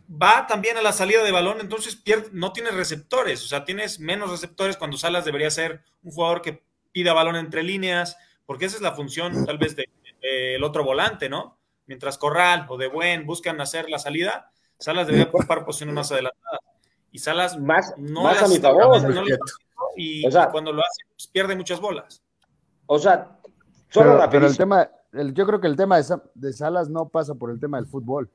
va 0.10 0.48
también 0.48 0.78
a 0.78 0.82
la 0.82 0.94
salida 0.94 1.24
de 1.24 1.32
balón, 1.32 1.60
entonces 1.62 1.96
pierde, 1.96 2.30
no 2.32 2.54
tiene 2.54 2.72
receptores, 2.72 3.44
o 3.44 3.48
sea, 3.48 3.66
tienes 3.66 4.00
menos 4.00 4.30
receptores 4.30 4.78
cuando 4.78 4.98
Salas 4.98 5.26
debería 5.26 5.52
ser 5.52 5.84
un 6.04 6.12
jugador 6.12 6.42
que 6.42 6.64
pida 6.92 7.14
balón 7.14 7.36
entre 7.36 7.64
líneas, 7.64 8.18
porque 8.46 8.66
esa 8.66 8.78
es 8.78 8.82
la 8.82 8.94
función 8.94 9.46
tal 9.46 9.58
vez 9.58 9.76
del 9.76 10.64
otro 10.64 10.84
volante, 10.84 11.30
¿no? 11.30 11.60
Mientras 11.86 12.18
Corral 12.18 12.66
o 12.70 12.78
De 12.78 12.88
Buen 12.88 13.26
buscan 13.26 13.62
hacer 13.62 13.90
la 13.90 14.00
salida, 14.00 14.52
Salas 14.80 15.08
debería 15.08 15.28
ocupar 15.28 15.66
posiciones 15.66 15.96
más 15.96 16.12
adelantadas. 16.12 16.60
Y 17.12 17.20
Salas 17.20 17.60
más, 17.60 17.94
no 17.98 18.28
a 18.28 18.48
mi 18.48 18.58
favor. 18.58 19.02
y 19.96 20.24
cuando 20.52 20.72
lo 20.72 20.82
hace, 20.82 21.04
pues, 21.10 21.28
pierde 21.28 21.56
muchas 21.56 21.80
bolas. 21.80 22.22
O 22.86 23.00
sea, 23.00 23.40
solo 23.90 24.18
pero, 24.18 24.30
pero 24.30 24.48
el 24.48 24.58
tema, 24.58 24.90
yo 25.12 25.46
creo 25.46 25.60
que 25.60 25.68
el 25.68 25.76
tema 25.76 26.00
de, 26.00 26.54
Salas 26.54 26.90
no 26.90 27.10
pasa 27.10 27.36
por 27.36 27.52
el 27.52 27.60
tema 27.60 27.78
del 27.78 27.88
fútbol. 27.88 28.30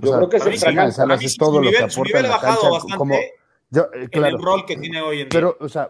Yo 0.00 0.12
creo 0.12 0.28
que 0.28 0.36
el 0.36 0.60
tema 0.60 0.86
de 0.86 0.92
Salas 0.92 1.22
es 1.22 1.36
todo 1.36 1.60
lo 1.62 1.70
que 1.70 1.78
aporta 1.78 2.18
en 2.18 2.28
la 2.28 2.40
cancha. 2.40 2.96
Como, 2.96 3.14
yo, 3.70 3.88
eh, 3.94 4.08
claro, 4.08 4.36
el 4.36 4.42
rol 4.42 4.64
que 4.66 4.76
tiene 4.76 5.00
hoy 5.00 5.20
en 5.20 5.28
día. 5.28 5.40
Pero, 5.40 5.56
o 5.60 5.68
sea, 5.68 5.88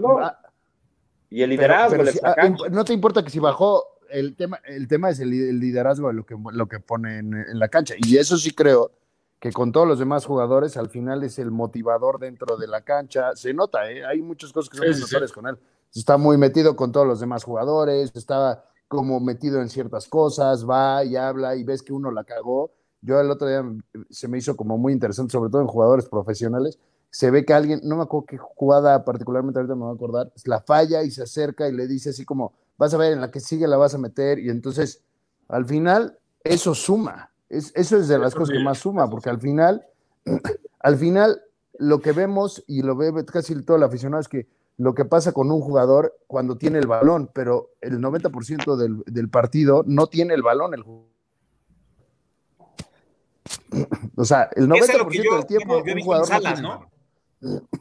y 1.31 1.43
el 1.43 1.51
liderazgo. 1.51 2.03
Ah, 2.23 2.49
no 2.71 2.85
te 2.85 2.93
importa 2.93 3.23
que 3.23 3.31
si 3.31 3.39
bajó 3.39 3.96
el 4.11 4.37
tema, 4.37 4.61
el 4.65 4.89
tema 4.89 5.11
es 5.11 5.21
el, 5.21 5.31
liderazgo 5.31 6.09
de 6.09 6.15
lo 6.15 6.27
que, 6.27 6.37
lo 6.53 6.69
que 6.69 6.81
pone 6.81 7.19
en, 7.19 7.59
la 7.59 7.69
cancha. 7.69 7.95
Y 7.99 8.17
eso 8.17 8.37
sí 8.37 8.53
creo 8.53 8.93
que 9.41 9.53
con 9.53 9.73
todos 9.73 9.87
los 9.87 9.99
demás 9.99 10.25
jugadores, 10.25 10.77
al 10.77 10.89
final 10.89 11.23
es 11.23 11.39
el 11.39 11.51
motivador 11.51 12.19
dentro 12.19 12.57
de 12.57 12.67
la 12.67 12.83
cancha. 12.83 13.35
Se 13.35 13.53
nota, 13.53 13.91
¿eh? 13.91 14.05
hay 14.05 14.23
muchas 14.23 14.53
cosas 14.53 14.71
que 14.71 14.79
son 14.79 14.95
sí, 14.95 15.35
con 15.35 15.47
él. 15.47 15.59
Está 15.95 16.17
muy 16.17 16.39
metido 16.39 16.77
con 16.77 16.93
todos 16.93 17.07
los 17.07 17.21
demás 17.21 17.45
jugadores, 17.45 18.13
está 18.15 18.65
como 18.89 19.21
metido 19.21 19.61
en 19.61 19.69
ciertas 19.69 20.09
cosas, 20.09 20.69
va 20.69 21.05
y 21.05 21.17
habla 21.17 21.57
y 21.57 21.65
ves 21.65 21.83
que 21.83 21.93
uno 21.93 22.11
la 22.11 22.25
cagó 22.25 22.71
yo 23.07 23.21
el 23.21 23.31
otro 23.31 23.47
día 23.47 23.65
se 24.11 24.27
me 24.27 24.39
hizo 24.39 24.57
como 24.57 24.79
muy 24.79 24.93
interesante, 24.93 25.33
sobre 25.33 25.49
todo 25.49 25.63
en 25.63 25.69
jugadores 25.69 26.09
profesionales, 26.09 26.79
se 27.09 27.31
ve 27.31 27.45
que 27.45 27.55
alguien, 27.55 27.81
no 27.85 27.97
me 27.97 28.03
acuerdo 28.03 28.27
qué 28.27 28.37
jugada 28.37 29.05
particularmente 29.05 29.61
ahorita 29.61 29.77
me 29.77 29.83
voy 29.83 29.93
a 29.93 29.95
acordar, 29.95 30.33
la 30.45 30.61
falla 30.61 31.05
y 31.05 31.13
se 31.13 31.23
acerca 31.23 31.69
y 31.69 31.73
le 31.73 31.87
dice 31.87 32.11
así 32.11 32.25
como, 32.25 32.53
vas 32.79 32.95
a 32.95 32.97
ver, 32.97 33.13
en 33.13 33.21
la 33.21 33.31
que 33.31 33.41
sigue 33.41 33.67
la 33.67 33.77
vas 33.77 33.95
a 33.95 33.99
meter, 33.99 34.39
y 34.39 34.51
entonces 34.51 35.03
al 35.49 35.67
final 35.67 36.19
eso 36.45 36.75
suma, 36.75 37.31
es, 37.49 37.73
eso 37.75 37.97
es 37.97 38.09
de 38.09 38.19
las 38.19 38.35
cosas 38.35 38.57
que 38.57 38.63
más 38.63 38.79
suma, 38.79 39.09
porque 39.09 39.31
al 39.31 39.41
final, 39.41 39.85
al 40.81 40.97
final 40.97 41.43
lo 41.79 42.01
que 42.01 42.13
vemos 42.13 42.65
y 42.67 42.83
lo 42.83 42.97
ve 42.97 43.25
casi 43.25 43.61
todo 43.63 43.77
el 43.77 43.83
aficionado 43.83 44.21
es 44.21 44.29
que 44.29 44.47
lo 44.79 44.95
que 44.95 45.05
pasa 45.05 45.33
con 45.33 45.51
un 45.51 45.61
jugador 45.61 46.17
cuando 46.27 46.57
tiene 46.57 46.79
el 46.79 46.87
balón, 46.87 47.31
pero 47.33 47.71
el 47.81 47.99
90% 47.99 48.77
del, 48.77 49.03
del, 49.07 49.31
partido 49.31 49.85
no 49.87 50.07
tiene 50.07 50.35
el 50.35 50.43
balón 50.43 50.75
el 50.75 50.85
O 54.17 54.25
sea, 54.25 54.51
el 54.55 54.69
90% 54.69 55.37
del 55.37 55.47
tiempo 55.47 55.79
un 55.79 56.01
jugador 56.01 56.27
Salas, 56.27 56.61
¿no? 56.61 56.91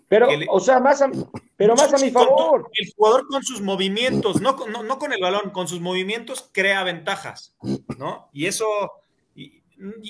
Pero, 0.08 0.28
o 0.50 0.60
sea, 0.60 0.80
más 0.80 1.02
a, 1.02 1.10
pero 1.58 1.76
más 1.76 1.94
a 1.94 1.98
mi 1.98 2.12
favor. 2.12 2.70
El 2.74 2.92
jugador 2.96 3.28
con 3.28 3.44
sus 3.44 3.62
movimientos, 3.62 4.42
no, 4.42 4.56
no, 4.68 4.84
no, 4.84 5.00
con 5.00 5.14
el 5.14 5.22
balón, 5.22 5.52
con 5.52 5.68
sus 5.68 5.80
movimientos 5.80 6.50
crea 6.52 6.84
ventajas, 6.84 7.56
¿no? 7.98 8.30
Y 8.34 8.46
eso, 8.46 8.66
y, 9.36 9.64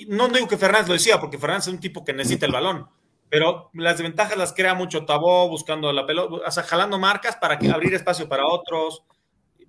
no 0.08 0.28
digo 0.28 0.48
que 0.48 0.58
Fernández 0.58 0.88
lo 0.88 0.94
decía, 0.94 1.20
porque 1.20 1.38
Fernández 1.38 1.68
es 1.68 1.74
un 1.74 1.80
tipo 1.80 2.04
que 2.04 2.12
necesita 2.12 2.46
el 2.46 2.52
balón, 2.52 2.88
pero 3.28 3.70
las 3.74 3.98
desventajas 3.98 4.36
las 4.36 4.52
crea 4.52 4.74
mucho 4.74 5.04
Tabó 5.04 5.48
buscando 5.48 5.92
la 5.92 6.06
pelota, 6.06 6.46
o 6.46 6.50
sea, 6.50 6.62
jalando 6.62 6.98
marcas 6.98 7.36
para 7.36 7.58
que, 7.58 7.70
abrir 7.70 7.94
espacio 7.94 8.28
para 8.28 8.46
otros. 8.46 9.04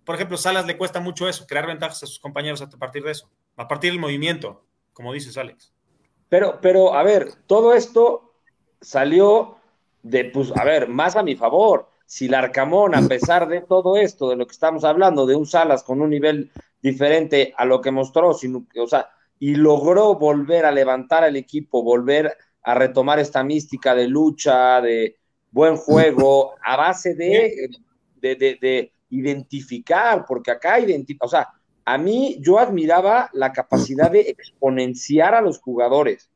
Por 0.03 0.15
ejemplo, 0.15 0.37
Salas 0.37 0.65
le 0.65 0.77
cuesta 0.77 0.99
mucho 0.99 1.27
eso, 1.27 1.45
crear 1.47 1.67
ventajas 1.67 2.03
a 2.03 2.07
sus 2.07 2.19
compañeros 2.19 2.61
a 2.61 2.69
partir 2.69 3.03
de 3.03 3.11
eso, 3.11 3.29
a 3.55 3.67
partir 3.67 3.91
del 3.91 3.99
movimiento, 3.99 4.63
como 4.93 5.11
dices, 5.13 5.37
Alex. 5.37 5.73
Pero, 6.29 6.59
pero, 6.61 6.93
a 6.93 7.03
ver, 7.03 7.33
todo 7.45 7.73
esto 7.73 8.33
salió 8.81 9.56
de, 10.09 10.25
pues, 10.25 10.55
a 10.55 10.63
ver, 10.63 10.87
más 10.87 11.15
a 11.15 11.23
mi 11.23 11.35
favor. 11.35 11.89
Si 12.05 12.27
Larcamón, 12.29 12.95
a 12.95 13.01
pesar 13.07 13.47
de 13.49 13.61
todo 13.61 13.97
esto, 13.97 14.29
de 14.29 14.37
lo 14.37 14.47
que 14.47 14.53
estamos 14.53 14.85
hablando, 14.85 15.25
de 15.25 15.35
un 15.35 15.45
Salas 15.45 15.83
con 15.83 16.01
un 16.01 16.09
nivel 16.09 16.51
diferente 16.81 17.53
a 17.57 17.65
lo 17.65 17.81
que 17.81 17.91
mostró, 17.91 18.33
sino, 18.33 18.65
o 18.79 18.87
sea, 18.87 19.09
y 19.39 19.55
logró 19.55 20.15
volver 20.15 20.65
a 20.65 20.71
levantar 20.71 21.23
al 21.23 21.35
equipo, 21.35 21.83
volver 21.83 22.37
a 22.63 22.73
retomar 22.75 23.19
esta 23.19 23.43
mística 23.43 23.93
de 23.93 24.07
lucha, 24.07 24.79
de 24.81 25.17
buen 25.51 25.75
juego, 25.75 26.55
a 26.63 26.77
base 26.77 27.13
de, 27.13 27.69
de, 28.15 28.35
de, 28.35 28.93
identificar, 29.09 30.25
porque 30.25 30.51
acá 30.51 30.79
identifica, 30.79 31.25
o 31.25 31.29
sea, 31.29 31.47
a 31.85 31.97
mí 31.97 32.37
yo 32.41 32.59
admiraba 32.59 33.29
la 33.33 33.53
capacidad 33.53 34.11
de 34.11 34.21
exponenciar 34.21 35.33
a 35.33 35.41
los 35.41 35.59
jugadores 35.59 36.29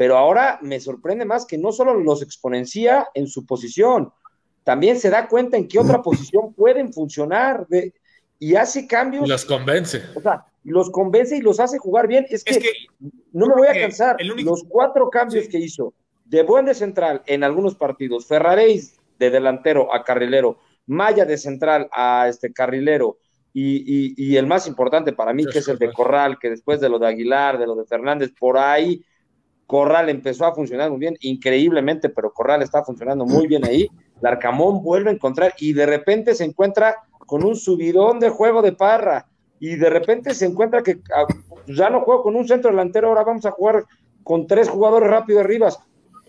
pero 0.00 0.16
ahora 0.16 0.58
me 0.62 0.80
sorprende 0.80 1.26
más 1.26 1.44
que 1.44 1.58
no 1.58 1.72
solo 1.72 1.92
los 1.92 2.22
exponencia 2.22 3.08
en 3.12 3.26
su 3.26 3.44
posición, 3.44 4.10
también 4.64 4.98
se 4.98 5.10
da 5.10 5.28
cuenta 5.28 5.58
en 5.58 5.68
qué 5.68 5.78
otra 5.78 6.00
posición 6.02 6.54
pueden 6.54 6.90
funcionar 6.90 7.66
y 8.38 8.54
hace 8.54 8.86
cambios. 8.86 9.28
Los 9.28 9.44
convence. 9.44 10.00
O 10.14 10.22
sea, 10.22 10.46
los 10.64 10.88
convence 10.88 11.36
y 11.36 11.42
los 11.42 11.60
hace 11.60 11.76
jugar 11.76 12.08
bien. 12.08 12.24
Es 12.30 12.44
que, 12.44 12.62
no 13.32 13.48
me 13.48 13.54
voy 13.56 13.66
a 13.66 13.78
cansar. 13.78 14.16
Los 14.38 14.64
cuatro 14.66 15.10
cambios 15.10 15.46
que 15.48 15.58
hizo 15.58 15.92
de 16.24 16.44
buen 16.44 16.64
de 16.64 16.72
central 16.72 17.22
en 17.26 17.44
algunos 17.44 17.74
partidos, 17.74 18.26
Ferraréis 18.26 18.98
de 19.18 19.28
delantero 19.28 19.94
a 19.94 20.02
carrilero, 20.02 20.60
Maya 20.86 21.26
de 21.26 21.36
central 21.36 21.90
a 21.92 22.26
este 22.26 22.54
carrilero, 22.54 23.18
y, 23.52 24.14
y, 24.16 24.36
el 24.38 24.46
más 24.46 24.66
importante 24.66 25.12
para 25.12 25.34
mí, 25.34 25.44
que 25.44 25.58
es 25.58 25.68
el 25.68 25.76
de 25.76 25.92
Corral, 25.92 26.38
que 26.40 26.48
después 26.48 26.80
de 26.80 26.88
lo 26.88 26.98
de 26.98 27.08
Aguilar, 27.08 27.58
de 27.58 27.66
lo 27.66 27.74
de 27.74 27.84
Fernández, 27.84 28.32
por 28.38 28.56
ahí 28.56 29.04
Corral 29.70 30.08
empezó 30.08 30.46
a 30.46 30.52
funcionar 30.52 30.90
muy 30.90 30.98
bien, 30.98 31.16
increíblemente, 31.20 32.08
pero 32.08 32.32
Corral 32.32 32.60
está 32.60 32.82
funcionando 32.82 33.24
muy 33.24 33.46
bien 33.46 33.64
ahí. 33.64 33.88
Larcamón 34.20 34.82
vuelve 34.82 35.10
a 35.10 35.12
encontrar 35.12 35.54
y 35.60 35.72
de 35.72 35.86
repente 35.86 36.34
se 36.34 36.42
encuentra 36.42 36.96
con 37.20 37.44
un 37.44 37.54
subidón 37.54 38.18
de 38.18 38.30
juego 38.30 38.62
de 38.62 38.72
parra 38.72 39.28
y 39.60 39.76
de 39.76 39.88
repente 39.88 40.34
se 40.34 40.46
encuentra 40.46 40.82
que 40.82 40.98
ah, 41.14 41.24
ya 41.68 41.88
no 41.88 42.00
juego 42.00 42.24
con 42.24 42.34
un 42.34 42.48
centro 42.48 42.72
delantero, 42.72 43.10
ahora 43.10 43.22
vamos 43.22 43.46
a 43.46 43.52
jugar 43.52 43.84
con 44.24 44.48
tres 44.48 44.68
jugadores 44.68 45.08
rápido 45.08 45.38
arriba. 45.38 45.68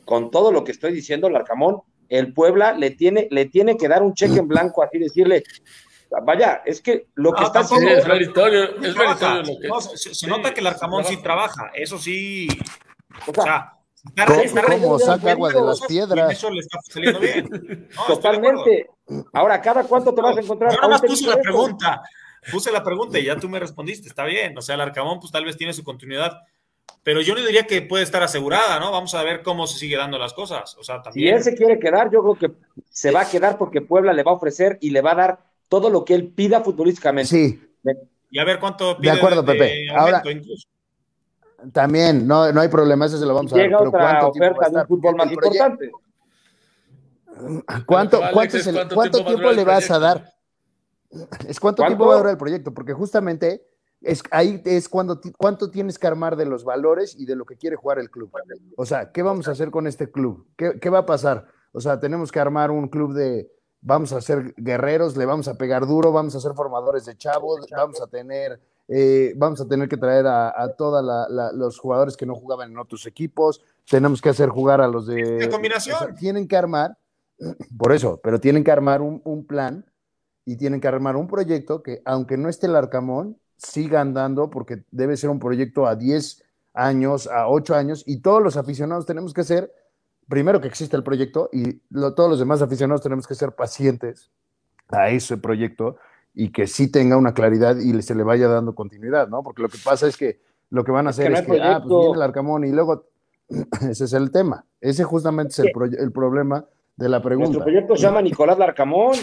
Con 0.05 0.29
todo 0.29 0.51
lo 0.51 0.63
que 0.63 0.73
estoy 0.73 0.93
diciendo, 0.93 1.27
Larcamón, 1.27 1.81
el 2.09 2.35
Puebla 2.35 2.73
le 2.73 2.91
tiene, 2.91 3.27
le 3.31 3.45
tiene 3.45 3.75
que 3.75 3.87
dar 3.87 4.03
un 4.03 4.13
cheque 4.13 4.37
en 4.37 4.47
blanco, 4.47 4.83
así 4.83 4.99
decirle, 4.99 5.41
vaya, 6.23 6.61
es 6.63 6.79
que 6.79 7.07
lo 7.15 7.33
que 7.33 7.43
está 7.43 7.61
haciendo. 7.61 7.89
es 7.89 8.07
meritorio, 8.07 8.65
es 8.83 10.15
se, 10.15 10.27
nota 10.27 10.53
que 10.53 10.59
el 10.59 10.67
Arcamón 10.67 11.05
sí 11.05 11.17
trabaja, 11.17 11.71
eso 11.73 11.97
sí, 11.97 12.47
o 13.27 13.41
sea, 13.41 13.77
¿Cómo, 14.25 14.99
saca 14.99 15.31
agua 15.31 15.51
de 15.51 15.61
las 15.61 15.81
piedras? 15.81 16.31
Eso 16.31 16.49
le 16.49 16.59
está 16.59 16.79
saliendo 16.81 17.19
bien. 17.19 17.87
Totalmente. 18.07 18.89
Ahora, 19.33 19.61
¿cada 19.61 19.83
cuánto 19.83 20.13
te 20.13 20.21
vas 20.21 20.37
a 20.37 20.41
encontrar? 20.41 20.71
Yo 20.71 20.77
nada 20.77 20.89
más 20.89 21.01
puse 21.01 21.27
la 21.27 21.37
pregunta. 21.37 22.01
Puse 22.51 22.71
la 22.71 22.83
pregunta 22.83 23.19
y 23.19 23.25
ya 23.25 23.35
tú 23.35 23.47
me 23.47 23.59
respondiste. 23.59 24.07
Está 24.07 24.25
bien. 24.25 24.57
O 24.57 24.61
sea, 24.61 24.75
el 24.75 24.81
Arcamón, 24.81 25.19
pues 25.19 25.31
tal 25.31 25.45
vez 25.45 25.55
tiene 25.55 25.73
su 25.73 25.83
continuidad. 25.83 26.39
Pero 27.03 27.21
yo 27.21 27.35
no 27.35 27.41
diría 27.41 27.67
que 27.67 27.83
puede 27.83 28.03
estar 28.03 28.23
asegurada, 28.23 28.79
¿no? 28.79 28.91
Vamos 28.91 29.13
a 29.13 29.23
ver 29.23 29.43
cómo 29.43 29.67
se 29.67 29.77
sigue 29.77 29.97
dando 29.97 30.17
las 30.17 30.33
cosas. 30.33 30.75
O 30.77 30.83
sea, 30.83 31.01
también. 31.03 31.29
Si 31.29 31.37
él 31.37 31.43
se 31.43 31.55
quiere 31.55 31.79
quedar, 31.79 32.11
yo 32.11 32.21
creo 32.21 32.35
que 32.35 32.51
se 32.89 33.11
va 33.11 33.21
a 33.21 33.29
quedar 33.29 33.57
porque 33.59 33.81
Puebla 33.81 34.13
le 34.13 34.23
va 34.23 34.31
a 34.31 34.35
ofrecer 34.35 34.79
y 34.81 34.89
le 34.89 35.01
va 35.01 35.11
a 35.11 35.15
dar 35.15 35.39
todo 35.69 35.91
lo 35.91 36.05
que 36.05 36.15
él 36.15 36.29
pida 36.29 36.61
futbolísticamente. 36.61 37.29
Sí. 37.29 37.61
Y 38.31 38.39
a 38.39 38.45
ver 38.45 38.59
cuánto 38.59 38.97
pide 38.97 39.11
de 39.11 39.17
acuerdo, 39.17 39.45
Pepe. 39.45 39.89
Ahora, 39.91 40.23
incluso. 40.25 40.67
También, 41.73 42.27
no, 42.27 42.51
no 42.51 42.61
hay 42.61 42.67
problema, 42.69 43.05
eso 43.05 43.17
se 43.17 43.25
lo 43.25 43.33
vamos 43.33 43.53
a 43.53 43.57
dar. 43.57 43.65
Llega 43.65 43.81
otra 43.81 44.27
oferta 44.27 44.69
de 44.69 44.77
un 44.77 44.87
fútbol 44.87 45.15
más 45.15 45.31
importante. 45.31 45.91
¿Cuánto, 47.85 48.19
cuánto, 48.33 49.23
tiempo, 49.25 49.51
le 49.51 49.63
vas 49.63 49.89
a 49.89 49.99
dar? 49.99 50.33
Es 51.47 51.59
cuánto, 51.59 51.83
tiempo 51.83 52.05
va 52.05 52.15
a 52.15 52.17
durar 52.17 52.31
el 52.31 52.37
proyecto, 52.37 52.73
porque 52.73 52.93
justamente 52.93 53.65
es, 54.01 54.23
ahí 54.31 54.61
es 54.65 54.89
cuando 54.89 55.19
cuánto 55.37 55.69
tienes 55.69 55.97
que 55.97 56.07
armar 56.07 56.35
de 56.35 56.45
los 56.45 56.63
valores 56.63 57.15
y 57.17 57.25
de 57.25 57.35
lo 57.35 57.45
que 57.45 57.57
quiere 57.57 57.75
jugar 57.75 57.99
el 57.99 58.09
club. 58.09 58.31
O 58.77 58.85
sea, 58.85 59.11
¿qué 59.11 59.21
vamos 59.21 59.47
a 59.47 59.51
hacer 59.51 59.71
con 59.71 59.87
este 59.87 60.11
club? 60.11 60.47
¿Qué, 60.55 60.79
qué 60.79 60.89
va 60.89 60.99
a 60.99 61.05
pasar? 61.05 61.47
O 61.71 61.81
sea, 61.81 61.99
tenemos 61.99 62.31
que 62.31 62.39
armar 62.39 62.69
un 62.71 62.87
club 62.87 63.13
de, 63.13 63.51
vamos 63.81 64.13
a 64.13 64.21
ser 64.21 64.53
guerreros, 64.57 65.17
le 65.17 65.25
vamos 65.25 65.47
a 65.47 65.57
pegar 65.57 65.87
duro, 65.87 66.11
vamos 66.11 66.35
a 66.35 66.39
ser 66.39 66.53
formadores 66.53 67.05
de 67.05 67.17
chavos, 67.17 67.65
vamos 67.71 68.01
a 68.01 68.07
tener 68.07 68.59
eh, 68.87 69.33
vamos 69.37 69.61
a 69.61 69.67
tener 69.67 69.87
que 69.87 69.97
traer 69.97 70.25
a, 70.27 70.75
todos 70.77 71.03
los 71.53 71.79
jugadores 71.79 72.17
que 72.17 72.25
no 72.25 72.35
jugaban 72.35 72.71
en 72.71 72.77
otros 72.77 73.05
equipos, 73.05 73.61
tenemos 73.89 74.21
que 74.21 74.29
hacer 74.29 74.49
jugar 74.49 74.81
a 74.81 74.87
los 74.87 75.07
de... 75.07 75.47
combinación? 75.49 76.15
tienen 76.15 76.47
que 76.47 76.57
armar, 76.57 76.97
por 77.77 77.93
eso, 77.93 78.19
pero 78.23 78.39
tienen 78.39 78.63
que 78.63 78.71
armar 78.71 79.01
un, 79.01 79.45
plan 79.45 79.85
y 80.45 80.57
tienen 80.57 80.81
que 80.81 80.87
armar 80.87 81.15
un 81.15 81.27
proyecto 81.27 81.81
que, 81.81 82.01
aunque 82.05 82.37
no 82.37 82.49
esté 82.49 82.67
el 82.67 82.75
Arcamón, 82.75 83.37
siga 83.57 84.01
andando 84.01 84.49
porque 84.49 84.83
debe 84.91 85.15
ser 85.15 85.29
un 85.29 85.39
proyecto 85.39 85.85
a 85.85 85.95
10 85.95 86.43
años, 86.73 87.27
a 87.27 87.47
8 87.47 87.75
años, 87.75 88.03
y 88.05 88.21
todos 88.21 88.41
los 88.41 88.57
aficionados 88.57 89.05
tenemos 89.05 89.33
que 89.33 89.43
ser, 89.43 89.71
primero 90.27 90.59
que 90.59 90.67
existe 90.67 90.97
el 90.97 91.03
proyecto, 91.03 91.49
y 91.53 91.79
todos 92.15 92.29
los 92.29 92.39
demás 92.39 92.61
aficionados 92.61 93.01
tenemos 93.01 93.27
que 93.27 93.35
ser 93.35 93.53
pacientes 93.53 94.31
a 94.89 95.09
ese 95.09 95.37
proyecto 95.37 95.97
y 96.33 96.51
que 96.51 96.67
sí 96.67 96.91
tenga 96.91 97.17
una 97.17 97.33
claridad 97.33 97.77
y 97.77 97.99
se 98.01 98.15
le 98.15 98.23
vaya 98.23 98.47
dando 98.47 98.73
continuidad, 98.73 99.27
¿no? 99.27 99.43
Porque 99.43 99.61
lo 99.61 99.69
que 99.69 99.77
pasa 99.83 100.07
es 100.07 100.17
que 100.17 100.39
lo 100.69 100.83
que 100.83 100.91
van 100.91 101.07
a 101.07 101.09
hacer 101.09 101.31
es 101.31 101.41
que, 101.41 101.61
ah, 101.61 101.81
pues 101.83 101.99
viene 101.99 102.15
el 102.15 102.21
Arcamón 102.21 102.63
y 102.63 102.71
luego, 102.71 103.05
ese 103.89 104.05
es 104.05 104.13
el 104.13 104.31
tema. 104.31 104.65
Ese 104.79 105.03
justamente 105.03 105.51
es 105.51 105.59
el, 105.59 105.71
el 105.99 106.11
problema 106.11 106.65
de 106.95 107.09
la 107.09 107.21
pregunta. 107.21 107.49
Nuestro 107.49 107.65
proyecto 107.65 107.95
se 107.95 108.03
llama 108.03 108.21
Nicolás 108.21 108.57
Larcamón. 108.57 109.15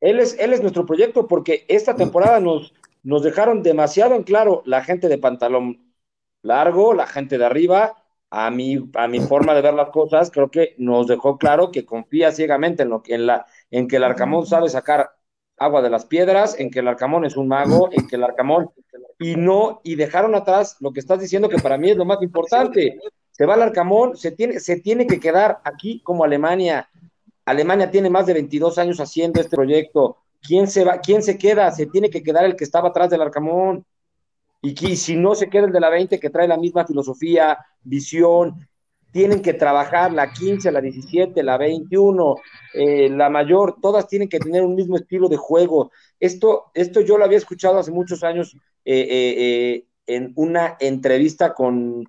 Él 0.00 0.20
es, 0.20 0.38
él 0.38 0.52
es 0.52 0.60
nuestro 0.60 0.84
proyecto 0.84 1.26
porque 1.26 1.64
esta 1.68 1.96
temporada 1.96 2.38
nos, 2.40 2.74
nos 3.02 3.22
dejaron 3.22 3.62
demasiado 3.62 4.14
en 4.14 4.24
claro 4.24 4.62
la 4.66 4.84
gente 4.84 5.08
de 5.08 5.16
pantalón 5.16 5.92
largo, 6.42 6.92
la 6.92 7.06
gente 7.06 7.38
de 7.38 7.46
arriba, 7.46 7.94
a 8.30 8.50
mi, 8.50 8.90
a 8.94 9.08
mi 9.08 9.20
forma 9.20 9.54
de 9.54 9.62
ver 9.62 9.74
las 9.74 9.90
cosas, 9.90 10.30
creo 10.30 10.50
que 10.50 10.74
nos 10.78 11.06
dejó 11.06 11.38
claro 11.38 11.70
que 11.70 11.86
confía 11.86 12.32
ciegamente 12.32 12.82
en, 12.82 12.90
lo, 12.90 13.02
en, 13.06 13.26
la, 13.26 13.46
en 13.70 13.88
que 13.88 13.96
el 13.96 14.04
Arcamón 14.04 14.46
sabe 14.46 14.68
sacar 14.68 15.15
agua 15.58 15.82
de 15.82 15.90
las 15.90 16.04
piedras, 16.04 16.58
en 16.58 16.70
que 16.70 16.80
el 16.80 16.88
Arcamón 16.88 17.24
es 17.24 17.36
un 17.36 17.48
mago, 17.48 17.88
en 17.92 18.06
que 18.06 18.16
el 18.16 18.24
Arcamón, 18.24 18.70
y 19.18 19.36
no, 19.36 19.80
y 19.82 19.94
dejaron 19.94 20.34
atrás 20.34 20.76
lo 20.80 20.92
que 20.92 21.00
estás 21.00 21.20
diciendo 21.20 21.48
que 21.48 21.58
para 21.58 21.78
mí 21.78 21.90
es 21.90 21.96
lo 21.96 22.04
más 22.04 22.20
importante. 22.22 22.98
Se 23.32 23.46
va 23.46 23.54
el 23.54 23.62
Arcamón, 23.62 24.16
se 24.16 24.32
tiene, 24.32 24.60
se 24.60 24.80
tiene 24.80 25.06
que 25.06 25.18
quedar 25.18 25.60
aquí 25.64 26.00
como 26.02 26.24
Alemania. 26.24 26.88
Alemania 27.44 27.90
tiene 27.90 28.10
más 28.10 28.26
de 28.26 28.34
22 28.34 28.78
años 28.78 29.00
haciendo 29.00 29.40
este 29.40 29.56
proyecto. 29.56 30.18
¿Quién 30.42 30.68
se 30.68 30.84
va? 30.84 31.00
¿Quién 31.00 31.22
se 31.22 31.38
queda? 31.38 31.70
Se 31.72 31.86
tiene 31.86 32.10
que 32.10 32.22
quedar 32.22 32.44
el 32.44 32.56
que 32.56 32.64
estaba 32.64 32.88
atrás 32.88 33.08
del 33.08 33.22
Arcamón. 33.22 33.84
Y, 34.62 34.70
y 34.86 34.96
si 34.96 35.16
no 35.16 35.34
se 35.34 35.48
queda 35.48 35.66
el 35.66 35.72
de 35.72 35.80
la 35.80 35.90
20 35.90 36.20
que 36.20 36.30
trae 36.30 36.48
la 36.48 36.56
misma 36.56 36.86
filosofía, 36.86 37.58
visión, 37.82 38.68
tienen 39.16 39.40
que 39.40 39.54
trabajar 39.54 40.12
la 40.12 40.30
15, 40.30 40.70
la 40.70 40.82
17, 40.82 41.42
la 41.42 41.56
21, 41.56 42.36
eh, 42.74 43.08
la 43.08 43.30
mayor, 43.30 43.76
todas 43.80 44.06
tienen 44.08 44.28
que 44.28 44.38
tener 44.38 44.62
un 44.62 44.74
mismo 44.74 44.94
estilo 44.96 45.30
de 45.30 45.38
juego. 45.38 45.90
Esto, 46.20 46.66
esto 46.74 47.00
yo 47.00 47.16
lo 47.16 47.24
había 47.24 47.38
escuchado 47.38 47.78
hace 47.78 47.90
muchos 47.90 48.22
años 48.22 48.54
eh, 48.84 49.06
eh, 49.08 49.86
en 50.06 50.34
una 50.36 50.76
entrevista 50.80 51.54
con, 51.54 52.04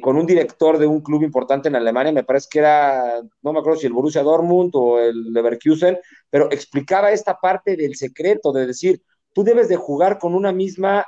con 0.00 0.16
un 0.16 0.26
director 0.26 0.78
de 0.78 0.86
un 0.86 1.02
club 1.02 1.22
importante 1.22 1.68
en 1.68 1.76
Alemania, 1.76 2.12
me 2.12 2.24
parece 2.24 2.48
que 2.50 2.60
era, 2.60 3.20
no 3.42 3.52
me 3.52 3.58
acuerdo 3.58 3.78
si 3.78 3.86
el 3.86 3.92
Borussia 3.92 4.22
Dortmund 4.22 4.70
o 4.76 5.00
el 5.00 5.34
Leverkusen, 5.34 5.98
pero 6.30 6.50
explicaba 6.50 7.12
esta 7.12 7.38
parte 7.38 7.76
del 7.76 7.94
secreto, 7.94 8.52
de 8.52 8.66
decir, 8.66 9.02
tú 9.34 9.44
debes 9.44 9.68
de 9.68 9.76
jugar 9.76 10.18
con 10.18 10.34
una 10.34 10.50
misma 10.50 11.06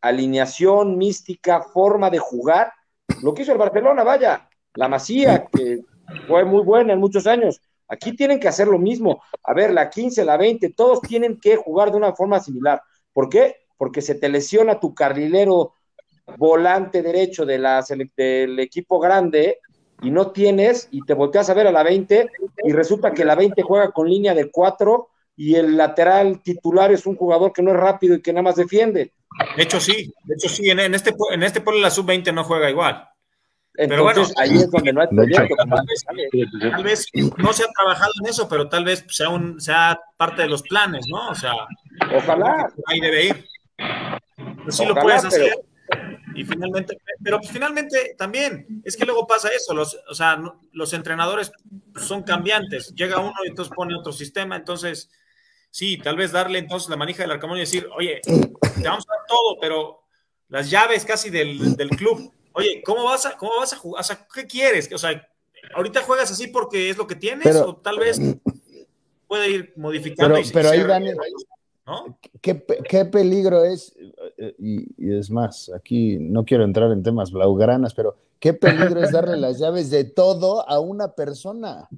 alineación, 0.00 0.96
mística, 0.96 1.62
forma 1.62 2.08
de 2.10 2.18
jugar, 2.18 2.72
lo 3.22 3.34
que 3.34 3.42
hizo 3.42 3.52
el 3.52 3.58
Barcelona, 3.58 4.04
vaya, 4.04 4.48
la 4.74 4.88
Masía, 4.88 5.46
que 5.46 5.80
fue 6.26 6.44
muy 6.44 6.62
buena 6.62 6.92
en 6.92 7.00
muchos 7.00 7.26
años, 7.26 7.60
aquí 7.88 8.14
tienen 8.14 8.38
que 8.38 8.48
hacer 8.48 8.68
lo 8.68 8.78
mismo, 8.78 9.22
a 9.42 9.54
ver, 9.54 9.72
la 9.72 9.90
15, 9.90 10.24
la 10.24 10.36
20, 10.36 10.70
todos 10.70 11.00
tienen 11.00 11.38
que 11.40 11.56
jugar 11.56 11.90
de 11.90 11.96
una 11.96 12.14
forma 12.14 12.40
similar, 12.40 12.82
¿por 13.12 13.28
qué? 13.28 13.56
Porque 13.76 14.02
se 14.02 14.14
te 14.14 14.28
lesiona 14.28 14.80
tu 14.80 14.94
carrilero 14.94 15.74
volante 16.36 17.02
derecho 17.02 17.46
de 17.46 17.58
la, 17.58 17.84
del 18.16 18.58
equipo 18.60 18.98
grande 18.98 19.58
y 20.02 20.10
no 20.10 20.30
tienes 20.30 20.88
y 20.90 21.04
te 21.04 21.14
volteas 21.14 21.48
a 21.50 21.54
ver 21.54 21.66
a 21.66 21.72
la 21.72 21.82
20 21.82 22.30
y 22.64 22.72
resulta 22.72 23.12
que 23.12 23.24
la 23.24 23.34
20 23.34 23.62
juega 23.62 23.90
con 23.90 24.08
línea 24.08 24.34
de 24.34 24.50
4 24.50 25.08
y 25.38 25.54
el 25.54 25.76
lateral 25.76 26.42
titular 26.42 26.90
es 26.90 27.06
un 27.06 27.14
jugador 27.14 27.52
que 27.52 27.62
no 27.62 27.70
es 27.70 27.76
rápido 27.76 28.16
y 28.16 28.20
que 28.20 28.32
nada 28.32 28.42
más 28.42 28.56
defiende. 28.56 29.12
De 29.56 29.62
hecho 29.62 29.78
sí, 29.78 30.12
de 30.24 30.34
hecho 30.34 30.48
sí, 30.48 30.68
en, 30.68 30.80
este 30.94 31.14
en 31.32 31.44
este 31.44 31.60
pueblo 31.60 31.80
la 31.80 31.90
sub-20 31.90 32.34
no 32.34 32.42
juega 32.42 32.68
igual. 32.68 33.08
pero 33.72 34.02
bueno, 34.02 34.26
ahí 34.36 34.56
es 34.56 34.68
donde 34.68 34.92
no 34.92 35.00
hay 35.00 35.06
proyecto. 35.06 35.54
Tal 36.60 36.82
vez, 36.82 37.06
no 37.14 37.52
se 37.52 37.62
ha 37.62 37.68
trabajado 37.68 38.10
en 38.20 38.30
eso, 38.30 38.48
pero 38.48 38.68
tal 38.68 38.84
vez 38.84 39.04
sea, 39.08 39.28
un, 39.28 39.60
sea 39.60 40.00
parte 40.16 40.42
de 40.42 40.48
los 40.48 40.62
planes, 40.62 41.06
¿no? 41.08 41.28
O 41.28 41.34
sea, 41.36 41.52
ojalá. 42.16 42.68
Ahí 42.86 42.98
debe 42.98 43.26
ir. 43.26 43.44
Pues 44.64 44.76
sí 44.76 44.84
lo 44.84 44.96
puedes 44.96 45.24
hacer. 45.24 45.52
Y 46.34 46.44
finalmente, 46.44 46.98
pero 47.22 47.38
pues 47.38 47.50
finalmente 47.50 48.16
también, 48.18 48.82
es 48.84 48.96
que 48.96 49.06
luego 49.06 49.26
pasa 49.26 49.48
eso, 49.48 49.72
los, 49.72 49.98
o 50.08 50.14
sea, 50.14 50.40
los 50.72 50.92
entrenadores 50.92 51.50
son 51.96 52.22
cambiantes, 52.22 52.94
llega 52.94 53.20
uno 53.20 53.34
y 53.44 53.48
entonces 53.48 53.74
pone 53.74 53.94
otro 53.96 54.12
sistema, 54.12 54.56
entonces, 54.56 55.10
sí, 55.70 55.98
tal 55.98 56.16
vez 56.16 56.32
darle 56.32 56.58
entonces 56.58 56.88
la 56.88 56.96
manija 56.96 57.22
del 57.22 57.32
arcamón 57.32 57.56
y 57.56 57.60
decir, 57.60 57.88
oye, 57.96 58.20
te 58.24 58.88
vamos 58.88 59.04
a 59.08 59.16
dar 59.16 59.26
todo, 59.26 59.58
pero 59.60 60.00
las 60.48 60.70
llaves 60.70 61.04
casi 61.04 61.30
del, 61.30 61.76
del 61.76 61.90
club, 61.90 62.32
oye, 62.52 62.82
¿cómo 62.84 63.04
vas 63.04 63.26
a, 63.26 63.36
cómo 63.36 63.52
vas 63.58 63.72
a 63.72 63.76
jugar? 63.76 64.00
O 64.00 64.04
sea, 64.04 64.26
¿qué 64.32 64.46
quieres? 64.46 64.92
O 64.92 64.98
sea, 64.98 65.28
ahorita 65.74 66.02
juegas 66.02 66.30
así 66.30 66.48
porque 66.48 66.90
es 66.90 66.96
lo 66.96 67.06
que 67.06 67.14
tienes, 67.14 67.54
o 67.56 67.76
tal 67.76 67.98
vez 67.98 68.20
puede 69.26 69.50
ir 69.50 69.72
modificando. 69.76 70.34
Pero, 70.34 70.48
pero 70.52 70.70
ahí, 70.70 70.82
Daniel, 70.82 71.16
¿Qué, 72.42 72.64
¿Qué, 72.88 73.04
peligro 73.06 73.64
es, 73.64 73.96
eh, 74.36 74.54
y, 74.58 75.12
es 75.12 75.30
más, 75.30 75.70
aquí 75.74 76.18
no 76.20 76.44
quiero 76.44 76.64
entrar 76.64 76.92
en 76.92 77.02
temas 77.02 77.32
blaugranas, 77.32 77.94
pero 77.94 78.16
qué 78.38 78.52
peligro 78.52 79.02
es 79.02 79.12
darle 79.12 79.36
las 79.38 79.58
llaves 79.58 79.90
de 79.90 80.04
todo 80.04 80.68
a 80.68 80.80
una 80.80 81.14
persona? 81.14 81.88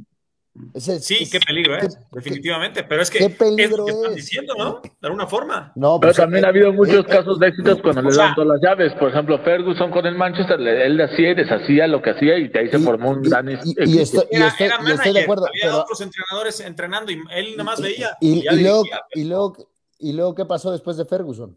Sí, 0.77 1.29
qué 1.31 1.41
peligro 1.41 1.77
es, 1.77 1.99
definitivamente, 2.13 2.85
pero 2.85 3.03
es 3.03 3.11
que 3.11 3.19
¿qué 3.19 3.31
peligro 3.31 3.65
es 3.65 3.79
lo 3.79 3.87
que 3.87 3.93
están 3.93 4.15
diciendo, 4.15 4.55
¿no? 4.59 4.81
De 4.83 5.07
alguna 5.07 5.27
forma. 5.27 5.73
No, 5.77 5.99
pero 6.01 6.11
pues, 6.11 6.17
también 6.17 6.45
ha 6.45 6.49
habido 6.49 6.73
muchos 6.73 7.07
casos 7.07 7.39
de 7.39 7.49
éxitos 7.49 7.81
cuando 7.83 8.03
le 8.03 8.15
dan 8.15 8.35
todas 8.35 8.49
las 8.49 8.61
llaves. 8.63 8.93
Por 8.95 9.11
ejemplo, 9.11 9.39
Ferguson 9.45 9.91
con 9.91 10.07
el 10.07 10.15
Manchester, 10.17 10.61
él 10.61 11.01
hacía 11.01 11.31
y 11.31 11.35
deshacía 11.35 11.87
lo 11.87 12.03
que 12.03 12.11
hacía 12.11 12.39
y 12.39 12.49
de 12.49 12.59
ahí 12.59 12.69
se 12.69 12.79
formó 12.79 13.11
un 13.11 13.23
gran 13.23 13.49
y, 13.49 13.55
y, 13.79 13.99
estoy, 13.99 14.27
de 14.31 15.21
acuerdo. 15.21 15.47
Había 15.47 15.77
otros 15.77 16.01
entrenadores 16.01 16.61
entrenando 16.61 17.13
y 17.13 17.21
él 17.31 17.53
nada 17.53 17.65
más 17.65 17.81
veía. 17.81 18.17
Y, 18.21 18.43
luego, 18.61 18.85
y 19.15 19.25
luego 19.25 19.57
¿Y 20.01 20.15
luego 20.15 20.35
qué 20.35 20.47
pasó 20.47 20.73
después 20.73 20.97
de 20.97 21.05
Ferguson? 21.05 21.57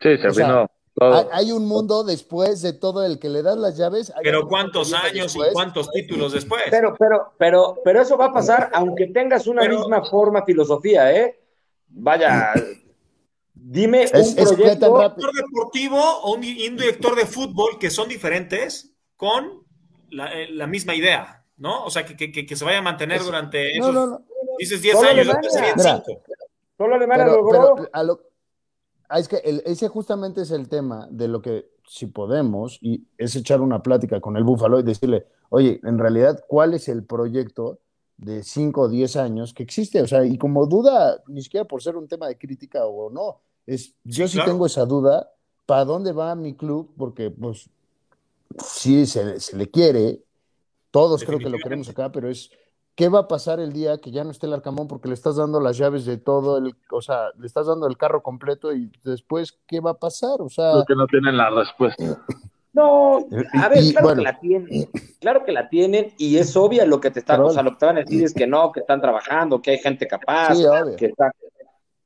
Sí, 0.00 0.18
se 0.18 0.28
vino. 0.30 0.68
Hay 1.00 1.50
un 1.50 1.66
mundo 1.66 2.04
después 2.04 2.62
de 2.62 2.72
todo 2.72 3.04
el 3.04 3.18
que 3.18 3.28
le 3.28 3.42
das 3.42 3.56
las 3.56 3.76
llaves. 3.76 4.12
Pero 4.22 4.46
cuántos 4.46 4.92
años 4.92 5.34
y 5.34 5.40
cuántos 5.52 5.90
títulos 5.90 6.32
después. 6.32 6.62
Pero, 6.70 6.94
pero, 6.96 7.32
pero, 7.36 7.76
pero 7.84 8.02
eso 8.02 8.16
va 8.16 8.26
a 8.26 8.32
pasar 8.32 8.70
aunque 8.72 9.08
tengas 9.08 9.46
una 9.46 9.68
misma 9.68 10.04
forma, 10.04 10.44
filosofía, 10.44 11.12
¿eh? 11.12 11.40
Vaya, 11.88 12.52
dime 13.54 14.04
un 14.04 14.34
proyecto. 14.34 14.92
Un 14.92 15.00
director 15.00 15.32
deportivo 15.34 16.00
o 16.00 16.34
un, 16.34 16.40
director 16.40 17.16
de 17.16 17.26
fútbol 17.26 17.78
que 17.78 17.90
son 17.90 18.08
diferentes 18.08 18.94
con 19.16 19.64
la, 20.10 20.32
eh, 20.32 20.66
misma 20.68 20.94
idea, 20.94 21.44
¿no? 21.56 21.84
O 21.84 21.90
sea, 21.90 22.04
que, 22.04 22.16
que, 22.16 22.46
que 22.46 22.56
se 22.56 22.64
vaya 22.64 22.78
a 22.78 22.82
mantener 22.82 23.22
durante 23.22 23.76
esos, 23.76 23.92
no, 23.92 24.06
no, 24.06 24.18
no. 24.18 24.24
dices 24.58 24.80
10 24.80 25.02
años, 25.02 25.28
serían 25.50 25.78
5. 25.78 26.22
Solo 26.76 26.94
Alemania 26.94 27.26
lo 27.26 27.36
logró. 27.36 27.88
Ah, 27.92 28.04
es 29.18 29.28
que 29.28 29.40
ese 29.64 29.88
justamente 29.88 30.42
es 30.42 30.50
el 30.50 30.68
tema 30.68 31.08
de 31.10 31.28
lo 31.28 31.40
que, 31.42 31.70
si 31.86 32.06
podemos, 32.06 32.78
y 32.80 33.04
es 33.18 33.36
echar 33.36 33.60
una 33.60 33.82
plática 33.82 34.20
con 34.20 34.36
el 34.36 34.44
Búfalo 34.44 34.80
y 34.80 34.82
decirle, 34.82 35.26
oye, 35.50 35.80
en 35.84 35.98
realidad, 35.98 36.44
¿cuál 36.48 36.74
es 36.74 36.88
el 36.88 37.04
proyecto 37.04 37.78
de 38.16 38.42
5 38.42 38.80
o 38.80 38.88
10 38.88 39.16
años 39.16 39.54
que 39.54 39.62
existe? 39.62 40.02
O 40.02 40.06
sea, 40.06 40.24
y 40.24 40.38
como 40.38 40.66
duda, 40.66 41.22
ni 41.28 41.42
siquiera 41.42 41.66
por 41.66 41.82
ser 41.82 41.96
un 41.96 42.08
tema 42.08 42.26
de 42.26 42.38
crítica 42.38 42.86
o 42.86 43.10
no, 43.10 43.40
es, 43.66 43.94
yo 44.04 44.28
sí, 44.28 44.38
tengo 44.44 44.66
esa 44.66 44.84
duda, 44.84 45.30
¿para 45.66 45.84
dónde 45.84 46.12
va 46.12 46.34
mi 46.34 46.54
club? 46.54 46.92
Porque, 46.96 47.30
pues, 47.30 47.68
sí 48.58 49.06
se, 49.06 49.40
se 49.40 49.56
le 49.56 49.70
quiere, 49.70 50.22
todos 50.90 51.24
creo 51.24 51.38
que 51.38 51.50
lo 51.50 51.58
queremos 51.58 51.88
acá, 51.88 52.12
pero 52.12 52.30
es 52.30 52.50
¿Qué 52.94 53.08
va 53.08 53.20
a 53.20 53.28
pasar 53.28 53.58
el 53.58 53.72
día 53.72 53.98
que 53.98 54.12
ya 54.12 54.22
no 54.22 54.30
esté 54.30 54.46
el 54.46 54.52
Arcamón 54.52 54.86
porque 54.86 55.08
le 55.08 55.14
estás 55.14 55.36
dando 55.36 55.60
las 55.60 55.76
llaves 55.76 56.04
de 56.04 56.16
todo, 56.16 56.58
el, 56.58 56.74
o 56.92 57.02
sea, 57.02 57.30
le 57.38 57.46
estás 57.46 57.66
dando 57.66 57.88
el 57.88 57.96
carro 57.96 58.22
completo 58.22 58.72
y 58.72 58.90
después, 59.02 59.58
¿qué 59.66 59.80
va 59.80 59.92
a 59.92 59.98
pasar? 59.98 60.40
O 60.40 60.48
sea... 60.48 60.72
Porque 60.72 60.94
no 60.94 61.06
tienen 61.06 61.36
la 61.36 61.50
respuesta. 61.50 62.04
No, 62.72 63.18
a 63.52 63.68
ver, 63.68 63.84
claro 63.92 64.14
que 64.16 64.22
la 64.22 64.40
tienen, 64.40 64.90
claro 65.20 65.44
que 65.44 65.52
la 65.52 65.68
tienen 65.68 66.12
y 66.18 66.38
es 66.38 66.56
obvia 66.56 66.84
lo 66.84 67.00
que 67.00 67.12
te 67.12 67.20
están, 67.20 67.40
o 67.40 67.50
sea, 67.50 67.62
lo 67.62 67.70
que 67.70 67.76
te 67.78 67.86
van 67.86 67.98
a 67.98 68.00
decir 68.00 68.24
es 68.24 68.34
que 68.34 68.48
no, 68.48 68.72
que 68.72 68.80
están 68.80 69.00
trabajando, 69.00 69.62
que 69.62 69.70
hay 69.70 69.78
gente 69.78 70.08
capaz, 70.08 70.56
que 70.96 71.06
está, 71.06 71.32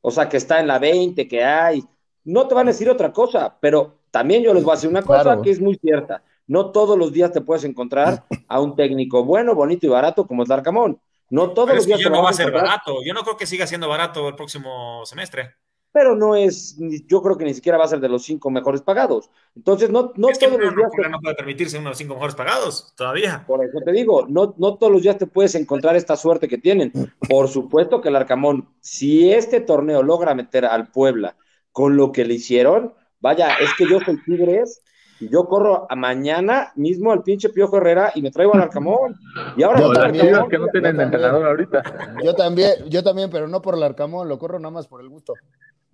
o 0.02 0.10
sea, 0.10 0.28
que 0.28 0.36
está 0.36 0.60
en 0.60 0.66
la 0.66 0.78
20, 0.78 1.26
que 1.26 1.42
hay, 1.42 1.82
no 2.24 2.46
te 2.46 2.54
van 2.54 2.68
a 2.68 2.72
decir 2.72 2.90
otra 2.90 3.12
cosa, 3.14 3.56
pero 3.58 3.94
también 4.10 4.42
yo 4.42 4.52
les 4.52 4.62
voy 4.62 4.72
a 4.72 4.74
decir 4.74 4.90
una 4.90 5.00
cosa 5.00 5.40
que 5.40 5.50
es 5.50 5.60
muy 5.60 5.76
cierta, 5.76 6.22
no 6.48 6.72
todos 6.72 6.98
los 6.98 7.12
días 7.12 7.30
te 7.30 7.42
puedes 7.42 7.62
encontrar 7.64 8.24
a 8.48 8.60
un 8.60 8.74
técnico 8.74 9.22
bueno, 9.22 9.54
bonito 9.54 9.86
y 9.86 9.90
barato 9.90 10.26
como 10.26 10.42
es 10.42 10.48
Darcamón. 10.48 11.00
No 11.30 11.50
todos 11.50 11.74
los 11.74 11.86
días. 11.86 12.00
Que 12.02 12.10
no 12.10 12.22
va 12.22 12.30
a 12.30 12.32
ser 12.32 12.50
barato. 12.50 12.96
Yo 13.04 13.12
no 13.12 13.22
creo 13.22 13.36
que 13.36 13.46
siga 13.46 13.66
siendo 13.66 13.88
barato 13.88 14.28
el 14.28 14.34
próximo 14.34 15.04
semestre. 15.04 15.54
Pero 15.90 16.14
no 16.14 16.36
es, 16.36 16.76
yo 17.06 17.22
creo 17.22 17.36
que 17.36 17.44
ni 17.44 17.54
siquiera 17.54 17.78
va 17.78 17.84
a 17.84 17.88
ser 17.88 18.00
de 18.00 18.08
los 18.08 18.22
cinco 18.22 18.50
mejores 18.50 18.82
pagados. 18.82 19.30
Entonces, 19.56 19.90
no, 19.90 20.12
no 20.16 20.28
todos 20.28 20.52
los 20.52 20.74
días. 20.74 20.90
No, 20.96 21.08
no 21.08 21.20
puede 21.20 21.34
permitirse 21.34 21.76
uno 21.76 21.86
de 21.86 21.90
los 21.90 21.98
cinco 21.98 22.14
mejores 22.14 22.34
pagados 22.34 22.94
todavía. 22.94 23.44
Por 23.46 23.64
eso 23.64 23.78
te 23.84 23.92
digo, 23.92 24.26
no, 24.28 24.54
no 24.58 24.76
todos 24.76 24.92
los 24.92 25.02
días 25.02 25.18
te 25.18 25.26
puedes 25.26 25.54
encontrar 25.54 25.96
esta 25.96 26.16
suerte 26.16 26.46
que 26.46 26.58
tienen. 26.58 26.92
Por 27.28 27.48
supuesto 27.48 28.00
que 28.00 28.08
el 28.10 28.16
Arcamón, 28.16 28.68
si 28.80 29.32
este 29.32 29.60
torneo 29.60 30.02
logra 30.02 30.34
meter 30.34 30.66
al 30.66 30.90
Puebla 30.90 31.36
con 31.72 31.96
lo 31.96 32.12
que 32.12 32.24
le 32.24 32.34
hicieron, 32.34 32.94
vaya, 33.20 33.54
es 33.54 33.70
que 33.74 33.88
yo 33.88 33.98
soy 34.00 34.22
Tigres 34.24 34.82
y 35.20 35.28
yo 35.28 35.46
corro 35.46 35.86
a 35.90 35.96
mañana 35.96 36.72
mismo 36.76 37.12
al 37.12 37.22
pinche 37.22 37.48
Piojo 37.48 37.78
Herrera 37.78 38.12
y 38.14 38.22
me 38.22 38.30
traigo 38.30 38.54
al 38.54 38.62
Arcamón. 38.62 39.16
Y 39.56 39.62
ahora 39.62 39.80
no, 39.80 39.92
también, 39.92 40.48
que 40.48 40.58
no 40.58 40.66
tienen 40.68 41.00
entrenador 41.00 41.46
ahorita. 41.46 41.82
Yo 42.22 42.34
también, 42.34 42.72
yo 42.88 43.02
también, 43.02 43.30
pero 43.30 43.48
no 43.48 43.60
por 43.60 43.74
el 43.74 43.82
Arcamón, 43.82 44.28
lo 44.28 44.38
corro 44.38 44.58
nada 44.58 44.70
más 44.70 44.86
por 44.86 45.00
el 45.00 45.08
gusto. 45.08 45.34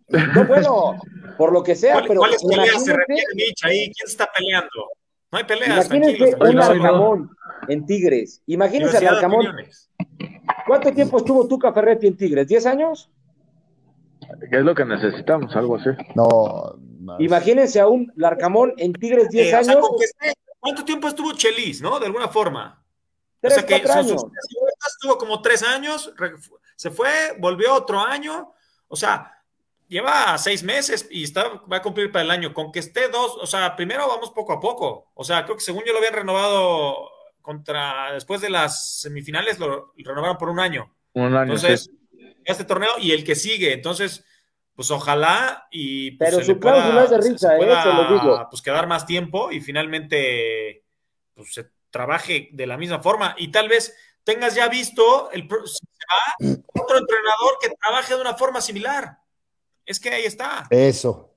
No, 0.09 0.45
bueno, 0.47 0.95
por 1.39 1.53
lo 1.53 1.63
que 1.63 1.75
sea, 1.75 2.03
pero. 2.07 2.21
¿Cuáles 2.21 2.45
peleas 2.45 2.85
se 2.85 2.95
refiere, 2.95 3.23
Mitch, 3.35 3.65
ahí? 3.65 3.91
¿Quién 3.93 4.07
está 4.07 4.29
peleando? 4.37 4.69
No 5.33 5.39
hay 5.39 5.45
peleas. 5.45 5.87
Imagínense 5.87 6.37
un 6.39 6.59
Arcamón 6.59 7.31
en 7.69 7.87
Tigres. 7.87 8.43
Imagínense 8.47 8.99
al 8.99 9.17
Arcamón. 9.17 9.47
¿Cuánto 10.67 10.93
tiempo 10.93 11.19
estuvo 11.19 11.49
Tuca 11.49 11.73
Ferretti 11.73 12.07
en 12.07 12.17
Tigres? 12.17 12.47
¿10 12.49 12.67
años? 12.67 13.11
¿Qué 14.51 14.59
es 14.59 14.65
lo 14.65 14.75
que 14.75 14.85
necesitamos? 14.85 15.55
Algo 15.57 15.77
así. 15.77 15.91
No, 16.15 16.77
Imagínense 17.19 17.81
a 17.81 17.87
un 17.87 18.13
Larcamón 18.17 18.75
en 18.77 18.93
Tigres 18.93 19.29
10 19.31 19.47
eh, 19.47 19.55
años. 19.55 19.87
¿Cuánto 20.59 20.85
tiempo 20.85 21.09
estuvo 21.09 21.33
Chelis, 21.33 21.83
no? 21.83 22.01
De 22.01 22.07
alguna 22.07 22.29
forma. 22.29 22.83
Tres, 23.41 23.53
o 23.53 23.57
sea 23.57 23.67
que 23.67 23.75
años. 23.75 24.25
estuvo 24.87 25.19
como 25.19 25.43
tres 25.43 25.63
años, 25.63 26.11
se 26.77 26.91
fue, 26.91 27.37
volvió 27.39 27.75
otro 27.75 28.01
año. 28.01 28.55
O 28.89 28.97
sea, 28.97 29.43
lleva 29.89 30.39
seis 30.39 30.63
meses 30.63 31.07
y 31.11 31.25
está, 31.25 31.61
va 31.71 31.77
a 31.77 31.83
cumplir 31.83 32.11
para 32.11 32.25
el 32.25 32.31
año. 32.31 32.55
Con 32.55 32.73
que 32.73 32.79
esté 32.79 33.09
dos, 33.09 33.37
o 33.41 33.47
sea, 33.47 33.77
primero 33.77 34.09
vamos 34.09 34.31
poco 34.31 34.55
a 34.55 34.61
poco. 34.61 35.11
O 35.15 35.25
sea, 35.25 35.45
creo 35.45 35.57
que 35.57 35.63
según 35.63 35.85
yo 35.85 35.93
lo 35.93 35.99
habían 35.99 36.15
renovado 36.15 37.11
contra, 37.43 38.13
después 38.15 38.41
de 38.41 38.49
las 38.49 39.01
semifinales, 39.01 39.59
lo 39.59 39.93
renovaron 39.97 40.39
por 40.39 40.49
un 40.49 40.61
año. 40.61 40.91
Un 41.13 41.37
año. 41.37 41.55
Entonces, 41.55 41.91
este 42.45 42.65
torneo 42.65 42.93
y 42.99 43.13
el 43.13 43.25
que 43.25 43.35
sigue. 43.35 43.73
Entonces, 43.73 44.25
pues 44.75 44.91
ojalá 44.91 45.69
y 45.71 46.13
pues, 46.13 46.31
Pero 46.31 46.45
su 46.45 46.59
cláusula 46.59 47.05
es 47.05 47.11
de 47.11 47.19
risa, 47.19 47.57
eh, 47.57 47.61
se 47.61 47.93
lo 47.93 48.13
digo. 48.13 48.47
Pues 48.51 48.63
quedar 48.63 48.87
más 48.87 49.07
tiempo 49.07 49.53
y 49.53 49.61
finalmente 49.61 50.85
pues, 51.35 51.55
se 51.55 51.71
trabaje 51.91 52.49
de 52.53 52.67
la 52.67 52.77
misma 52.77 53.01
forma 53.01 53.35
y 53.39 53.53
tal 53.53 53.69
vez 53.69 53.97
tengas 54.25 54.55
ya 54.55 54.69
visto 54.69 55.31
el 55.31 55.45
otro 55.45 56.99
entrenador 56.99 57.59
que 57.61 57.71
trabaje 57.81 58.15
de 58.15 58.21
una 58.21 58.35
forma 58.35 58.61
similar. 58.61 59.19
Es 59.87 60.01
que 60.01 60.11
ahí 60.11 60.25
está. 60.25 60.67
Eso. 60.71 61.34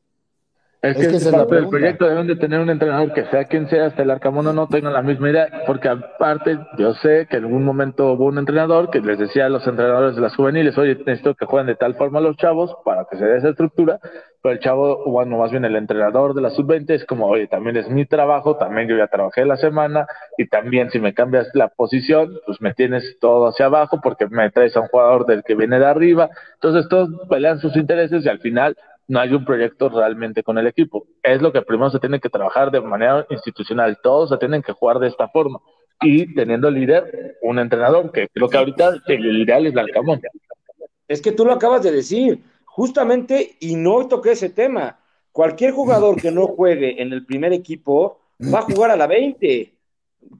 Es, 0.79 0.95
que, 0.95 1.05
es 1.07 1.27
parte 1.27 1.55
del 1.55 1.69
proyecto 1.69 2.07
deben 2.07 2.27
de 2.27 2.35
tener 2.35 2.59
un 2.59 2.69
entrenador 2.69 3.11
que 3.11 3.25
sea 3.25 3.45
quien 3.45 3.67
sea, 3.67 3.87
hasta 3.87 4.03
el 4.03 4.11
Arcamono 4.11 4.53
no 4.53 4.67
tenga 4.67 4.91
la 4.91 5.01
misma 5.01 5.31
idea, 5.31 5.47
porque 5.65 5.89
aparte 5.89 6.59
yo 6.77 6.93
sé 6.93 7.25
que 7.27 7.37
en 7.37 7.45
algún 7.45 7.65
momento 7.65 8.13
hubo 8.13 8.25
un 8.25 8.37
entrenador 8.37 8.91
que 8.91 9.01
les 9.01 9.17
decía 9.17 9.47
a 9.47 9.49
los 9.49 9.65
entrenadores 9.65 10.15
de 10.15 10.21
las 10.21 10.35
juveniles, 10.35 10.77
oye, 10.77 10.95
necesito 10.95 11.33
que 11.33 11.47
jueguen 11.47 11.67
de 11.67 11.75
tal 11.75 11.95
forma 11.95 12.21
los 12.21 12.37
chavos 12.37 12.75
para 12.85 13.05
que 13.09 13.17
se 13.17 13.25
dé 13.25 13.37
esa 13.37 13.49
estructura, 13.49 13.99
pero 14.43 14.53
el 14.53 14.59
chavo, 14.59 15.03
bueno, 15.09 15.39
más 15.39 15.49
bien 15.49 15.65
el 15.65 15.75
entrenador 15.75 16.35
de 16.35 16.41
la 16.41 16.51
sub-20 16.51 16.91
es 16.91 17.05
como, 17.05 17.25
oye, 17.25 17.47
también 17.47 17.75
es 17.75 17.89
mi 17.89 18.05
trabajo, 18.05 18.57
también 18.57 18.87
yo 18.87 18.95
ya 18.95 19.07
trabajé 19.07 19.45
la 19.45 19.57
semana 19.57 20.05
y 20.37 20.47
también 20.47 20.91
si 20.91 20.99
me 20.99 21.15
cambias 21.15 21.49
la 21.55 21.69
posición, 21.69 22.37
pues 22.45 22.61
me 22.61 22.75
tienes 22.75 23.17
todo 23.19 23.47
hacia 23.47 23.65
abajo 23.65 23.99
porque 24.01 24.27
me 24.27 24.51
traes 24.51 24.77
a 24.77 24.81
un 24.81 24.87
jugador 24.89 25.25
del 25.25 25.43
que 25.43 25.55
viene 25.55 25.79
de 25.79 25.87
arriba, 25.87 26.29
entonces 26.53 26.87
todos 26.87 27.09
pelean 27.27 27.57
sus 27.57 27.75
intereses 27.75 28.23
y 28.23 28.29
al 28.29 28.39
final 28.39 28.77
no 29.07 29.19
hay 29.19 29.33
un 29.33 29.45
proyecto 29.45 29.89
realmente 29.89 30.43
con 30.43 30.57
el 30.57 30.67
equipo. 30.67 31.07
Es 31.23 31.41
lo 31.41 31.53
que 31.53 31.61
primero 31.61 31.89
se 31.89 31.99
tiene 31.99 32.19
que 32.19 32.29
trabajar 32.29 32.71
de 32.71 32.81
manera 32.81 33.25
institucional. 33.29 33.97
Todos 34.03 34.29
se 34.29 34.37
tienen 34.37 34.61
que 34.61 34.73
jugar 34.73 34.99
de 34.99 35.07
esta 35.07 35.29
forma. 35.29 35.59
Y 36.01 36.33
teniendo 36.35 36.69
líder, 36.69 37.37
un 37.41 37.57
entrenador, 37.57 38.11
que 38.11 38.27
creo 38.27 38.49
que 38.49 38.57
ahorita 38.57 39.01
el 39.07 39.41
ideal 39.41 39.65
es 39.65 39.75
Alcamón. 39.75 40.21
Es 41.07 41.21
que 41.21 41.31
tú 41.31 41.45
lo 41.45 41.53
acabas 41.53 41.83
de 41.83 41.91
decir, 41.91 42.43
justamente, 42.65 43.55
y 43.59 43.75
no 43.75 44.07
toqué 44.07 44.33
ese 44.33 44.49
tema. 44.49 44.99
Cualquier 45.31 45.71
jugador 45.71 46.21
que 46.21 46.31
no 46.31 46.47
juegue 46.47 47.01
en 47.01 47.13
el 47.13 47.25
primer 47.25 47.53
equipo 47.53 48.19
va 48.53 48.59
a 48.59 48.63
jugar 48.63 48.91
a 48.91 48.97
la 48.97 49.07
20. 49.07 49.73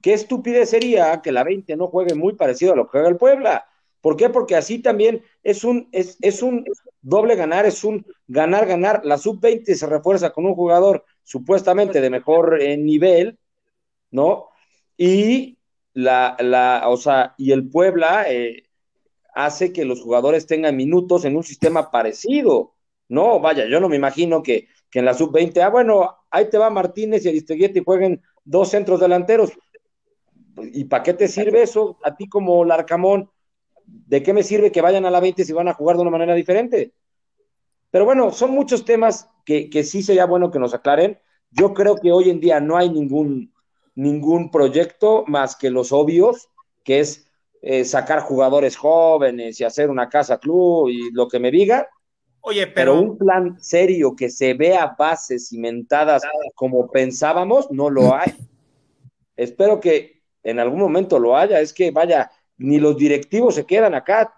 Qué 0.02 0.12
estupidez 0.12 0.70
sería 0.70 1.20
que 1.22 1.32
la 1.32 1.42
20 1.42 1.74
no 1.76 1.86
juegue 1.86 2.14
muy 2.14 2.34
parecido 2.34 2.74
a 2.74 2.76
lo 2.76 2.84
que 2.84 2.90
juega 2.90 3.08
el 3.08 3.16
Puebla. 3.16 3.66
¿Por 4.00 4.16
qué? 4.16 4.28
Porque 4.28 4.56
así 4.56 4.78
también 4.78 5.22
es 5.42 5.64
un, 5.64 5.88
es, 5.92 6.18
es 6.20 6.42
un 6.42 6.64
doble 7.00 7.36
ganar, 7.36 7.66
es 7.66 7.84
un 7.84 8.06
ganar, 8.26 8.66
ganar. 8.66 9.04
La 9.04 9.18
sub-20 9.18 9.74
se 9.74 9.86
refuerza 9.86 10.30
con 10.30 10.46
un 10.46 10.54
jugador 10.54 11.04
supuestamente 11.22 12.00
de 12.00 12.10
mejor 12.10 12.60
eh, 12.60 12.76
nivel, 12.76 13.38
¿no? 14.10 14.48
Y 14.96 15.58
la, 15.92 16.36
la, 16.40 16.84
o 16.86 16.96
sea, 16.96 17.34
y 17.38 17.52
el 17.52 17.68
Puebla 17.68 18.24
eh, 18.28 18.64
hace 19.34 19.72
que 19.72 19.84
los 19.84 20.00
jugadores 20.02 20.46
tengan 20.46 20.76
minutos 20.76 21.24
en 21.24 21.36
un 21.36 21.44
sistema 21.44 21.90
parecido. 21.90 22.74
No, 23.08 23.40
vaya, 23.40 23.66
yo 23.66 23.80
no 23.80 23.88
me 23.88 23.96
imagino 23.96 24.42
que, 24.42 24.68
que 24.90 24.98
en 24.98 25.04
la 25.04 25.14
sub-20, 25.14 25.60
ah, 25.62 25.70
bueno, 25.70 26.16
ahí 26.30 26.50
te 26.50 26.58
va 26.58 26.70
Martínez 26.70 27.24
y 27.24 27.28
Aristeguieta 27.28 27.78
y 27.78 27.84
jueguen 27.84 28.22
dos 28.44 28.70
centros 28.70 29.00
delanteros. 29.00 29.52
¿Y 30.56 30.84
para 30.84 31.02
qué 31.02 31.14
te 31.14 31.28
sirve 31.28 31.62
eso 31.62 31.98
a 32.02 32.16
ti 32.16 32.28
como 32.28 32.64
Larcamón? 32.64 33.30
¿De 34.06 34.22
qué 34.22 34.32
me 34.32 34.42
sirve 34.42 34.72
que 34.72 34.80
vayan 34.80 35.06
a 35.06 35.10
la 35.10 35.20
20 35.20 35.44
si 35.44 35.52
van 35.52 35.68
a 35.68 35.74
jugar 35.74 35.96
de 35.96 36.02
una 36.02 36.10
manera 36.10 36.34
diferente? 36.34 36.92
Pero 37.90 38.04
bueno, 38.04 38.30
son 38.32 38.50
muchos 38.50 38.84
temas 38.84 39.28
que, 39.44 39.70
sí 39.84 40.02
sería 40.02 40.26
bueno 40.26 40.50
que 40.50 40.58
nos 40.58 40.74
aclaren. 40.74 41.18
Yo 41.50 41.72
creo 41.72 41.96
que 41.96 42.12
hoy 42.12 42.30
en 42.30 42.40
día 42.40 42.60
no 42.60 42.76
hay 42.76 42.90
ningún, 42.90 43.52
ningún 43.94 44.50
proyecto 44.50 45.24
más 45.26 45.56
que 45.56 45.70
los 45.70 45.92
obvios, 45.92 46.48
que 46.84 47.00
es 47.00 47.26
eh, 47.62 47.84
sacar 47.84 48.20
jugadores 48.20 48.76
jóvenes 48.76 49.60
y 49.60 49.64
hacer 49.64 49.90
una 49.90 50.08
casa 50.08 50.38
club 50.38 50.90
y 50.90 51.10
lo 51.12 51.28
que 51.28 51.38
me 51.38 51.50
diga. 51.50 51.88
Oye, 52.40 52.66
pero... 52.66 52.92
pero... 52.92 53.00
un 53.00 53.18
plan 53.18 53.56
serio 53.60 54.14
que 54.14 54.28
se 54.28 54.54
vea 54.54 54.94
bases 54.98 55.48
cimentadas 55.48 56.22
como 56.54 56.90
pensábamos, 56.90 57.70
no 57.70 57.88
lo 57.88 58.14
hay. 58.14 58.34
Espero 59.36 59.80
que 59.80 60.22
en 60.42 60.58
algún 60.58 60.80
momento 60.80 61.18
lo 61.18 61.36
haya. 61.36 61.60
Es 61.60 61.72
que, 61.72 61.90
vaya, 61.90 62.30
ni 62.58 62.78
los 62.78 62.96
directivos 62.96 63.54
se 63.54 63.64
quedan 63.64 63.94
acá. 63.94 64.34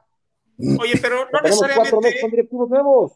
Oye, 0.79 0.99
pero 1.01 1.27
no 1.33 1.41
necesariamente. 1.41 2.29
directivos 2.31 2.69
nuevos. 2.69 3.13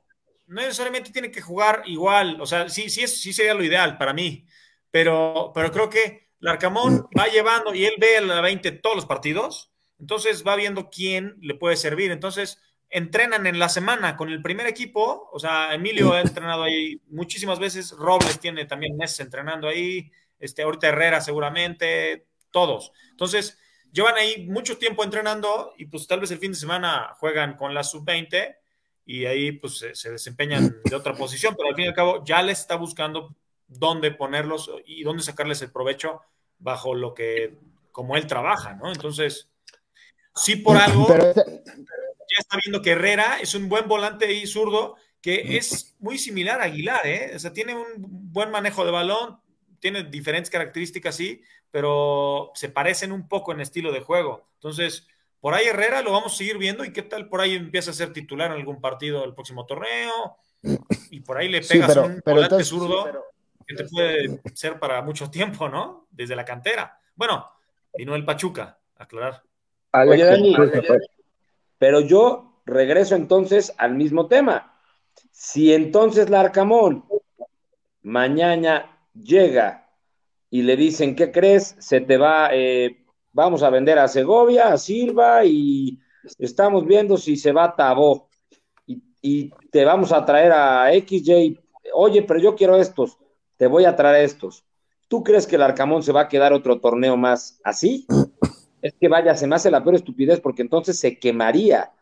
No 0.47 0.63
necesariamente 0.63 1.11
tiene 1.11 1.31
que 1.31 1.43
jugar 1.43 1.83
igual. 1.87 2.41
O 2.41 2.47
sea, 2.47 2.69
sí, 2.69 2.89
sí, 2.91 3.07
sí 3.07 3.33
sería 3.33 3.55
lo 3.55 3.63
ideal 3.63 3.99
para 3.99 4.13
mí. 4.13 4.47
Pero, 4.91 5.53
pero 5.55 5.71
creo 5.71 5.91
que 5.91 6.29
Larcamón 6.41 7.07
va 7.19 7.27
llevando 7.27 7.75
y 7.75 7.85
él 7.85 7.95
ve 7.99 8.19
a 8.19 8.21
la 8.23 8.41
20 8.41 8.73
todos 8.73 8.97
los 8.97 9.07
partidos. 9.07 9.71
Entonces 9.99 10.45
va 10.47 10.57
viendo 10.57 10.91
quién 10.91 11.37
le 11.41 11.55
puede 11.55 11.77
servir. 11.77 12.11
Entonces 12.11 12.61
entrenan 12.89 13.47
en 13.47 13.59
la 13.59 13.69
semana 13.69 14.17
con 14.17 14.31
el 14.31 14.43
primer 14.43 14.67
equipo. 14.67 15.29
O 15.33 15.39
sea, 15.39 15.75
Emilio 15.75 16.13
ha 16.13 16.21
entrenado 16.21 16.63
ahí 16.63 17.01
muchísimas 17.09 17.59
veces. 17.59 17.93
Robles 17.93 18.41
tiene 18.41 18.65
también 18.65 18.97
meses 18.97 19.21
entrenando 19.21 19.69
ahí. 19.69 20.11
Este, 20.39 20.63
ahorita 20.63 20.89
Herrera 20.89 21.21
seguramente. 21.21 22.27
Todos. 22.51 22.93
Entonces 23.11 23.59
llevan 23.95 24.17
ahí 24.17 24.45
mucho 24.49 24.77
tiempo 24.77 25.05
entrenando 25.05 25.73
y 25.79 25.87
pues 25.87 26.07
tal 26.09 26.21
vez 26.21 26.31
el 26.33 26.39
fin 26.39 26.51
de 26.51 26.59
semana 26.59 27.15
juegan 27.21 27.57
con 27.57 27.73
la 27.73 27.85
sub-20 27.85 28.57
y 29.07 29.25
ahí 29.25 29.53
pues 29.53 29.85
se, 29.93 30.11
desempeñan 30.11 30.77
de 30.85 30.97
otra 30.97 31.15
posición, 31.17 31.55
pero 31.57 31.69
al 31.69 31.77
fin 31.77 31.85
y 31.85 31.89
al 31.89 31.95
cabo 31.95 32.25
ya 32.25 32.43
les 32.43 32.59
está 32.59 32.75
buscando 32.75 33.37
dónde 33.69 34.11
ponerlos 34.11 34.69
y 34.85 35.05
dónde 35.05 35.23
sacarles 35.23 35.63
el 35.63 35.71
provecho 35.71 36.23
bajo 36.59 36.95
lo 36.95 37.15
que, 37.15 37.57
como 37.93 38.17
él 38.17 38.27
trabaja, 38.27 38.75
¿no? 38.75 38.91
Entonces, 38.91 39.49
sí 40.35 40.57
por 40.57 40.77
algo, 40.77 41.07
ya 41.09 42.41
está 42.41 42.59
viendo 42.63 42.83
que 42.83 42.91
Herrera 42.91 43.39
es 43.41 43.55
un 43.55 43.69
buen 43.69 43.87
volante 43.87 44.33
y 44.33 44.47
zurdo 44.47 44.97
que 45.21 45.57
es 45.57 45.95
muy 46.01 46.19
similar 46.19 46.61
a 46.61 46.65
Aguilar, 46.65 47.07
¿eh? 47.07 47.33
O 47.35 47.39
sea, 47.39 47.53
tiene 47.53 47.75
un 47.75 47.95
buen 47.97 48.51
manejo 48.51 48.85
de 48.85 48.91
balón, 48.91 49.39
tiene 49.85 50.03
diferentes 50.05 50.49
características, 50.49 51.15
sí, 51.15 51.43
pero 51.71 52.53
se 52.55 52.71
parecen 52.71 53.13
un 53.13 53.29
poco 53.29 53.53
en 53.53 53.61
estilo 53.61 53.93
de 53.93 54.01
juego. 54.01 54.49
Entonces, 54.55 55.07
por 55.41 55.53
ahí 55.53 55.67
Herrera 55.67 56.01
lo 56.01 56.13
vamos 56.13 56.33
a 56.33 56.37
seguir 56.37 56.57
viendo 56.57 56.87
y 56.87 56.93
qué 56.95 57.03
tal 57.03 57.29
por 57.29 57.43
ahí 57.43 57.55
empieza 57.55 57.91
a 57.91 57.95
ser 57.95 58.11
titular 58.11 58.51
en 58.51 58.57
algún 58.57 58.81
partido 58.81 59.21
del 59.21 59.35
próximo 59.35 59.67
torneo 59.67 60.39
y 61.11 61.21
por 61.21 61.37
ahí 61.37 61.51
le 61.51 61.61
pegas 61.61 61.95
un 61.99 62.23
volante 62.25 62.65
zurdo 62.65 63.27
que 63.67 63.75
te 63.75 63.85
puede 63.85 64.41
ser 64.55 64.79
para 64.79 65.03
mucho 65.03 65.31
tiempo, 65.31 65.69
¿no? 65.69 66.07
Desde 66.11 66.35
la 66.35 66.47
cantera. 66.47 66.99
Bueno, 67.15 67.47
y 67.99 68.07
no 68.07 68.15
el 68.15 68.25
Pachuca, 68.25 68.79
aclarar. 68.97 69.43
Oye, 69.93 70.25
Dani, 70.25 70.57
pero 71.77 72.01
yo 72.01 72.63
regreso 72.65 73.17
entonces 73.17 73.75
al 73.77 73.97
mismo 73.97 74.29
tema. 74.29 74.81
Si 75.31 75.75
entonces 75.75 76.31
Larcamón 76.31 77.05
mañana 78.01 78.94
llega 79.15 79.89
y 80.51 80.63
le 80.63 80.77
dicen, 80.77 81.15
¿qué 81.17 81.33
crees? 81.33 81.77
Se 81.79 82.01
te 82.01 82.17
va, 82.17 82.51
eh, 82.53 83.05
vamos 83.33 83.63
a 83.63 83.71
vender 83.71 83.99
a 83.99 84.09
Segovia, 84.09 84.69
a 84.69 84.79
Silva 84.79 85.45
y 85.45 85.99
estamos 86.39 86.87
viendo 86.87 87.17
si 87.17 87.37
se 87.37 87.53
va 87.53 87.65
a 87.65 87.77
Tabó 87.77 88.29
y, 88.87 89.03
y, 89.23 89.51
te 89.71 89.85
vamos 89.85 90.13
a 90.13 90.25
traer 90.25 90.53
a 90.53 90.93
XJ. 90.93 91.61
Oye, 91.95 92.23
pero 92.23 92.41
yo 92.41 92.55
quiero 92.55 92.77
estos, 92.77 93.19
te 93.57 93.67
voy 93.67 93.85
a 93.85 93.97
traer 93.97 94.25
estos. 94.25 94.65
¿Tú 95.09 95.23
crees 95.23 95.47
que 95.47 95.57
el 95.57 95.63
Arcamón 95.63 96.03
se 96.03 96.13
va 96.13 96.23
a 96.23 96.29
quedar 96.29 96.53
otro 96.53 96.81
torneo 96.81 97.17
más 97.17 97.61
así? 97.63 98.07
Es 98.83 98.95
que 99.01 99.09
vaya, 99.09 99.35
se 99.35 99.47
me 99.47 99.57
hace 99.57 99.71
la 99.71 99.83
peor 99.83 99.95
estupidez 99.95 100.41
porque 100.41 100.63
entonces 100.63 100.99
se 100.99 101.19
quemaría. 101.19 101.93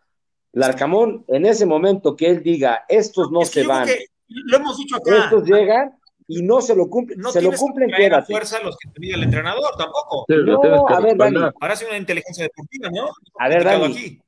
El 0.53 0.63
Arcamón, 0.63 1.25
en 1.29 1.47
ese 1.47 1.65
momento 1.65 2.17
que 2.17 2.27
él 2.27 2.43
diga, 2.43 2.85
estos 2.89 3.31
no 3.31 3.45
se 3.45 3.67
van. 3.67 3.89
Lo 4.29 4.57
hemos 4.57 4.77
dicho 4.77 4.97
acá. 4.97 5.25
Estos 5.25 5.45
llegan, 5.45 5.99
y 6.27 6.43
no 6.43 6.61
se 6.61 6.75
lo 6.75 6.89
cumplen. 6.89 7.19
No 7.19 7.31
se 7.31 7.43
lo 7.43 7.53
cumplen, 7.53 7.91
que 7.91 8.09
la 8.09 8.23
fuerza 8.23 8.61
los 8.63 8.77
que 8.77 8.89
te 8.91 9.01
pide 9.01 9.15
el 9.15 9.23
entrenador 9.25 9.77
tampoco. 9.77 10.25
no, 10.29 10.89
a 10.89 11.01
ver, 11.01 11.17
Dani. 11.17 11.41
Ahora 11.61 11.77
sí 11.77 11.85
una 11.89 11.99
inteligencia 11.99 12.45
deportiva, 12.45 12.91
¿no? 12.91 13.11
A 13.39 13.49
ver, 13.49 13.65
Dani. 13.65 14.21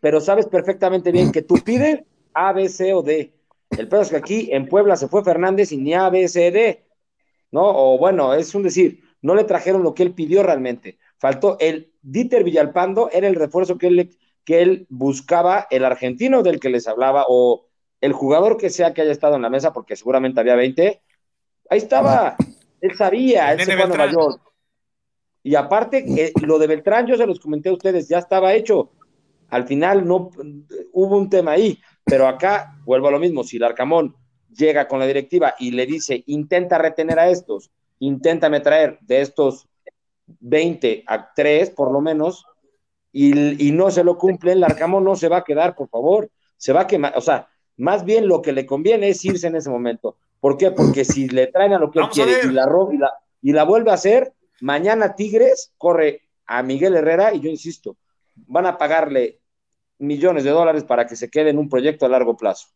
Pero 0.00 0.20
sabes 0.20 0.46
perfectamente 0.46 1.10
bien 1.10 1.32
que 1.32 1.42
tú 1.42 1.56
pides 1.64 2.02
A, 2.34 2.52
B, 2.52 2.68
C 2.68 2.94
o 2.94 3.02
D. 3.02 3.32
El 3.70 3.88
peor 3.88 4.02
es 4.02 4.10
que 4.10 4.16
aquí 4.16 4.48
en 4.52 4.68
Puebla 4.68 4.96
se 4.96 5.08
fue 5.08 5.24
Fernández 5.24 5.72
y 5.72 5.76
ni 5.76 5.94
A, 5.94 6.08
B, 6.08 6.28
C, 6.28 6.50
D. 6.50 6.84
¿No? 7.50 7.62
O 7.64 7.98
bueno, 7.98 8.34
es 8.34 8.54
un 8.54 8.62
decir, 8.62 9.02
no 9.22 9.34
le 9.34 9.44
trajeron 9.44 9.82
lo 9.82 9.94
que 9.94 10.02
él 10.02 10.12
pidió 10.12 10.42
realmente. 10.42 10.98
Faltó 11.18 11.56
el 11.60 11.92
Dieter 12.02 12.44
Villalpando, 12.44 13.10
era 13.12 13.26
el 13.26 13.34
refuerzo 13.34 13.78
que 13.78 13.88
él, 13.88 14.16
que 14.44 14.62
él 14.62 14.86
buscaba, 14.88 15.66
el 15.70 15.84
argentino 15.84 16.42
del 16.42 16.60
que 16.60 16.70
les 16.70 16.86
hablaba, 16.86 17.24
o 17.28 17.66
el 18.00 18.12
jugador 18.12 18.56
que 18.56 18.70
sea 18.70 18.94
que 18.94 19.02
haya 19.02 19.12
estado 19.12 19.36
en 19.36 19.42
la 19.42 19.50
mesa, 19.50 19.72
porque 19.72 19.96
seguramente 19.96 20.40
había 20.40 20.54
20, 20.54 21.02
Ahí 21.70 21.78
estaba, 21.78 22.36
él 22.80 22.96
sabía, 22.96 23.52
él 23.52 23.60
se 23.60 23.74
fue 23.76 23.82
a 23.82 23.86
Nueva 23.86 24.10
York. 24.10 24.40
Y 25.42 25.54
aparte, 25.54 26.04
eh, 26.06 26.32
lo 26.42 26.58
de 26.58 26.66
Beltrán, 26.66 27.06
yo 27.06 27.16
se 27.16 27.26
los 27.26 27.40
comenté 27.40 27.68
a 27.68 27.72
ustedes, 27.72 28.08
ya 28.08 28.18
estaba 28.18 28.54
hecho. 28.54 28.90
Al 29.48 29.66
final 29.66 30.06
no 30.06 30.30
hubo 30.92 31.16
un 31.16 31.30
tema 31.30 31.52
ahí, 31.52 31.78
pero 32.04 32.26
acá 32.26 32.76
vuelvo 32.84 33.08
a 33.08 33.12
lo 33.12 33.18
mismo. 33.18 33.44
Si 33.44 33.56
el 33.56 33.64
Arcamón 33.64 34.14
llega 34.50 34.88
con 34.88 34.98
la 34.98 35.06
directiva 35.06 35.54
y 35.58 35.70
le 35.70 35.86
dice, 35.86 36.22
intenta 36.26 36.78
retener 36.78 37.18
a 37.18 37.30
estos, 37.30 37.70
inténtame 37.98 38.60
traer 38.60 38.98
de 39.00 39.20
estos 39.20 39.68
20 40.26 41.04
a 41.06 41.32
3 41.32 41.70
por 41.70 41.92
lo 41.92 42.00
menos, 42.00 42.44
y, 43.10 43.66
y 43.66 43.72
no 43.72 43.90
se 43.90 44.04
lo 44.04 44.18
cumple, 44.18 44.52
el 44.52 44.64
Arcamón 44.64 45.04
no 45.04 45.16
se 45.16 45.28
va 45.28 45.38
a 45.38 45.44
quedar, 45.44 45.74
por 45.74 45.88
favor. 45.88 46.30
Se 46.56 46.72
va 46.72 46.82
a 46.82 46.86
quemar, 46.86 47.16
o 47.16 47.20
sea, 47.20 47.48
más 47.76 48.04
bien 48.04 48.28
lo 48.28 48.42
que 48.42 48.52
le 48.52 48.66
conviene 48.66 49.08
es 49.08 49.24
irse 49.24 49.46
en 49.46 49.56
ese 49.56 49.70
momento. 49.70 50.16
¿Por 50.40 50.56
qué? 50.56 50.70
Porque 50.70 51.04
si 51.04 51.28
le 51.28 51.48
traen 51.48 51.72
a 51.72 51.78
lo 51.78 51.90
que 51.90 52.00
él 52.00 52.08
quiere 52.10 52.40
y 52.44 52.52
la, 52.52 52.68
y, 52.92 52.98
la, 52.98 53.12
y 53.42 53.52
la 53.52 53.64
vuelve 53.64 53.90
a 53.90 53.94
hacer, 53.94 54.32
mañana 54.60 55.14
Tigres 55.14 55.72
corre 55.76 56.22
a 56.46 56.62
Miguel 56.62 56.94
Herrera 56.94 57.34
y 57.34 57.40
yo 57.40 57.50
insisto, 57.50 57.96
van 58.46 58.66
a 58.66 58.78
pagarle 58.78 59.40
millones 59.98 60.44
de 60.44 60.50
dólares 60.50 60.84
para 60.84 61.06
que 61.06 61.16
se 61.16 61.28
quede 61.28 61.50
en 61.50 61.58
un 61.58 61.68
proyecto 61.68 62.06
a 62.06 62.08
largo 62.08 62.36
plazo. 62.36 62.68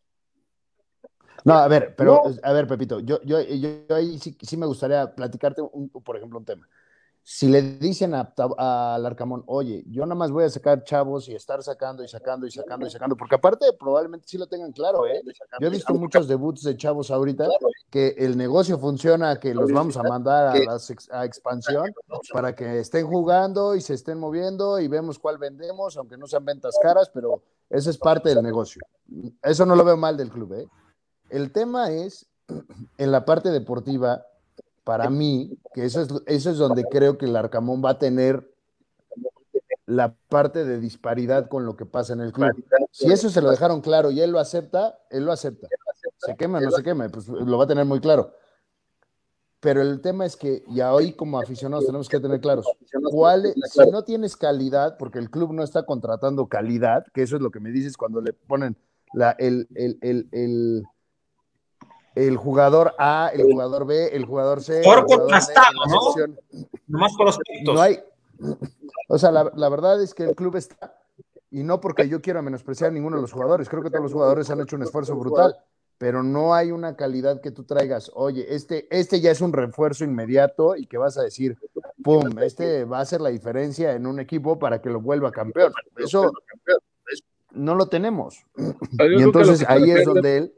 No, 1.45 1.55
a 1.55 1.67
ver, 1.67 1.93
pero, 1.95 2.21
a 2.41 2.53
ver, 2.53 2.67
Pepito, 2.67 2.99
yo, 3.01 3.19
yo, 3.23 3.41
yo, 3.41 3.95
ahí 3.95 4.17
sí, 4.19 4.37
sí, 4.41 4.55
me 4.55 4.65
gustaría 4.65 5.13
platicarte, 5.13 5.61
un, 5.61 5.89
por 5.89 6.15
ejemplo, 6.15 6.39
un 6.39 6.45
tema 6.45 6.67
si 7.25 7.47
le 7.47 7.61
dicen 7.61 8.13
al 8.13 9.05
Arcamón, 9.05 9.43
oye, 9.47 9.85
yo 9.87 10.05
nada 10.05 10.15
más 10.15 10.29
voy 10.29 10.43
a 10.43 10.49
sacar 10.49 10.83
chavos 10.83 11.29
y 11.29 11.35
estar 11.35 11.63
sacando 11.63 12.03
y 12.03 12.07
sacando 12.09 12.45
y 12.45 12.51
sacando 12.51 12.85
y 12.85 12.89
sacando, 12.89 13.15
porque 13.15 13.35
aparte 13.35 13.65
probablemente 13.79 14.27
sí 14.27 14.37
lo 14.37 14.47
tengan 14.47 14.73
claro, 14.73 15.07
¿eh? 15.07 15.23
Yo 15.59 15.67
he 15.67 15.69
visto 15.69 15.93
muchos 15.93 16.27
debuts 16.27 16.63
de 16.63 16.75
chavos 16.75 17.11
ahorita 17.11 17.47
que 17.89 18.09
el 18.17 18.35
negocio 18.35 18.77
funciona, 18.77 19.39
que 19.39 19.53
los 19.53 19.71
vamos 19.71 19.95
a 19.95 20.03
mandar 20.03 20.57
a, 20.57 20.77
a 21.17 21.25
expansión 21.25 21.93
para 22.33 22.53
que 22.53 22.79
estén 22.79 23.07
jugando 23.07 23.73
y 23.75 23.81
se 23.81 23.93
estén 23.93 24.19
moviendo 24.19 24.79
y 24.79 24.89
vemos 24.89 25.17
cuál 25.17 25.37
vendemos, 25.37 25.95
aunque 25.95 26.17
no 26.17 26.27
sean 26.27 26.43
ventas 26.43 26.75
caras, 26.81 27.09
pero 27.13 27.41
eso 27.69 27.89
es 27.89 27.97
parte 27.97 28.29
del 28.35 28.43
negocio. 28.43 28.81
Eso 29.41 29.65
no 29.65 29.77
lo 29.77 29.85
veo 29.85 29.95
mal 29.95 30.17
del 30.17 30.29
club, 30.29 30.53
¿eh? 30.55 30.67
El 31.29 31.53
tema 31.53 31.89
es, 31.89 32.27
en 32.97 33.11
la 33.11 33.23
parte 33.23 33.49
deportiva, 33.49 34.25
para 34.83 35.09
mí, 35.09 35.57
que 35.73 35.85
eso 35.85 36.01
es, 36.01 36.09
eso 36.25 36.49
es 36.49 36.57
donde 36.57 36.83
creo 36.85 37.17
que 37.17 37.25
el 37.25 37.35
Arcamón 37.35 37.83
va 37.83 37.91
a 37.91 37.99
tener 37.99 38.53
la 39.85 40.15
parte 40.29 40.65
de 40.65 40.79
disparidad 40.79 41.47
con 41.47 41.65
lo 41.65 41.75
que 41.75 41.85
pasa 41.85 42.13
en 42.13 42.21
el 42.21 42.31
club. 42.31 42.51
Si 42.91 43.11
eso 43.11 43.29
se 43.29 43.41
lo 43.41 43.51
dejaron 43.51 43.81
claro 43.81 44.11
y 44.11 44.21
él 44.21 44.31
lo 44.31 44.39
acepta, 44.39 44.99
él 45.09 45.25
lo 45.25 45.31
acepta. 45.31 45.67
Se 46.17 46.35
quema, 46.35 46.59
no 46.59 46.71
se 46.71 46.83
quema, 46.83 47.09
pues 47.09 47.27
lo 47.27 47.57
va 47.57 47.65
a 47.65 47.67
tener 47.67 47.85
muy 47.85 47.99
claro. 47.99 48.33
Pero 49.59 49.81
el 49.81 50.01
tema 50.01 50.25
es 50.25 50.35
que 50.35 50.63
ya 50.69 50.93
hoy 50.93 51.13
como 51.13 51.39
aficionados 51.39 51.85
tenemos 51.85 52.09
que 52.09 52.19
tener 52.19 52.41
claros 52.41 52.67
cuál, 53.11 53.53
si 53.65 53.89
no 53.89 54.03
tienes 54.03 54.35
calidad, 54.35 54.97
porque 54.97 55.19
el 55.19 55.29
club 55.29 55.53
no 55.53 55.63
está 55.63 55.85
contratando 55.85 56.47
calidad, 56.47 57.05
que 57.13 57.23
eso 57.23 57.37
es 57.37 57.41
lo 57.41 57.49
que 57.49 57.61
me 57.61 57.71
dices 57.71 57.95
cuando 57.95 58.19
le 58.19 58.33
ponen 58.33 58.75
la, 59.13 59.31
el, 59.31 59.67
el, 59.75 59.97
el 60.01 60.27
el 60.31 60.83
jugador 62.37 62.93
A, 62.97 63.31
el 63.33 63.43
jugador 63.43 63.85
B, 63.85 64.15
el 64.15 64.25
jugador 64.25 64.61
C. 64.61 64.81
Por 64.83 65.05
contrastado, 65.05 65.85
¿no? 65.87 66.65
Nomás 66.87 67.13
por 67.15 67.25
los 67.27 67.39
No 67.65 67.81
hay. 67.81 67.99
O 69.09 69.17
sea, 69.17 69.31
la, 69.31 69.51
la, 69.55 69.69
verdad 69.69 70.01
es 70.01 70.13
que 70.13 70.23
el 70.23 70.35
club 70.35 70.55
está, 70.55 70.95
y 71.51 71.63
no 71.63 71.79
porque 71.79 72.09
yo 72.09 72.21
quiera 72.21 72.41
menospreciar 72.41 72.89
a 72.89 72.93
ninguno 72.93 73.17
de 73.17 73.21
los 73.21 73.31
jugadores, 73.31 73.69
creo 73.69 73.83
que 73.83 73.89
todos 73.89 74.03
los 74.03 74.13
jugadores 74.13 74.49
han 74.49 74.61
hecho 74.61 74.75
un 74.75 74.83
esfuerzo 74.83 75.15
brutal, 75.15 75.55
pero 75.97 76.23
no 76.23 76.53
hay 76.53 76.71
una 76.71 76.95
calidad 76.95 77.41
que 77.41 77.51
tú 77.51 77.63
traigas, 77.63 78.11
oye, 78.15 78.53
este, 78.53 78.87
este 78.89 79.21
ya 79.21 79.31
es 79.31 79.39
un 79.39 79.53
refuerzo 79.53 80.03
inmediato 80.03 80.75
y 80.75 80.87
que 80.87 80.97
vas 80.97 81.17
a 81.17 81.23
decir, 81.23 81.57
pum, 82.03 82.39
este 82.39 82.85
va 82.85 82.97
a 82.97 83.01
hacer 83.01 83.21
la 83.21 83.29
diferencia 83.29 83.93
en 83.93 84.07
un 84.07 84.19
equipo 84.19 84.57
para 84.57 84.81
que 84.81 84.89
lo 84.89 84.99
vuelva 84.99 85.31
campeón. 85.31 85.71
Eso 85.95 86.31
no 87.51 87.75
lo 87.75 87.85
tenemos. 87.85 88.43
Y 88.57 89.21
entonces 89.21 89.63
ahí 89.67 89.91
es 89.91 90.05
donde 90.05 90.37
él 90.37 90.53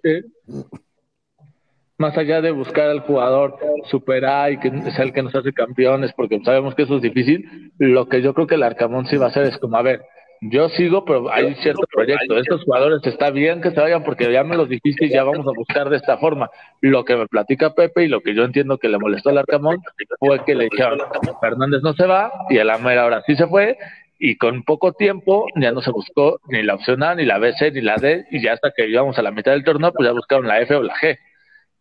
más 1.97 2.17
allá 2.17 2.41
de 2.41 2.51
buscar 2.51 2.89
al 2.89 3.01
jugador 3.01 3.57
superar 3.85 4.51
y 4.51 4.59
que 4.59 4.69
sea 4.91 5.05
el 5.05 5.13
que 5.13 5.23
nos 5.23 5.35
hace 5.35 5.53
campeones, 5.53 6.13
porque 6.13 6.39
sabemos 6.43 6.75
que 6.75 6.83
eso 6.83 6.97
es 6.97 7.01
difícil, 7.01 7.71
lo 7.77 8.07
que 8.09 8.21
yo 8.21 8.33
creo 8.33 8.47
que 8.47 8.55
el 8.55 8.63
Arcamón 8.63 9.05
sí 9.05 9.17
va 9.17 9.25
a 9.25 9.29
hacer 9.29 9.45
es 9.45 9.57
como, 9.57 9.77
a 9.77 9.81
ver, 9.81 10.01
yo 10.41 10.69
sigo, 10.69 11.05
pero 11.05 11.31
hay 11.31 11.55
cierto 11.55 11.83
proyecto. 11.91 12.37
Estos 12.37 12.63
jugadores 12.63 13.01
está 13.05 13.31
bien 13.31 13.61
que 13.61 13.71
se 13.71 13.79
vayan 13.79 14.03
porque 14.03 14.31
ya 14.31 14.43
me 14.43 14.57
los 14.57 14.69
dijiste 14.69 15.05
y 15.05 15.09
ya 15.09 15.23
vamos 15.23 15.47
a 15.47 15.57
buscar 15.57 15.89
de 15.89 15.97
esta 15.97 16.17
forma. 16.17 16.49
Lo 16.81 17.05
que 17.05 17.15
me 17.15 17.27
platica 17.27 17.73
Pepe 17.73 18.03
y 18.03 18.07
lo 18.07 18.21
que 18.21 18.35
yo 18.35 18.43
entiendo 18.43 18.77
que 18.77 18.89
le 18.89 18.99
molestó 18.99 19.29
al 19.29 19.39
Arcamón 19.39 19.77
fue 20.19 20.43
que 20.45 20.55
le 20.55 20.65
dijeron, 20.65 20.99
Fernández 21.41 21.81
no 21.81 21.93
se 21.93 22.05
va 22.05 22.31
y 22.49 22.57
el 22.57 22.69
Amer 22.69 22.99
ahora 22.99 23.23
sí 23.25 23.35
se 23.35 23.47
fue 23.47 23.77
y 24.19 24.37
con 24.37 24.63
poco 24.63 24.93
tiempo 24.93 25.47
ya 25.55 25.71
no 25.71 25.81
se 25.81 25.91
buscó 25.91 26.39
ni 26.47 26.63
la 26.63 26.75
opción 26.75 27.03
A, 27.03 27.15
ni 27.15 27.25
la 27.25 27.37
B, 27.37 27.53
C, 27.53 27.71
ni 27.71 27.81
la 27.81 27.95
D 27.95 28.25
y 28.31 28.41
ya 28.41 28.53
hasta 28.53 28.71
que 28.71 28.87
íbamos 28.87 29.17
a 29.17 29.21
la 29.21 29.31
mitad 29.31 29.51
del 29.51 29.63
torneo 29.63 29.91
pues 29.93 30.07
ya 30.07 30.13
buscaron 30.13 30.47
la 30.47 30.59
F 30.61 30.75
o 30.75 30.83
la 30.83 30.93
G. 30.95 31.17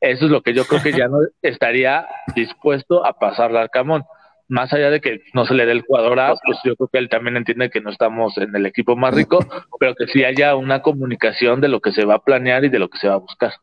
Eso 0.04 0.26
es 0.26 0.30
lo 0.30 0.42
que 0.42 0.52
yo 0.52 0.66
creo 0.66 0.82
que 0.82 0.92
ya 0.92 1.08
no 1.08 1.16
estaría 1.40 2.06
dispuesto 2.36 3.06
a 3.06 3.14
pasarle 3.14 3.58
al 3.58 3.70
Camón. 3.70 4.04
Más 4.48 4.70
allá 4.74 4.90
de 4.90 5.00
que 5.00 5.22
no 5.32 5.46
se 5.46 5.54
le 5.54 5.64
dé 5.64 5.72
el 5.72 5.80
jugador 5.80 6.20
A, 6.20 6.34
pues 6.44 6.58
yo 6.62 6.76
creo 6.76 6.88
que 6.88 6.98
él 6.98 7.08
también 7.08 7.38
entiende 7.38 7.70
que 7.70 7.80
no 7.80 7.88
estamos 7.88 8.36
en 8.36 8.54
el 8.54 8.66
equipo 8.66 8.96
más 8.96 9.14
rico, 9.14 9.38
pero 9.80 9.94
que 9.94 10.06
sí 10.06 10.22
haya 10.22 10.56
una 10.56 10.82
comunicación 10.82 11.62
de 11.62 11.68
lo 11.68 11.80
que 11.80 11.92
se 11.92 12.04
va 12.04 12.16
a 12.16 12.22
planear 12.22 12.66
y 12.66 12.68
de 12.68 12.78
lo 12.78 12.90
que 12.90 12.98
se 12.98 13.08
va 13.08 13.14
a 13.14 13.18
buscar. 13.18 13.54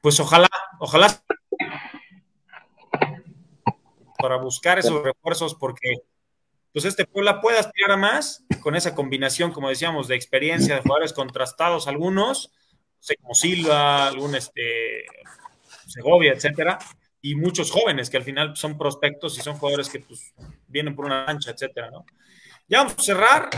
Pues 0.00 0.18
ojalá, 0.18 0.48
ojalá 0.78 1.08
para 4.18 4.36
buscar 4.38 4.78
esos 4.78 5.02
refuerzos, 5.02 5.54
porque 5.54 5.92
pues 6.72 6.86
este 6.86 7.04
Puebla 7.04 7.42
puede 7.42 7.58
aspirar 7.58 7.90
a 7.90 7.96
más 7.98 8.46
con 8.62 8.74
esa 8.74 8.94
combinación, 8.94 9.52
como 9.52 9.68
decíamos, 9.68 10.08
de 10.08 10.16
experiencia 10.16 10.76
de 10.76 10.80
jugadores 10.80 11.12
contrastados 11.12 11.86
algunos 11.86 12.50
sé, 13.06 13.16
como 13.16 13.34
Silva, 13.34 14.08
algún 14.08 14.34
este, 14.34 15.06
Segovia, 15.86 16.32
etcétera, 16.32 16.78
y 17.22 17.34
muchos 17.34 17.70
jóvenes 17.70 18.10
que 18.10 18.16
al 18.16 18.22
final 18.24 18.56
son 18.56 18.76
prospectos 18.76 19.38
y 19.38 19.42
son 19.42 19.56
jugadores 19.56 19.88
que 19.88 20.00
pues, 20.00 20.34
vienen 20.66 20.94
por 20.94 21.06
una 21.06 21.24
ancha, 21.24 21.52
etcétera, 21.52 21.90
¿no? 21.90 22.04
Ya 22.68 22.78
vamos 22.78 22.94
a 22.98 23.02
cerrar. 23.02 23.48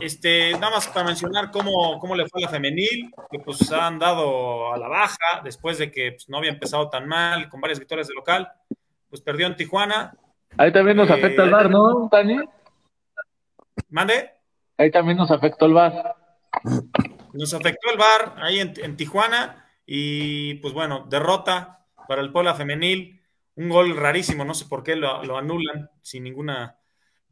Este, 0.00 0.52
nada 0.52 0.70
más 0.70 0.88
para 0.88 1.04
mencionar 1.04 1.50
cómo, 1.50 1.98
cómo 1.98 2.16
le 2.16 2.26
fue 2.26 2.40
a 2.42 2.46
la 2.46 2.50
femenil, 2.50 3.12
que 3.30 3.38
pues 3.40 3.70
han 3.72 3.98
dado 3.98 4.72
a 4.72 4.78
la 4.78 4.88
baja 4.88 5.42
después 5.44 5.76
de 5.78 5.90
que 5.90 6.12
pues, 6.12 6.28
no 6.30 6.38
había 6.38 6.50
empezado 6.50 6.88
tan 6.88 7.06
mal, 7.06 7.48
con 7.50 7.60
varias 7.60 7.78
victorias 7.78 8.08
de 8.08 8.14
local, 8.14 8.50
pues 9.10 9.20
perdió 9.20 9.46
en 9.46 9.56
Tijuana. 9.56 10.16
Ahí 10.56 10.72
también 10.72 10.96
nos 10.96 11.10
afecta 11.10 11.44
el 11.44 11.50
bar, 11.50 11.70
¿no, 11.70 12.08
Tani? 12.10 12.38
¿Mande? 13.90 14.30
Ahí 14.78 14.90
también 14.90 15.18
nos 15.18 15.30
afectó 15.30 15.66
el 15.66 15.74
bar. 15.74 16.16
Nos 17.32 17.54
afectó 17.54 17.90
el 17.90 17.98
bar 17.98 18.34
ahí 18.38 18.60
en, 18.60 18.96
Tijuana 18.96 19.66
y 19.86 20.54
pues 20.54 20.74
bueno, 20.74 21.06
derrota 21.08 21.86
para 22.08 22.20
el 22.20 22.32
Puebla 22.32 22.54
femenil. 22.54 23.20
Un 23.54 23.68
gol 23.68 23.96
rarísimo, 23.96 24.44
no 24.44 24.54
sé 24.54 24.64
por 24.66 24.82
qué 24.82 24.96
lo, 24.96 25.36
anulan 25.36 25.90
sin 26.00 26.24
ninguna, 26.24 26.78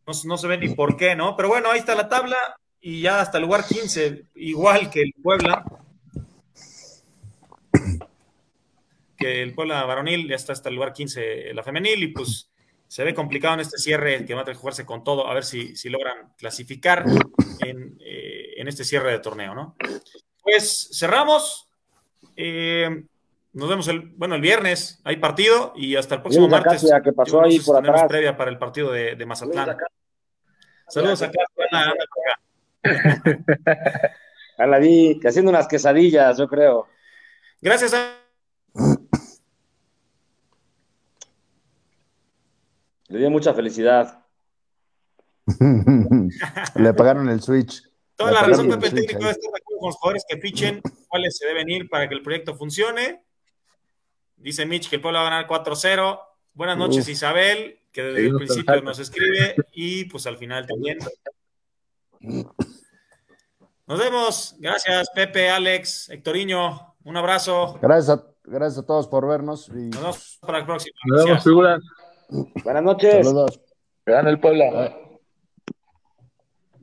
no, 0.07 0.36
se 0.36 0.46
ve 0.46 0.59
ni 0.59 0.74
por 0.74 0.96
qué, 0.96 1.16
¿no? 1.16 1.34
Pero 1.34 1.48
bueno, 1.48 1.70
ahí 1.70 1.78
está 1.78 1.94
la 1.94 2.11
tabla 2.11 2.36
y 2.78 3.01
ya 3.01 3.20
hasta 3.20 3.38
el 3.38 3.44
lugar 3.44 3.64
15, 3.66 4.26
igual 4.34 4.90
que 4.90 5.01
el 5.03 5.14
Puebla. 5.22 5.64
Que 9.16 9.42
el 9.42 9.55
Puebla 9.55 9.84
varonil 9.84 10.28
ya 10.28 10.36
está 10.36 10.53
hasta 10.53 10.68
el 10.68 10.74
lugar 10.74 10.92
15 10.92 11.55
la 11.55 11.62
femenil 11.62 12.03
y 12.03 12.09
pues 12.09 12.51
se 12.86 13.05
ve 13.05 13.14
complicado 13.14 13.55
en 13.55 13.61
este 13.61 13.78
cierre 13.78 14.26
que 14.26 14.34
va 14.34 14.40
a 14.40 14.44
tener 14.44 14.57
que 14.57 14.61
jugarse 14.61 14.84
con 14.84 15.05
todo, 15.05 15.28
a 15.28 15.34
ver 15.34 15.44
si, 15.44 15.76
si 15.76 15.88
logran 15.88 16.32
clasificar 16.36 17.05
en, 17.61 17.96
eh, 18.01 18.39
en, 18.61 18.68
este 18.68 18.84
cierre 18.84 19.12
de 19.12 19.18
torneo, 19.18 19.54
¿no? 19.54 19.76
Pues 20.42 20.90
cerramos. 20.92 21.68
Eh, 22.36 23.04
nos 23.52 23.68
vemos 23.68 23.88
el, 23.88 24.11
bueno, 24.16 24.36
el 24.36 24.40
viernes, 24.40 25.00
hay 25.04 25.16
partido 25.16 25.72
y 25.74 25.96
hasta 25.96 26.16
el 26.16 26.22
próximo 26.22 26.48
martes. 26.48 26.86
que 27.02 27.12
pasó 27.12 27.42
ahí 27.42 27.58
por 27.61 27.76
atrás. 27.76 28.04
previa 28.08 28.36
para 28.36 28.50
el 28.50 28.58
partido 28.58 28.92
de, 28.92 29.16
de 29.16 29.26
Mazatlán. 29.26 29.76
Saludos 30.88 31.22
acá. 31.22 31.38
Ana, 31.70 31.94
a 34.58 34.66
la 34.66 34.78
vi, 34.78 35.20
haciendo 35.24 35.50
unas 35.50 35.66
quesadillas, 35.66 36.38
yo 36.38 36.48
creo. 36.48 36.86
Gracias 37.61 37.94
a 37.94 38.16
Le 43.11 43.18
dio 43.18 43.30
mucha 43.30 43.52
felicidad. 43.52 44.24
Le 46.76 46.94
pagaron 46.94 47.28
el 47.28 47.40
switch. 47.40 47.89
Toda 48.21 48.33
la 48.33 48.43
razón, 48.43 48.68
Pepe 48.68 48.91
Técnico, 48.91 49.25
de 49.25 49.31
estar 49.31 49.51
de 49.51 49.59
acuerdo 49.59 49.81
con 49.81 49.89
los 49.89 49.97
jugadores 49.97 50.25
que 50.29 50.37
fichen 50.37 50.83
cuáles 51.09 51.39
se 51.39 51.47
deben 51.47 51.71
ir 51.71 51.89
para 51.89 52.07
que 52.07 52.14
el 52.14 52.23
proyecto 52.23 52.55
funcione. 52.55 53.25
Dice 54.37 54.66
Mitch 54.66 54.91
que 54.91 54.97
el 54.97 55.03
pueblo 55.03 55.21
va 55.21 55.27
a 55.27 55.31
ganar 55.31 55.49
4-0. 55.49 56.21
Buenas 56.53 56.77
noches, 56.77 57.09
Isabel, 57.09 57.81
que 57.91 58.03
desde 58.03 58.27
el 58.27 58.37
principio 58.37 58.83
nos 58.83 58.99
escribe 58.99 59.55
y 59.73 60.05
pues 60.05 60.27
al 60.27 60.37
final 60.37 60.66
también. 60.66 60.99
Nos 63.87 63.99
vemos. 63.99 64.55
Gracias, 64.59 65.09
Pepe, 65.14 65.49
Alex, 65.49 66.11
Hectoriño. 66.11 66.95
Un 67.05 67.16
abrazo. 67.16 67.79
Gracias 67.81 68.18
a, 68.18 68.27
gracias 68.45 68.85
a 68.85 68.87
todos 68.87 69.09
por 69.09 69.27
vernos. 69.27 69.71
Y... 69.71 69.89
Nos 69.89 69.99
vemos 69.99 70.39
para 70.43 70.59
la 70.59 70.66
próxima. 70.66 70.95
Nos 71.07 71.25
vemos, 71.25 71.43
figuras. 71.43 71.83
Buenas 72.64 72.83
noches. 72.83 73.27
Saludos. 73.27 73.61
Gana 74.05 74.29
el 74.29 74.39
Puebla. 74.39 74.95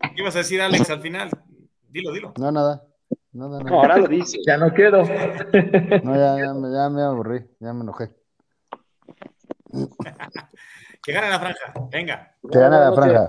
¿Qué 0.02 0.22
ibas 0.22 0.36
a 0.36 0.39
decir, 0.39 0.62
Alex, 0.62 0.89
al 0.89 1.02
final? 1.02 1.30
Dilo, 1.89 2.12
dilo. 2.12 2.34
No, 2.38 2.52
nada. 2.52 2.84
Nada, 3.32 3.60
nada. 3.60 3.70
No, 3.70 3.80
ahora 3.80 3.98
lo 3.98 4.08
dice. 4.08 4.39
Ya 4.45 4.58
no 4.58 4.74
quiero. 4.74 5.04
No, 5.04 6.16
ya, 6.16 6.38
ya, 6.38 6.54
ya 6.74 6.89
me 6.89 7.02
aburrí, 7.04 7.45
ya 7.60 7.74
me 7.74 7.82
enojé. 7.82 8.12
que 11.04 11.12
gane 11.12 11.30
la 11.30 11.39
franja, 11.39 11.74
venga. 11.91 12.36
Que 12.52 12.60
gane 12.60 12.80
la 12.80 12.93
franja. 12.93 13.28